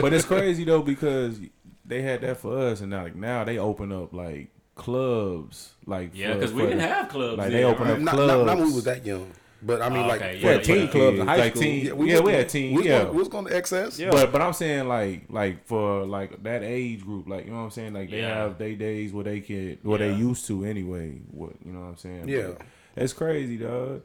[0.00, 1.38] But it's crazy though because
[1.84, 6.10] they had that for us, and now like now they open up like clubs, like
[6.14, 7.38] Yeah, because we didn't have clubs.
[7.38, 7.92] like, then, they open right?
[7.94, 8.74] up Not, not, not when we clubs.
[8.74, 9.30] was that young,
[9.64, 10.74] but I mean, Oh, like okay, for yeah, the yeah.
[10.74, 11.62] teen clubs in high like school.
[11.62, 12.98] teen, Yeah, yeah, we we, was had going- teen, We yeah.
[13.02, 13.98] going, we was going to excess.
[13.98, 14.10] Yeah.
[14.10, 17.64] But but I'm saying like like for like that age group, like you know what
[17.64, 18.34] I'm saying, like they Yeah.
[18.34, 21.20] have they days where they can what they used to anyway.
[21.30, 22.28] What you know what I'm saying?
[22.28, 22.48] Yeah.
[22.94, 24.02] But it's crazy, dog.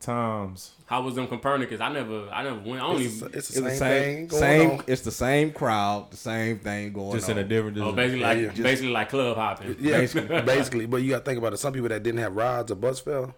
[0.00, 0.74] Times.
[0.86, 1.80] How was them Copernicus?
[1.80, 2.80] I never, I never went.
[2.80, 3.30] I don't It's, even.
[3.34, 4.70] it's the It's same, the thing same, going same.
[4.78, 4.84] on.
[4.86, 7.14] It's the same crowd, the same thing going on.
[7.16, 7.36] Just on.
[7.36, 8.62] in a different Oh, basically like, yeah.
[8.62, 9.74] basically like club hopping.
[9.80, 10.40] Yeah, Basically.
[10.42, 10.86] basically.
[10.86, 11.56] But you got to think about it.
[11.56, 13.34] Some people that didn't have rides or bus fare,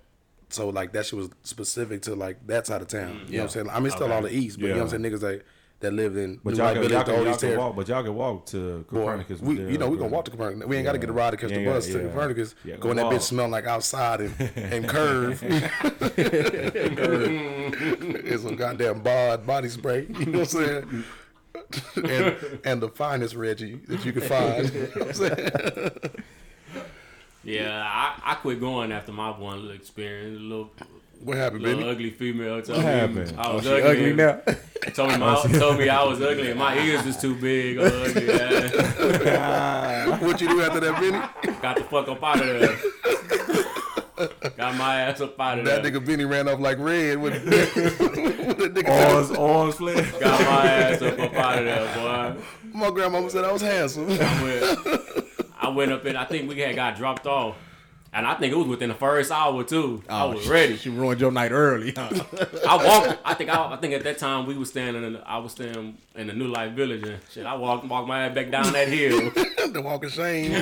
[0.51, 3.23] so like that shit was specific to like that side of town.
[3.29, 3.71] You know what I'm saying?
[3.71, 4.15] I mean, still Okay.
[4.15, 5.13] all the east, but you know what I'm saying?
[5.15, 5.43] Niggas that
[5.81, 8.15] that lived in But y'all can, y'all the can, y'all can walk, but y'all can
[8.15, 9.41] walk to Copernicus.
[9.41, 10.67] we, you know, we gonna walk to Copernicus.
[10.69, 12.11] We ain't got to get a ride to catch You the bus gotta- to yeah.
[12.13, 12.55] Copernicus.
[12.67, 13.21] Yeah, Go in that bitch walk.
[13.23, 15.43] smell like outside and, and curve.
[18.25, 20.07] it's some goddamn bod body spray.
[20.19, 21.05] You know what I'm saying?
[21.97, 24.73] and and the finest Reggie that you can find.
[24.73, 26.11] You know what I'm saying?
[27.45, 30.39] Yeah, I, I quit going after my one little experience.
[30.39, 30.71] A little,
[31.25, 31.91] What happened, little Benny?
[31.93, 33.35] ugly female told What me happened?
[33.39, 33.91] I Oh, was she ugly.
[33.91, 34.41] ugly now.
[34.95, 37.77] Told me, my, oh, told me I was ugly and my ears was too big.
[37.79, 38.27] Or ugly.
[40.27, 41.21] What you do after that, Benny?
[41.61, 42.77] Got the fuck up out of there.
[44.57, 45.91] Got my ass up out of That there.
[45.93, 49.15] That nigga Benny ran off like red with, with the nigga.
[49.15, 50.03] Arms, arms flare.
[50.19, 51.95] Got my ass up, up out of there,
[52.35, 52.41] boy.
[52.73, 54.07] My grandmama said I was handsome.
[54.11, 54.63] I went,
[55.71, 57.57] went up and I think we had got dropped off,
[58.13, 60.03] and I think it was within the first hour too.
[60.09, 60.77] I oh, was ready.
[60.77, 61.93] She ruined your night early.
[61.97, 62.11] Huh?
[62.69, 63.21] I walked.
[63.25, 63.51] I think.
[63.51, 65.05] I, I think at that time we was standing.
[65.05, 67.47] In the, I was standing in the New Life Village and shit.
[67.47, 69.31] I walked, walked my ass back down that hill.
[69.73, 70.53] the walk of shame.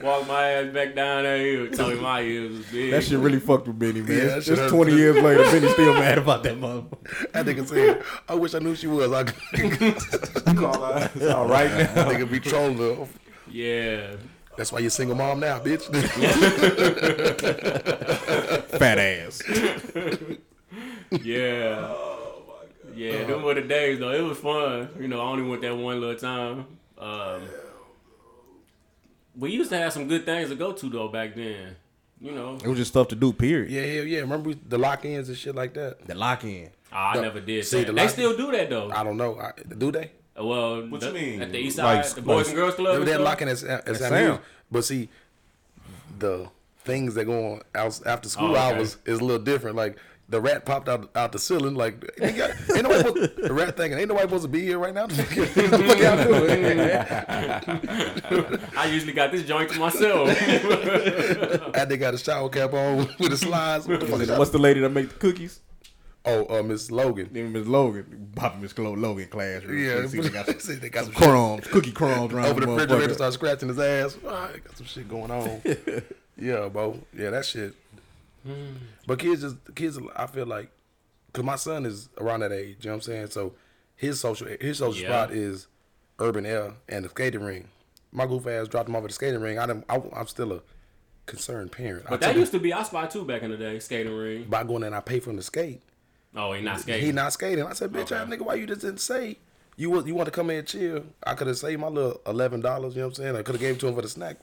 [0.00, 1.68] walked my ass back down that hill.
[1.70, 2.92] Told me my ears was big.
[2.92, 4.16] that shit really fucked with Benny, man.
[4.16, 4.70] Yeah, that it's shit it's hurt.
[4.70, 5.42] 20 years later.
[5.44, 7.32] Benny's still mad about that motherfucker.
[7.32, 9.12] That nigga said, I wish I knew she was.
[9.12, 12.08] I could Call her ass out right now.
[12.08, 13.08] nigga be trolling her.
[13.50, 14.16] Yeah.
[14.56, 15.84] That's why you're single mom now, bitch.
[18.78, 19.42] Fat ass.
[21.22, 21.92] Yeah.
[22.94, 24.12] Yeah, them were the days though.
[24.12, 24.88] It was fun.
[25.00, 26.66] You know, I only went that one little time.
[26.98, 27.42] Um,
[29.36, 31.74] we used to have some good things to go to though back then.
[32.20, 33.70] You know, It was just stuff to do, period.
[33.70, 34.20] yeah, hell yeah.
[34.20, 36.06] Remember the lock ins and shit like that?
[36.06, 36.68] The lock in.
[36.92, 37.64] Oh, I No, never did.
[37.64, 37.86] see, that.
[37.88, 38.90] the They still do that though.
[38.92, 39.36] I don't know.
[39.38, 40.12] I, do they?
[40.38, 41.42] Uh, well, What the- you mean?
[41.42, 42.96] at the East Like- Side, the Boys like- and Girls Club.
[42.98, 44.38] and They're locking at, at, at Sam Sam.
[44.70, 45.08] But see,
[46.18, 46.48] the
[46.84, 48.76] things that go on after oh, school Oh, okay.
[48.78, 49.76] hours is a little different.
[49.76, 49.96] Like
[50.28, 51.74] the rat popped out out the ceiling.
[51.74, 54.78] Like ain't, got, ain't nobody supposed, the rat thinking ain't nobody supposed to be here
[54.78, 55.06] right now.
[55.10, 55.14] The
[58.60, 58.60] fuck?
[58.76, 60.28] I usually got this joint to myself.
[61.76, 63.86] And they got a shower cap on with the slides.
[63.88, 64.38] What the fuck is that?
[64.38, 65.60] What's the lady that make the cookies?
[66.24, 67.30] Oh, uh, Miss Logan.
[67.32, 68.30] Then Miss Logan.
[68.36, 69.62] Popping Miss Logan class.
[69.62, 70.06] Yeah.
[70.06, 72.66] See, they got some, see, they got some some crumbs, cookie crumbs around over the
[72.66, 74.16] the refrigerator, start scratching his ass.
[74.26, 75.62] Ah, got some shit going on.
[76.36, 76.98] yeah, bro.
[77.16, 77.74] Yeah, that shit.
[79.06, 79.98] But kids just kids.
[80.16, 80.70] I feel like,
[81.32, 82.76] cause my son is around that age.
[82.80, 83.26] You know what I'm saying?
[83.28, 83.54] So
[83.96, 85.08] his social his social Yeah.
[85.08, 85.66] spot is
[86.18, 87.68] urban air and the skating ring.
[88.12, 89.58] My goof ass dropped him off at the skating ring.
[89.58, 90.60] I done, I, I'm still a
[91.26, 92.06] concerned parent.
[92.06, 93.78] I but that took him used to be our spot too back in the day,
[93.78, 94.44] skating ring.
[94.44, 95.80] by going there and I pay for him to skate.
[96.36, 97.06] Oh, he not skating.
[97.06, 97.64] He not skating.
[97.64, 98.16] I said, bitch, Okay.
[98.16, 99.38] ass nigga, why you just didn't say
[99.76, 101.04] you was, you want to come in and chill?
[101.26, 102.94] I could have saved my little eleven dollars.
[102.94, 103.36] You know what I'm saying?
[103.36, 104.36] I could have gave it to him for the snack.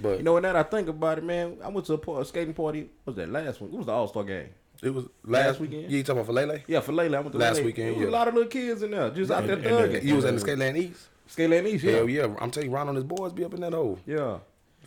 [0.00, 2.24] But You know, now that I think about it, man, I went to a, a
[2.24, 2.82] skating party.
[3.04, 3.70] What was that last one?
[3.72, 4.48] It was the All Star game.
[4.82, 5.76] it was Last last, weekend?
[5.82, 5.92] weekend.
[5.92, 6.58] You talking about for Lele?
[6.68, 7.16] Yeah, for Lele.
[7.16, 7.64] I went to Last Lele.
[7.66, 8.08] weekend, There was yeah.
[8.10, 10.04] a lot of little kids in there, just out there And- and thugging.
[10.04, 11.08] You was in the Skateland East.
[11.28, 11.92] Skateland East, yeah.
[11.96, 12.34] Hell yeah!
[12.40, 14.38] I'm telling you, Ron and his boys be up in that hole, Yeah.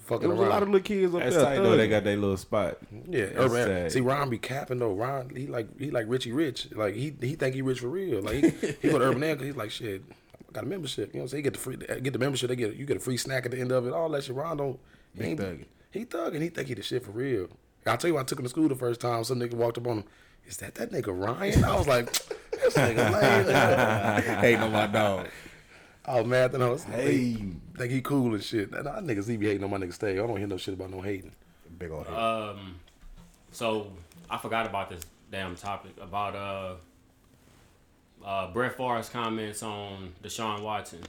[0.03, 1.45] Fucking There was a lot of little kids up That's there.
[1.45, 1.77] tight though.
[1.77, 2.77] They got their little spot.
[3.09, 3.89] Yeah, urban.
[3.89, 4.93] See, Ron be capping though.
[4.93, 6.69] Ron, he like he like Richie Rich.
[6.73, 8.21] Like he he think he rich for real.
[8.21, 8.49] Like he,
[8.81, 10.03] he go to Urban Air 'cause he's like shit.
[10.49, 11.13] I got a membership.
[11.13, 11.39] You know what I'm saying?
[11.39, 12.49] He get the free get the membership.
[12.49, 13.93] They get you get a free snack at the end of it.
[13.93, 14.35] All that shit.
[14.35, 14.79] Ron don't.
[15.17, 15.65] He ain't- thugging.
[15.91, 16.41] He thugging.
[16.41, 17.47] He think he the shit for real.
[17.85, 19.23] I'll tell you, when I took him to school the first time.
[19.23, 20.03] Some nigga walked up on him.
[20.47, 21.63] Is that that nigga Ryan?
[21.63, 22.11] I was like,
[22.51, 24.37] this nigga lame.
[24.39, 25.27] Hating on my dog.
[26.05, 27.33] Oh man, then I was Hey.
[27.77, 28.71] think he cool and shit.
[28.71, 30.13] Nah, niggas he be hating on my nigga stay.
[30.13, 31.31] I don't hear no shit about no hating.
[31.77, 32.17] Big old head.
[32.17, 32.75] Um,
[33.51, 33.91] so
[34.29, 36.75] I forgot about this damn topic about uh,
[38.25, 41.01] uh Brett Favre's comments on Deshaun Watson.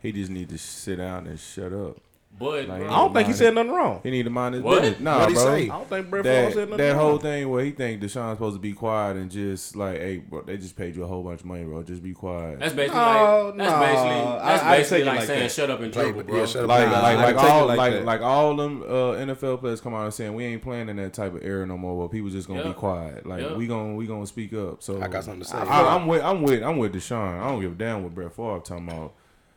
[0.00, 1.98] He just need to sit down and shut up.
[2.38, 4.00] But Like, bro, I don't think he said nothing wrong.
[4.02, 4.82] He need to mind his What?
[4.82, 5.00] business.
[5.00, 5.44] Nah, What'd he bro.
[5.54, 5.62] say?
[5.62, 8.36] I don't think Brett Favre That, said nothing that whole thing where he think Deshaun's
[8.36, 11.22] supposed to be quiet and just like, hey, bro, they just paid you a whole
[11.22, 11.82] bunch of money, bro.
[11.82, 12.58] Just be quiet.
[12.60, 15.40] that's basically No, like that's no, basically that's I basically take it like, like saying
[15.44, 15.52] that.
[15.52, 16.46] shut up and Play- dribble, yeah, bro.
[16.46, 16.68] shut up.
[16.68, 18.04] like, Nah, like, I like take all, like like, that.
[18.04, 18.86] like all them uh,
[19.34, 21.78] NFL players come out and saying we ain't playing in that type of era no
[21.78, 21.96] more.
[21.96, 22.68] Where people just gonna Yeah.
[22.68, 23.24] be quiet.
[23.24, 23.54] Like Yeah.
[23.56, 24.82] we gonna we gonna speak up.
[24.82, 25.56] So I got something to say.
[25.56, 27.40] I, am with I'm with I'm with Deshaun.
[27.40, 29.14] I don't give a damn what Brett Favre talking about.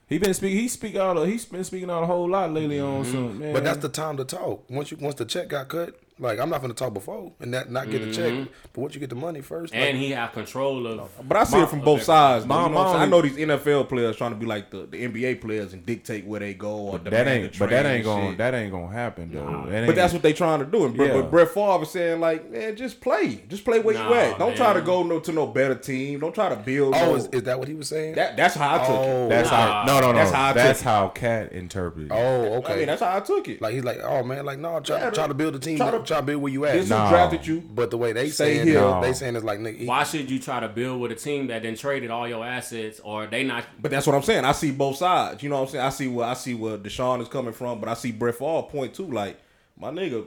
[0.10, 0.53] He been speak.
[0.53, 1.24] He speak out.
[1.28, 3.12] He's been speaking out a whole lot lately on mm-hmm.
[3.12, 3.53] some man.
[3.53, 4.68] But that's the time to talk.
[4.70, 7.72] Once you once the check got cut, like I'm not gonna talk before and that
[7.72, 8.32] not get a check.
[8.34, 8.51] Mm-hmm.
[8.74, 11.09] But once you get the money first, and like, he have control of.
[11.28, 12.45] But I see it from both sides.
[12.45, 12.49] though.
[12.49, 13.03] My- you know what I'm my?
[13.03, 16.26] I know these NFL players trying to be like the, the NBA players and dictate
[16.26, 17.53] where they go or that ain't.
[17.53, 18.38] the But that ain't gonna shit.
[18.38, 19.65] that ain't gonna happen though.
[19.70, 20.86] That But that's what they trying to do.
[20.86, 21.13] And Yeah.
[21.13, 24.39] but Brett Favre saying like, man, just play, just play where you Nah, at.
[24.39, 26.20] Don't try to go no to no better team.
[26.20, 26.95] Don't try to build.
[26.95, 28.15] oh, no, is, is that what he was saying?
[28.15, 29.26] that that's how I took Oh.
[29.26, 29.30] it.
[29.30, 29.84] That's how.
[29.86, 30.17] No, no, no.
[30.17, 32.11] That's how I That's took how Cat interpreted.
[32.11, 32.74] oh, okay.
[32.74, 33.61] I mean, that's how I took it.
[33.61, 35.78] like he's like, oh man, like no, try, Yeah, try to build a team,
[36.10, 36.74] try try to- to, build where you at.
[36.74, 37.05] this Nah.
[37.05, 37.62] who drafted you.
[37.74, 38.80] But the way they Stay saying, here.
[38.84, 41.47] it, they saying it's like, nigga, Why should you try to build with a team
[41.47, 43.64] that then traded all your assets, or they not?
[43.82, 44.45] But that's what I'm saying.
[44.45, 45.41] I see both sides.
[45.43, 45.86] You know what I'm saying?
[45.86, 48.64] I see where I see where Deshaun is coming from, but I see Brett Favre
[48.64, 49.05] point too.
[49.07, 49.39] Like
[49.80, 50.26] my nigga,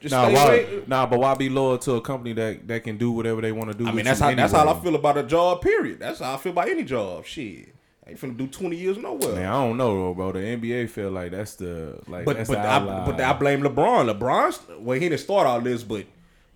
[0.00, 0.82] just Nah, stay why, away.
[0.86, 3.72] nah, but why be loyal to a company that, that can do whatever they want
[3.72, 3.86] to do?
[3.86, 5.62] I mean, that's you how that's how I feel about a job.
[5.62, 5.98] Period.
[6.00, 7.24] That's how I feel about any job.
[7.24, 7.74] Shit,
[8.06, 9.34] I ain't finna do 20 years nowhere.
[9.34, 10.32] Man, I don't know, though, bro.
[10.32, 12.24] The NBA feel like that's the like.
[12.24, 14.16] but that's but the I, but I blame LeBron.
[14.16, 16.06] LeBron's well, he didn't start all this, but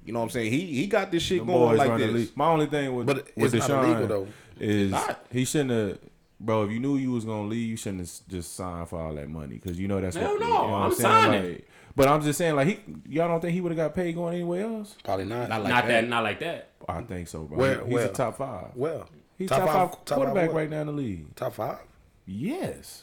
[0.04, 0.52] you know what I'm saying.
[0.52, 2.36] He he got this shit Them going boys like run the this.
[2.36, 4.26] My only thing with But with it's Deshaun not illegal, though.
[4.60, 5.24] is Not.
[5.32, 5.98] he shouldn't have.
[6.42, 9.14] Bro, if you knew you was gonna leave, you shouldn't have just signed for all
[9.14, 10.40] that money because you know that's Hell what.
[10.40, 11.02] no, you know what I'm saying?
[11.02, 11.52] signing.
[11.52, 12.78] Like, but I'm just saying, like he,
[13.08, 14.94] y'all don't think he would have got paid going anywhere else?
[15.02, 15.48] probably not.
[15.48, 16.02] Not like not that.
[16.02, 16.08] that.
[16.08, 16.68] Not like that.
[16.88, 17.58] I think so, bro.
[17.58, 18.06] Where- he's where?
[18.06, 18.68] a top five.
[18.74, 19.06] well,
[19.40, 20.56] He's top, five, top five quarterback what?
[20.56, 21.34] right now in the league.
[21.34, 21.78] Top five.
[22.26, 23.02] Yes.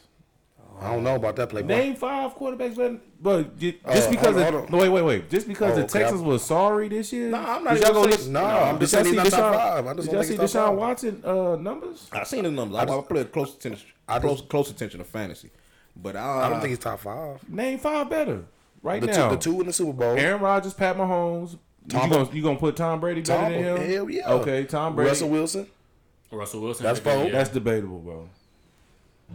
[0.80, 1.64] I don't know about that play.
[1.64, 4.72] Name five quarterbacks, better, but just Uh, because hold on, hold on.
[4.72, 5.30] no, wait, wait, wait.
[5.30, 7.30] Just because Oh, the okay, Texans I'm- was sorry this year.
[7.30, 8.34] Nah, I'm not Did y'all even go saying- listen?
[8.34, 9.88] No, Did I'm just saying he's not top five.
[9.88, 10.78] I just Did don't y'all see think he's top Deshaun five.
[10.78, 12.08] Watson uh, numbers?
[12.12, 12.78] I seen his numbers.
[12.78, 13.88] I, I play close attention.
[14.08, 15.50] I close just- close attention to fantasy,
[15.96, 17.50] but I, I don't think he's top five.
[17.50, 18.44] Name five better
[18.84, 19.30] right The now.
[19.30, 20.16] two, the two in the Super Bowl.
[20.16, 21.58] Aaron Rodgers, Pat Mahomes.
[21.90, 23.78] Tom- you gonna you gonna put Tom Brady better Tom, than him?
[23.92, 24.30] hell yeah.
[24.34, 25.10] Okay, Tom Brady.
[25.10, 25.66] Russell Wilson.
[26.32, 26.84] Russell Wilson.
[26.84, 27.24] That's had a good four.
[27.26, 27.32] year.
[27.34, 28.30] That's debatable, bro.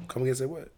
[0.09, 0.68] Come against say what?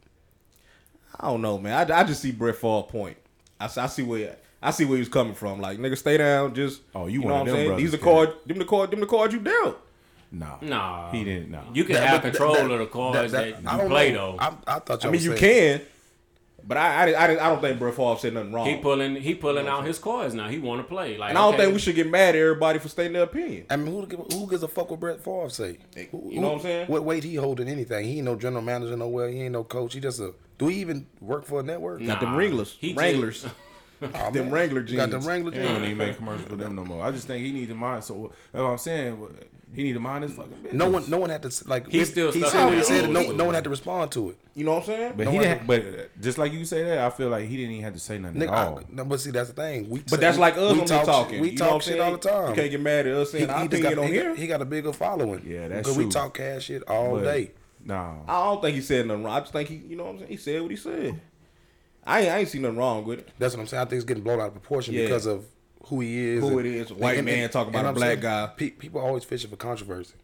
[1.19, 1.91] I don't know, man.
[1.91, 3.17] I, I just see Brett Favre point.
[3.61, 5.61] I, see- I see where I see where he was coming from.
[5.61, 6.55] Like nigga, stay down.
[6.55, 7.69] Just Oh, you know one what I'm them saying?
[7.69, 8.05] brothers, These are kid.
[8.05, 8.33] cards.
[8.47, 8.91] Them the card.
[8.91, 9.79] Them the cards you dealt.
[10.33, 11.53] Nah, Nah, he didn't.
[11.53, 14.33] Nah, You can That- have control that- of the cards that, I you play know.
[14.33, 14.39] though.
[14.41, 15.87] I, I thought I y'all mean, you saying- can,
[16.67, 18.67] but I, I, I, I don't think Brett Favre said nothing wrong.
[18.67, 20.49] He pulling he pulling out his cards now.
[20.49, 21.17] He want to play.
[21.19, 23.23] Like and I don't okay, think we should get mad at everybody for stating their
[23.25, 23.67] opinion.
[23.71, 25.79] I mean, who, who gives a fuck what Brett Favre say?
[26.11, 26.87] Who- You know who- what I'm saying?
[26.89, 28.05] What weight he holding anything?
[28.07, 29.29] He ain't no general manager nowhere.
[29.29, 29.95] He ain't no coach.
[29.95, 30.35] He just a.
[30.59, 32.01] Do he even work for a network?
[32.01, 32.15] Nah.
[32.15, 33.47] Got them Wranglers, He just- Wranglers,
[34.03, 34.51] Oh, them man.
[34.51, 34.97] Wrangler jeans.
[34.99, 35.27] Got them jeans.
[35.27, 37.05] Wrangler he don't even make commercials for them no more.
[37.05, 38.05] I just think he need to mind.
[38.05, 39.29] So that's what I'm saying.
[39.75, 40.73] He need to mind his fucking business.
[40.73, 41.89] No one, no one had to like.
[41.89, 43.11] He's if- still He stuck said what he said.
[43.11, 44.39] No, oh, no one had to respond to it.
[44.55, 45.13] You know what I'm saying?
[45.17, 45.67] But No he didn't.
[45.67, 47.99] But uh, just like you say that, I feel like he didn't even have to
[48.01, 48.79] say nothing Nigga, at all.
[48.79, 49.89] I, no, but see, that's the thing.
[49.91, 51.41] We But that's like us we when talk we talking.
[51.41, 52.49] We you know what I'm talk shit all the time.
[52.51, 54.29] You can't get mad at us saying our he, just opinion got, on he, here.
[54.29, 55.43] got, he got a bigger following.
[55.47, 55.95] Yeah, that's true.
[55.95, 57.51] Because we talk cash shit all But, day.
[57.85, 59.35] Nah, I don't think he said nothing wrong.
[59.35, 60.31] I just think he, you know what I'm saying.
[60.31, 61.21] He said what he said.
[62.07, 63.29] I ain't, I ain't seen nothing wrong with it.
[63.39, 63.81] That's what I'm saying.
[63.83, 65.03] I think it's getting blown out of proportion Yeah.
[65.05, 65.45] because of
[65.87, 66.41] who he is.
[66.41, 68.21] Who and- it is, white and- man and- talking about and a I'm black saying,
[68.21, 68.47] guy.
[68.57, 70.15] pe- people always fishing for controversy.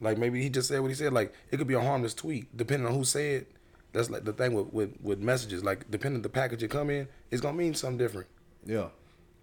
[0.00, 1.12] Like maybe he just said what he said.
[1.12, 3.46] Like it could be a harmless tweet, depending on who said.
[3.92, 5.62] That's like the thing with, with, with messages.
[5.62, 8.26] Like depending on the package it come in, it's gonna mean something different.
[8.66, 8.88] Yeah.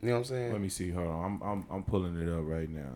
[0.01, 0.51] You know what I'm saying?
[0.51, 0.89] let me see.
[0.91, 2.91] Hold on, I'm I'm I'm pulling it up right now.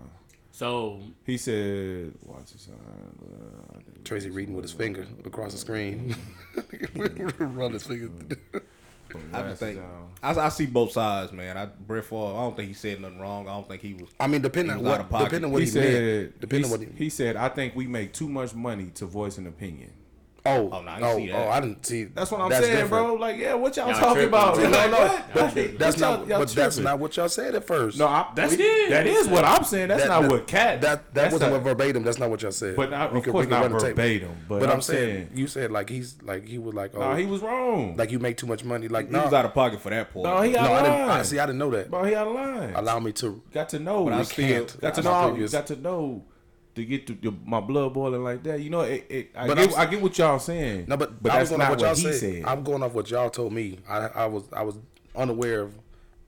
[0.52, 6.16] So He said, "Watch this." Uh, Tracy reading with his finger across the screen.
[7.40, 8.10] Run his finger.
[9.34, 9.80] I just think.
[10.24, 11.56] I, I see both sides, man.
[11.58, 13.48] I Brett Favre, I don't think he said nothing wrong.
[13.48, 14.10] I don't think he was.
[14.20, 16.42] I mean, depending on what depending on what he he, said, meant.
[16.42, 17.04] Depending on what he.
[17.04, 19.92] he said, I think we make too much money to voice an opinion.
[20.48, 21.36] Oh, Oh, no, I oh, see that.
[21.36, 22.04] oh, I didn't see.
[22.06, 22.90] That's what I'm that's saying, different.
[23.08, 23.14] bro.
[23.16, 24.28] Like, yeah, what y'all Y'all talking tripping.
[24.30, 24.58] about?
[24.58, 25.26] No, No, Like, no, what?
[25.34, 26.28] but Like, that's y'all- not.
[26.28, 27.98] y'all But that's not what y'all said at first.
[27.98, 28.92] No, I, that's We did.
[28.92, 29.88] that is what I'm saying.
[29.88, 30.82] That's That- not that- what cat.
[30.82, 32.04] That that that's wasn't not- what verbatim.
[32.04, 32.76] That's not what y'all said.
[32.76, 33.96] But not, We of could- course not run the tape.
[33.96, 34.30] verbatim.
[34.48, 37.00] But, But I'm, I'm saying, saying, you said like he's like he was like oh
[37.00, 37.96] no, he was wrong.
[37.98, 38.88] like you make too much money.
[38.88, 40.26] Like He no, was out of pocket for that point.
[40.26, 41.02] no, he no, out of didn't.
[41.02, 41.24] I, line.
[41.24, 41.90] see, I didn't know that.
[41.90, 42.74] Bro, he out of line.
[42.76, 43.42] Allow me to.
[43.52, 44.04] Got to know.
[44.06, 45.48] But I You still- can't- got to know.
[45.52, 46.24] Got to know
[46.76, 48.60] to get to, my blood boiling like that.
[48.60, 50.86] You know, it, it, I, But get, I'm- get what y'all saying.
[50.88, 52.20] No, but, but I that's was going off not what y'all what he said.
[52.20, 52.44] said.
[52.46, 53.80] I'm going off what y'all told me.
[53.88, 54.78] I, I was I was
[55.16, 55.74] unaware of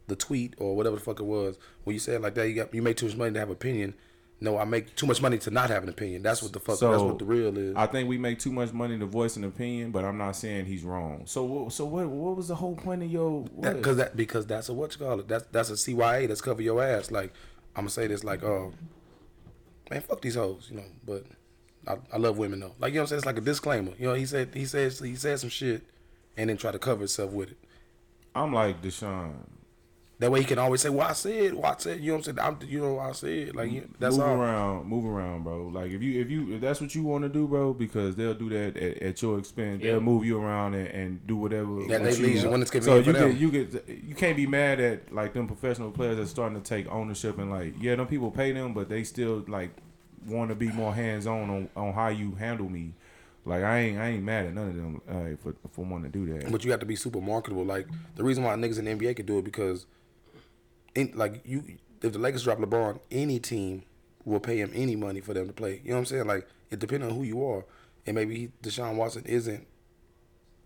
[0.07, 2.47] the tweet or whatever the fuck it was when you said like that.
[2.47, 3.93] You got you make too much money to have an opinion.
[4.39, 6.21] No, I make too much money to not have an opinion.
[6.21, 6.77] That's what the fuck.
[6.77, 7.75] So, that's what the real is.
[7.75, 10.65] I think we make too much money to voice an opinion, but I'm not saying
[10.67, 11.23] he's wrong.
[11.25, 12.07] So, what- so what?
[12.07, 13.45] What was the whole point of your?
[13.59, 15.27] because that because that's a what you call it.
[15.27, 16.27] That's that's a CYA.
[16.27, 17.09] That's cover your ass.
[17.11, 17.33] Like
[17.75, 18.67] I'm gonna say this like uh
[19.89, 20.85] man fuck these hoes you know.
[21.05, 21.23] But
[21.87, 22.73] I, I love women though.
[22.79, 23.17] Like you know what I'm saying.
[23.19, 23.93] It's like a disclaimer.
[23.97, 25.83] You know he said he says he said some shit
[26.35, 27.57] and then try to cover himself with it.
[28.35, 29.33] I'm like Deshaun.
[30.19, 32.27] That way he can always say, "Well, I said, well, I said." You know what
[32.27, 32.39] I'm saying?
[32.63, 33.55] I'm, you know, what I said.
[33.55, 34.33] Like you- that's move all.
[34.41, 35.67] around, move around, bro.
[35.67, 38.33] Like if you if you if that's what you want to do, bro, because they'll
[38.33, 39.83] do that at, at your expense.
[39.83, 39.91] Yeah.
[39.91, 41.81] They'll move you around and, and do whatever.
[41.81, 43.37] Yeah, what they leave you when it's So you for get them.
[43.37, 46.91] you get you can't be mad at like them professional players that's starting to take
[46.91, 49.69] ownership and like yeah, them people pay them, but they still like
[50.25, 52.93] want to be more hands on on on how you handle me.
[53.45, 56.25] Like I ain't I ain't mad at none of them uh, for for wanting to
[56.25, 56.51] do that.
[56.51, 57.63] But you have to be super marketable.
[57.65, 59.85] Like the reason why niggas in the NBA could do it because,
[60.97, 61.63] in, like you,
[62.01, 63.83] if the Lakers drop LeBron, any team
[64.25, 65.81] will pay him any money for them to play.
[65.83, 66.27] You know what I'm saying?
[66.27, 67.65] Like it depends on who you are,
[68.05, 69.65] and maybe Deshaun Watson isn't.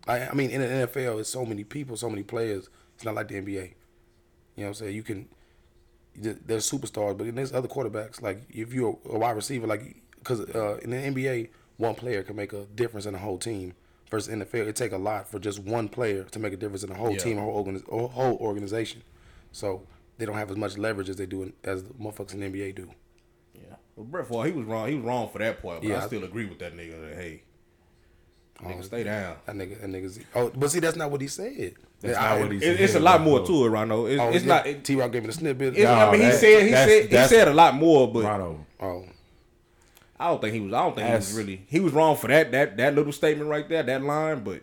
[0.06, 2.68] I, I mean, in the NFL, it's so many people, so many players.
[2.96, 3.46] It's not like the NBA.
[3.46, 4.94] You know what I'm saying?
[4.96, 5.28] You can.
[6.14, 8.20] There's superstars, but then there's other quarterbacks.
[8.20, 12.36] Like if you're a wide receiver, like because uh, in the NBA, one player can
[12.36, 13.74] make a difference in a whole team.
[14.10, 16.56] Versus in the NFL, it take a lot for just one player to make a
[16.58, 17.18] difference in a whole Yeah.
[17.18, 19.02] team, a whole, a whole organization.
[19.52, 19.86] So
[20.18, 22.46] they don't have as much leverage as they do in, as the motherfuckers in the
[22.46, 22.88] NBA do.
[23.54, 23.76] Yeah.
[23.96, 24.88] Well, Brett Favre, he was wrong.
[24.88, 25.80] He was wrong for that point.
[25.80, 27.00] But Yeah, I I- still agree with that nigga.
[27.08, 27.42] That, hey,
[28.64, 29.36] Oh, nigga, stay down.
[29.46, 30.20] That nigga, that nigga's.
[30.36, 31.74] Oh, but see, that's not what he said.
[32.00, 34.06] That's I- not what he It, it's a lot more to it, Rondo.
[34.06, 34.66] It's, Oh, it's yeah, not.
[34.66, 34.94] It, T.
[34.94, 35.76] Rock gave me the snippet.
[35.76, 38.64] it's, I No, mean, he said he said he said a lot more, but Rondo.
[38.80, 39.04] oh,
[40.20, 40.72] I don't think he was.
[40.72, 41.64] I don't think he was really.
[41.68, 44.44] He was wrong for that that that little statement right there, that line.
[44.44, 44.62] But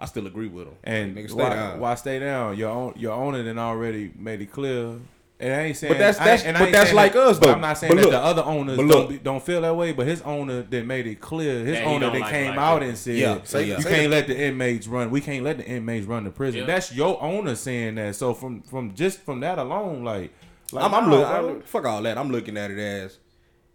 [0.00, 0.74] I still agree with him.
[0.84, 1.80] And nigga, stay why, down.
[1.80, 2.56] why stay down?
[2.56, 4.98] Your own your owner then already made it clear.
[5.42, 7.22] And I ain't saying, But that's- that's- ain't- and I but ain't that's like that-
[7.26, 7.52] us, but though.
[7.54, 9.74] I'm not saying But that look, the other owners but don't be, don't feel that
[9.74, 9.92] way.
[9.92, 11.64] But his owner that made it clear.
[11.64, 12.88] His That owner don't that like came black out people.
[12.90, 13.76] and said, Yeah, say- yeah.
[13.78, 14.08] "You say can't it.
[14.10, 15.10] let the inmates run.
[15.10, 16.66] We can't let the inmates run the prison." Yeah.
[16.66, 18.16] That's your owner saying that.
[18.16, 20.30] So from from just from that alone, like,
[20.72, 21.52] like I'm, I'm nah, looking.
[21.54, 21.62] bro.
[21.64, 22.18] Fuck all that.
[22.18, 23.16] I'm looking at it as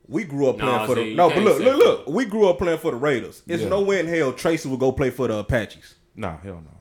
[0.07, 1.15] we grew up Nah, playing for see, the.
[1.15, 2.07] No, but look, look, look.
[2.09, 3.41] We grew up playing for the Raiders.
[3.47, 3.69] It's Yeah.
[3.69, 5.95] no way in hell Tracy would go play for the Apaches.
[6.15, 6.71] Nah, hell no.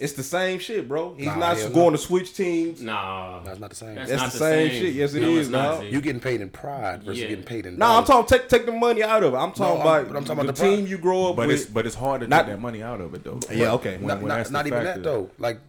[0.00, 1.14] It's the same shit, bro.
[1.14, 1.90] He's Nah, not going no.
[1.90, 2.80] to switch teams.
[2.82, 3.94] Nah, that's not the same.
[3.94, 4.80] That's That's not the the same same.
[4.82, 4.94] shit.
[4.94, 5.80] Yes, it No, is, it's not, dog.
[5.82, 5.88] Z.
[5.90, 7.28] You getting paid in pride versus Yeah.
[7.28, 7.76] getting paid in.
[7.78, 9.36] No, I'm talking take take the money out of it.
[9.36, 10.90] I'm talking I'm- about, but I'm talking about the, the team pride.
[10.90, 11.60] you grow up But with.
[11.60, 13.38] it's but it's hard to Not- take that money out of it though.
[13.52, 13.96] Yeah, okay.
[13.98, 15.30] When- not, when not, not even that though.
[15.38, 15.60] Like,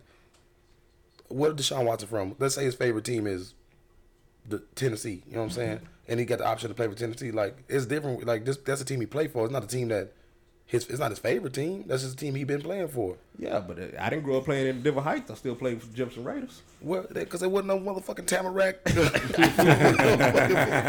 [1.28, 2.36] where Deshaun Watson from?
[2.40, 3.54] Let's say his favorite team is
[4.48, 5.24] the Tennessee.
[5.28, 5.80] You know what I'm saying?
[6.08, 7.32] And he got the option to play for Tennessee.
[7.32, 8.26] Like, it's different.
[8.26, 9.44] Like, this that's the team he played for.
[9.46, 10.14] It's not a team that
[10.74, 10.86] his.
[10.88, 11.86] It's not his favorite team.
[11.88, 13.16] That's just the team he been playing for.
[13.40, 15.32] yeah, but uh, I didn't grow up playing in Denver Heights.
[15.32, 16.62] I still played for the Jefferson Raiders.
[16.82, 18.80] Well, because there wasn't no motherfucking Tamarack.
[18.86, 18.92] I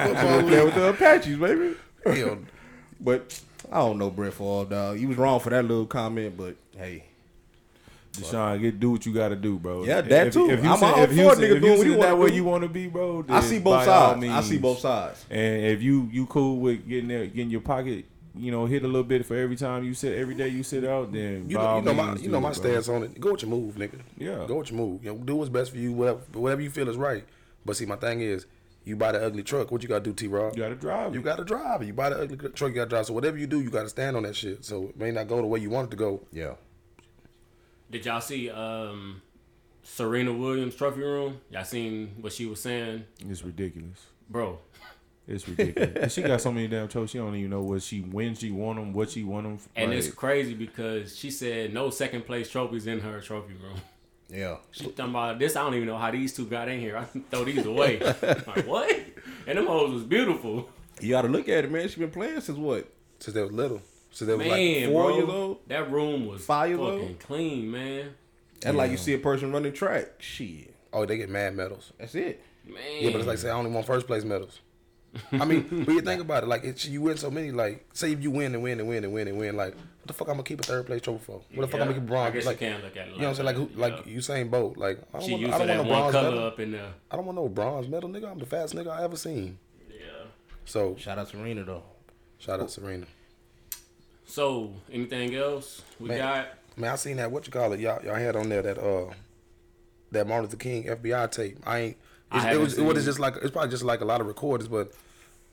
[0.06, 1.74] football played with the Apaches, baby.
[2.04, 2.18] league.
[2.18, 2.38] Hell,
[3.00, 3.40] But
[3.72, 4.98] I don't know Brett Favre, dog.
[4.98, 7.04] You was wrong for that little comment, but hey,
[8.12, 9.84] Deshaun, get do what you got to do, bro.
[9.84, 10.50] Yeah, that too.
[10.50, 11.42] If you I'm all for a nigga if doing you what he
[11.82, 12.34] see that wanna where do.
[12.34, 13.24] you want to be, bro.
[13.28, 14.24] I see both by all sides.
[14.26, 15.24] I see both sides.
[15.30, 18.04] And if you you cool with getting there, getting your pocket,
[18.36, 20.84] you know, hit a little bit for every time you sit, every day you sit
[20.84, 22.54] out, then You know, you know my means you know my bro.
[22.54, 23.20] stance on it.
[23.20, 24.00] Go with your move, nigga.
[24.18, 24.44] Yeah.
[24.48, 25.04] Go with your move.
[25.04, 25.92] You know, do what's best for you.
[25.92, 27.24] Whatever, whatever you feel is right.
[27.64, 28.46] But see, my thing is,
[28.84, 29.70] you buy the ugly truck.
[29.70, 30.26] What you gotta do, T.
[30.26, 30.54] Rob?
[30.56, 31.14] You got to drive.
[31.14, 31.24] You it.
[31.24, 31.86] got to drive it.
[31.86, 32.70] You buy the ugly truck.
[32.70, 33.06] You got to drive.
[33.06, 34.64] So whatever you do, you got to stand on that shit.
[34.64, 36.20] So it may not go the way you want it to go.
[36.32, 36.54] Yeah.
[37.90, 39.22] Did y'all see um,
[39.82, 41.40] Serena Williams trophy room?
[41.50, 44.06] Y'all seen what she was saying, It's ridiculous.
[44.28, 44.58] bro?
[45.26, 46.12] It's ridiculous.
[46.12, 47.10] She got so many damn trophies.
[47.12, 49.58] She don't even know what she when she won them, what she won them.
[49.74, 53.80] And like, it's crazy because she said no second place trophies in her trophy room.
[54.28, 54.56] Yeah.
[54.70, 55.56] She talking about this.
[55.56, 56.96] I don't even know how these two got in here.
[56.98, 58.00] I throw these away.
[58.22, 59.00] like what?
[59.46, 60.68] And them hoes was beautiful.
[61.00, 61.88] You got to look at it, man.
[61.88, 62.86] She been playing since what?
[63.18, 63.80] Since they was little.
[64.10, 65.58] Since they was Man, four bro, years old?
[65.68, 67.18] that room was Five years fucking old?
[67.20, 68.10] clean, man.
[68.60, 70.06] That's like you see a person running track.
[70.18, 71.92] Shit, Oh, they get mad medals.
[71.98, 72.42] that's it.
[72.66, 72.76] Man.
[73.00, 74.60] Yeah, but it's like say I only won first place medals.
[75.32, 77.50] I mean, but you think about it, like it's, you win so many.
[77.50, 80.06] Like, say if you win and win and win and win and win, like what
[80.08, 81.40] the fuck I'm gonna keep a third place trophy for?
[81.54, 82.34] What the fuck I'm gonna keep I bronze?
[82.34, 83.14] guess Like, you can look at it.
[83.14, 83.46] you know what I'm saying?
[83.46, 84.12] Like, who, that, like yeah.
[84.16, 84.76] Usain Bolt.
[84.76, 86.46] Like, I don't she want, used I don't want no bronze medal.
[86.46, 86.88] up in there.
[87.10, 88.30] I don't want no bronze medal, nigga.
[88.30, 89.58] I'm the fastest nigga I ever seen.
[89.90, 89.96] Yeah.
[90.64, 91.82] So Shout out Serena though.
[92.38, 93.06] shout out Serena.
[94.26, 96.18] So, anything else we Man.
[96.18, 96.48] got?
[96.76, 97.30] Man, I seen that.
[97.30, 97.80] What you call it?
[97.80, 99.12] Y'all, y'all had on there that uh,
[100.10, 101.58] that Martin Luther King FBI tape.
[101.66, 101.96] I ain't.
[102.34, 102.78] It was.
[102.78, 104.92] It was just like it's probably just like a lot of recordings, but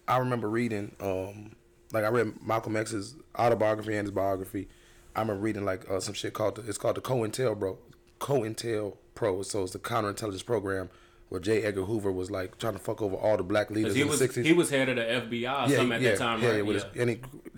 [0.07, 0.95] I remember reading.
[0.99, 1.55] Um,
[1.93, 4.67] like I read Malcolm X's autobiography and his biography.
[5.15, 7.77] I remember reading like uh, some shit called the, it's called the COINTEL bro,
[8.19, 9.41] COINTEL Pro.
[9.41, 10.89] So it's the counterintelligence program
[11.29, 11.63] where J.
[11.63, 14.19] Edgar Hoover was like trying to fuck over all the black leaders he in was
[14.19, 14.45] the sixties.
[14.45, 16.55] he was head of the FBI or something at that time, yeah, right?
[16.57, 16.83] yeah, with yeah.
[16.91, 17.09] his and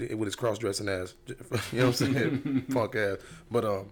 [0.07, 1.15] he, with his cross dressing ass.
[1.71, 2.65] You know what I'm saying?
[2.69, 3.17] Fuck ass.
[3.49, 3.89] But um,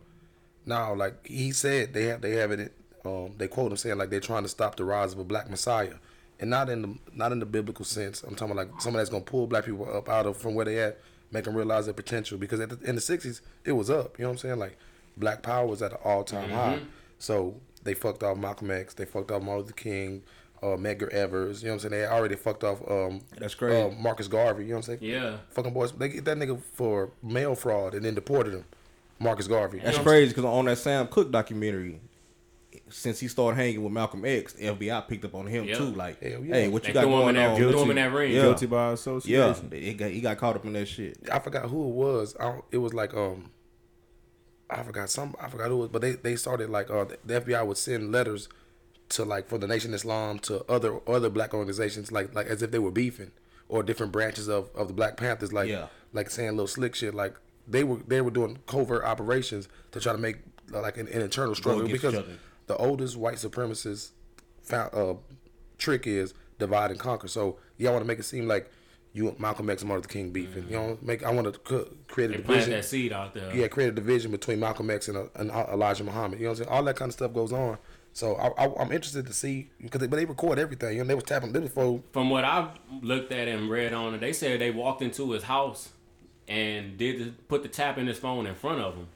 [0.65, 2.73] now like he said they have they have it.
[3.05, 5.49] Um, they quote him saying like they're trying to stop the rise of a black
[5.49, 5.95] messiah,
[6.39, 8.23] and not in the not in the biblical sense.
[8.23, 10.65] I'm talking about like someone that's gonna pull black people up out of from where
[10.65, 10.99] they at,
[11.31, 12.37] make them realize their potential.
[12.37, 14.17] Because at the, in the '60s it was up.
[14.19, 14.59] You know what I'm saying?
[14.59, 14.77] Like
[15.17, 16.79] black power was at an all time high.
[17.19, 18.93] So they fucked off Malcolm X.
[18.93, 20.23] They fucked off Martin Luther King.
[20.63, 22.01] Uh, Medgar Evers, you know what I'm saying?
[22.03, 23.81] They already fucked off um, That's crazy.
[23.81, 25.11] uh, Marcus Garvey, you know what I'm saying?
[25.11, 25.37] Yeah.
[25.49, 28.65] Fucking boys, they get that nigga for mail fraud and then deported him.
[29.17, 29.79] Marcus Garvey.
[29.79, 30.03] That's Yeah.
[30.03, 31.99] crazy because on that Sam Cooke documentary,
[32.91, 35.77] since he started hanging with Malcolm X, the FBI picked up on him Yeah.
[35.77, 35.85] too.
[35.85, 36.37] Like, yeah.
[36.41, 37.57] hey, what They you got threw him in going that, on?
[37.57, 38.31] threw him in that ring.
[38.33, 38.41] Yeah.
[38.43, 39.39] Guilty by association.
[39.39, 39.83] Yeah, association.
[39.85, 41.17] he got, he got caught up in that shit.
[41.31, 42.35] I forgot who it was.
[42.39, 43.49] I don't, it was like um,
[44.69, 45.35] I forgot some.
[45.39, 48.11] I forgot who it was, but they they started like uh, the FBI would send
[48.11, 48.47] letters
[49.09, 52.61] to like for the Nation of Islam to other other black organizations like like as
[52.61, 53.31] if they were beefing
[53.67, 55.87] or different branches of of the Black Panthers like Yeah.
[56.13, 57.35] like saying little slick shit like
[57.67, 60.37] they were they were doing covert operations to try to make
[60.73, 62.33] uh, like an, an internal struggle because each other.
[62.71, 64.11] The oldest white supremacist
[64.61, 65.15] found, uh,
[65.77, 67.27] trick is divide and conquer.
[67.27, 68.71] So y'all want to make it seem like
[69.13, 70.65] you Malcolm X and Martin Luther King beefing.
[70.69, 72.69] You know, make I want to c- create a They division.
[72.71, 73.53] that seed out there.
[73.53, 76.39] Yeah, create a division between Malcolm X and, uh, and Elijah Muhammad.
[76.39, 76.77] You know what I'm saying?
[76.77, 77.77] All that kind of stuff goes on.
[78.13, 80.95] So I, I, I'm interested to see because they, but they record everything.
[80.95, 81.51] You know, they was tapping.
[81.51, 81.71] They was
[82.13, 82.69] From what I've
[83.01, 85.89] looked at and read on it, they said they walked into his house
[86.47, 89.07] and did the, put the tap in his phone in front of him.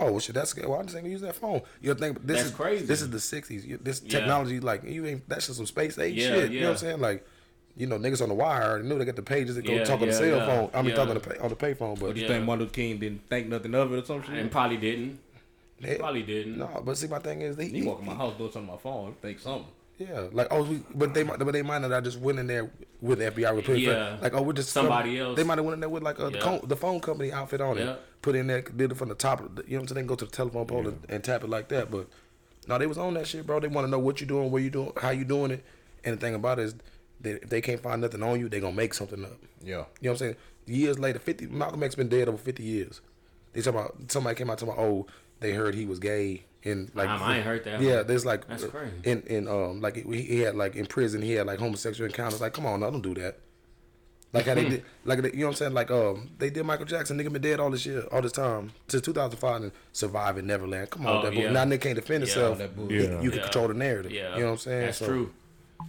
[0.00, 0.34] Oh shit.
[0.34, 0.66] That's good.
[0.66, 1.62] Well, I'm just saying use that phone.
[1.80, 2.86] You think this That's is crazy.
[2.86, 3.82] This is the '60s.
[3.84, 4.18] This Yeah.
[4.20, 6.50] technology, like you ain't that's just some space age Yeah, shit.
[6.52, 7.00] You know what I'm saying?
[7.00, 7.26] Like.
[7.76, 10.00] You know, niggas on the wire knew they got the pages that go Yeah, talk
[10.02, 10.70] on the cell yeah, phone.
[10.74, 10.96] I mean, yeah.
[10.96, 11.98] talk on the pay, on the payphone.
[11.98, 12.28] But You Yeah.
[12.28, 14.34] think Martin Luther King didn't think nothing of it or some shit?
[14.34, 15.18] And probably didn't.
[15.80, 16.58] they- Probably didn't.
[16.58, 16.82] no.
[16.84, 18.82] But see, my thing is, they he walk in my house doing something on my
[18.82, 19.14] phone.
[19.22, 19.66] Think something.
[19.98, 21.92] Yeah, like oh, we, but they might, but they might not.
[21.92, 22.68] I just went in there
[23.00, 23.54] with the FBI.
[23.54, 24.16] With Yeah.
[24.20, 25.36] like oh, we're just Somebody else.
[25.36, 26.40] They might have went in there with like the, Yeah.
[26.40, 27.92] co- the phone company outfit on Yeah.
[27.92, 28.00] it.
[28.22, 29.40] Put in there, did it from the top.
[29.40, 29.94] Of the, you know what I'm saying?
[29.94, 31.90] They can go to the telephone pole and, and tap it like that.
[31.90, 32.06] But
[32.68, 33.60] no, they was on that shit, bro.
[33.60, 35.64] They want to know what you doing, where you doing, how you doing it.
[36.04, 36.74] And the thing about it is,
[37.22, 39.32] that if they can't find nothing on you, they gonna make something up.
[39.62, 39.68] Yeah.
[39.70, 40.36] You know what I'm saying?
[40.66, 43.00] Years later, fifty Malcolm X been dead over fifty years.
[43.52, 45.06] They talking about somebody came out talking about oh
[45.40, 48.06] they heard he was gay and like Um, I ain't heard that Yeah, one.
[48.06, 48.94] there's like That's crazy.
[49.04, 52.40] in in um like he, he had like in prison he had like homosexual encounters.
[52.40, 53.38] Like come on, no, don't do that.
[54.32, 55.72] Like how they did, like they, you know what I'm saying?
[55.74, 57.18] Like um, they did Michael Jackson.
[57.18, 60.88] Nigga been dead all this shit, all this time since 2005 and survive in Neverland.
[60.90, 61.50] Come on, Oh, that yeah.
[61.50, 62.58] now nigga can't defend himself.
[62.58, 63.20] that bull- You- Yeah.
[63.22, 63.44] You, can Yeah.
[63.44, 64.12] control the narrative.
[64.12, 64.34] Yeah.
[64.36, 64.86] you know what I'm saying?
[64.86, 65.32] That's So, true.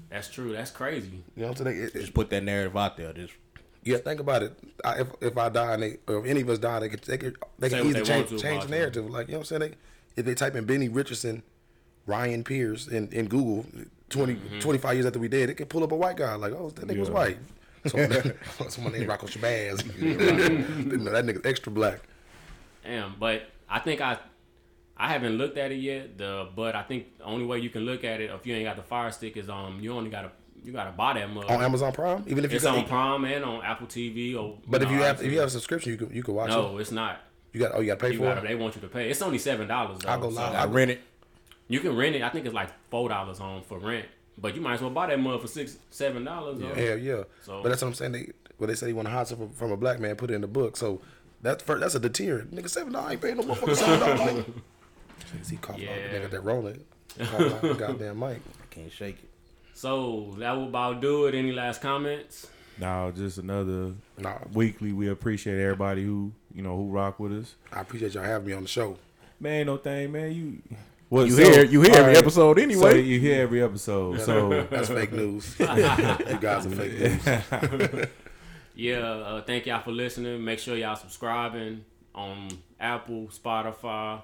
[0.10, 0.54] That's true.
[0.54, 1.24] That's crazy.
[1.36, 1.78] You know what I'm saying?
[1.84, 3.14] It- it- Just put that narrative out there.
[3.14, 3.34] Just
[3.84, 4.54] Yeah, think about it.
[4.84, 7.02] I, if if I die and they, or if any of us die, they could
[7.04, 9.08] they could they Say can what easily they change, to change the narrative.
[9.10, 9.72] Like you know what I'm saying?
[10.16, 11.44] They, if they type in Benny Richardson,
[12.08, 13.66] Ryan Pierce in, in Google
[14.10, 14.60] 20, Mm-hmm.
[14.60, 16.86] 25 years after we did, it can pull up a white guy like, oh, that
[16.88, 17.38] nigga was white.
[17.86, 18.34] Someone,
[18.70, 19.86] someone named Rocco Shabazz.
[20.00, 22.02] you know, that nigga's extra black.
[22.84, 24.18] Damn, but I think I
[24.98, 26.18] I haven't looked at it yet.
[26.18, 28.66] The but I think the only way you can look at it if you ain't
[28.66, 30.32] got the fire stick is um you only gotta
[30.64, 31.46] you gotta buy that mug.
[31.50, 34.84] On Amazon Prime, even if you it's on Prime and on Apple TV or but
[34.84, 36.54] if you know, have if you have a subscription, you can you can watch it.
[36.54, 36.82] no, it.
[36.82, 37.20] it's not.
[37.54, 38.48] You got oh you got to pay You for gotta, it.
[38.48, 39.10] they want you to pay.
[39.10, 40.10] It's only seven dollars though.
[40.10, 40.54] I'll go so live.
[40.54, 41.02] I rent it.
[41.68, 42.22] You can rent it.
[42.22, 44.06] I think it's like four dollars on for rent,
[44.42, 46.62] but you might as well buy that mug for six seven dollars.
[46.62, 47.24] Hell yeah.
[47.44, 48.12] So- but that's what I'm saying.
[48.14, 50.32] They well they say they want to hide something from, from a black man, put
[50.32, 50.78] it in the book.
[50.78, 51.02] So
[51.42, 52.54] that's first, that's a deterrent.
[52.54, 54.46] Nigga seven dollars ain't paying no motherfucker seven dollars.
[55.50, 56.08] he coughing out Yeah.
[56.12, 56.84] the nigga that rolling.
[57.20, 58.38] Coughing out the goddamn mic.
[58.62, 59.30] I can't shake it.
[59.74, 61.34] So that will about do it.
[61.36, 62.48] Any last comments?
[62.78, 64.92] Now, just another Nah, weekly.
[64.94, 67.56] We appreciate everybody who you know who rock with us.
[67.72, 68.98] I appreciate y'all having me on the show.
[69.40, 70.32] Man, no thing, man.
[70.34, 70.62] You
[71.12, 73.02] well, You hear you hear all every episode So anyway.
[73.02, 74.20] you hear every episode.
[74.22, 75.56] So That's fake news.
[75.60, 77.22] you guys are fake
[77.94, 78.08] news.
[78.74, 80.44] Yeah, uh, thank y'all for listening.
[80.44, 81.84] Make sure y'all subscribing
[82.16, 82.48] on
[82.80, 84.22] Apple, Spotify,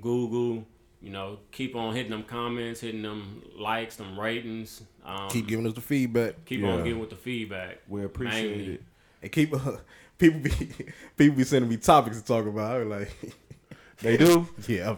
[0.00, 0.66] Google.
[1.00, 4.82] You know, keep on hitting them comments, hitting them likes, them ratings.
[5.04, 6.44] Um, Keep giving us the feedback.
[6.44, 6.72] keep Yeah.
[6.72, 7.78] on getting with the feedback.
[7.88, 8.74] We appreciate Mainly.
[8.74, 8.82] it.
[9.22, 9.50] And keep
[10.18, 10.50] people be
[11.16, 12.76] people be sending me topics to talk about.
[12.76, 13.10] I be like,
[14.02, 14.46] They do.
[14.68, 14.94] yeah,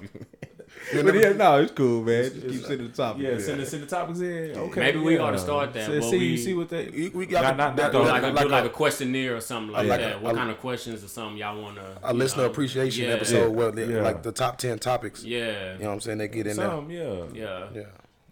[0.92, 2.24] but yeah, no, it's cool, man.
[2.24, 3.22] Just keep sending the topics.
[3.24, 4.52] Yeah, send the send the topics in.
[4.56, 4.80] Okay.
[4.80, 5.20] Maybe we yeah.
[5.22, 6.88] ought to start that, See, but see, we- see what they.
[6.88, 8.70] We- we got not, to- not, that- not Do like, a, like like a- a
[8.70, 10.22] questionnaire or something like like a- that.
[10.22, 11.98] what a- kind of questions or something y'all want to?
[12.02, 13.14] A listener appreciation yeah.
[13.14, 14.02] episode where they, Yeah.
[14.02, 15.22] like the top ten topics.
[15.24, 16.18] Yeah, You know what I'm saying?
[16.18, 17.02] They get in some, yeah.
[17.32, 17.66] yeah.
[17.72, 17.82] there.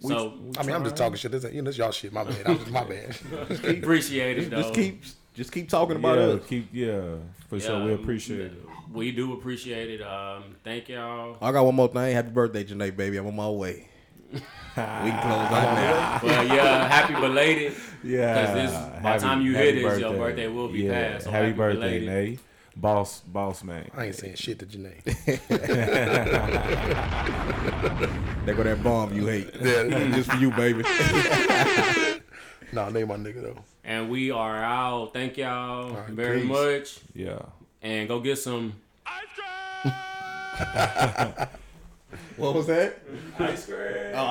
[0.02, 0.08] Yeah.
[0.08, 1.30] So I mean, I'm just talking shit.
[1.30, 2.12] This, you know, this y'all shit.
[2.12, 2.36] My bad.
[2.46, 3.16] I'm just my bad.
[3.64, 4.62] appreciate it though.
[4.62, 5.02] Just keep
[5.34, 6.46] just keep talking about yeah, it.
[6.48, 7.00] keep yeah,
[7.48, 7.84] for sure.
[7.84, 8.62] We appreciate it.
[8.92, 10.02] We do appreciate it.
[10.02, 11.36] Um, thank y'all.
[11.40, 12.12] I got one more thing.
[12.14, 13.16] Happy birthday, Janae, baby.
[13.18, 13.86] I'm on my way.
[14.32, 16.20] we can close out now.
[16.22, 17.74] Well, yeah, happy belated.
[18.02, 18.44] Yeah.
[18.46, 21.12] 'Cause this- by the Happy- time you happy hear this, your birthday will be yeah.
[21.12, 22.08] past, so happy, happy birthday, belated.
[22.08, 22.38] Nay.
[22.76, 23.90] Boss, boss man.
[23.94, 25.02] I ain't saying shit to Janae.
[28.46, 29.50] they go that bomb you hate.
[29.60, 29.88] Yeah.
[30.14, 30.82] just for you, baby.
[32.72, 33.58] nah, name my nigga though.
[33.84, 35.12] And we are out.
[35.12, 36.48] Thank y'all right, very peace.
[36.48, 36.98] much.
[37.14, 37.42] Yeah.
[37.82, 38.74] And go get some.
[39.06, 39.94] Ice cream.
[42.36, 42.98] what was that?
[43.38, 44.12] Ice cream.
[44.14, 44.26] Oh,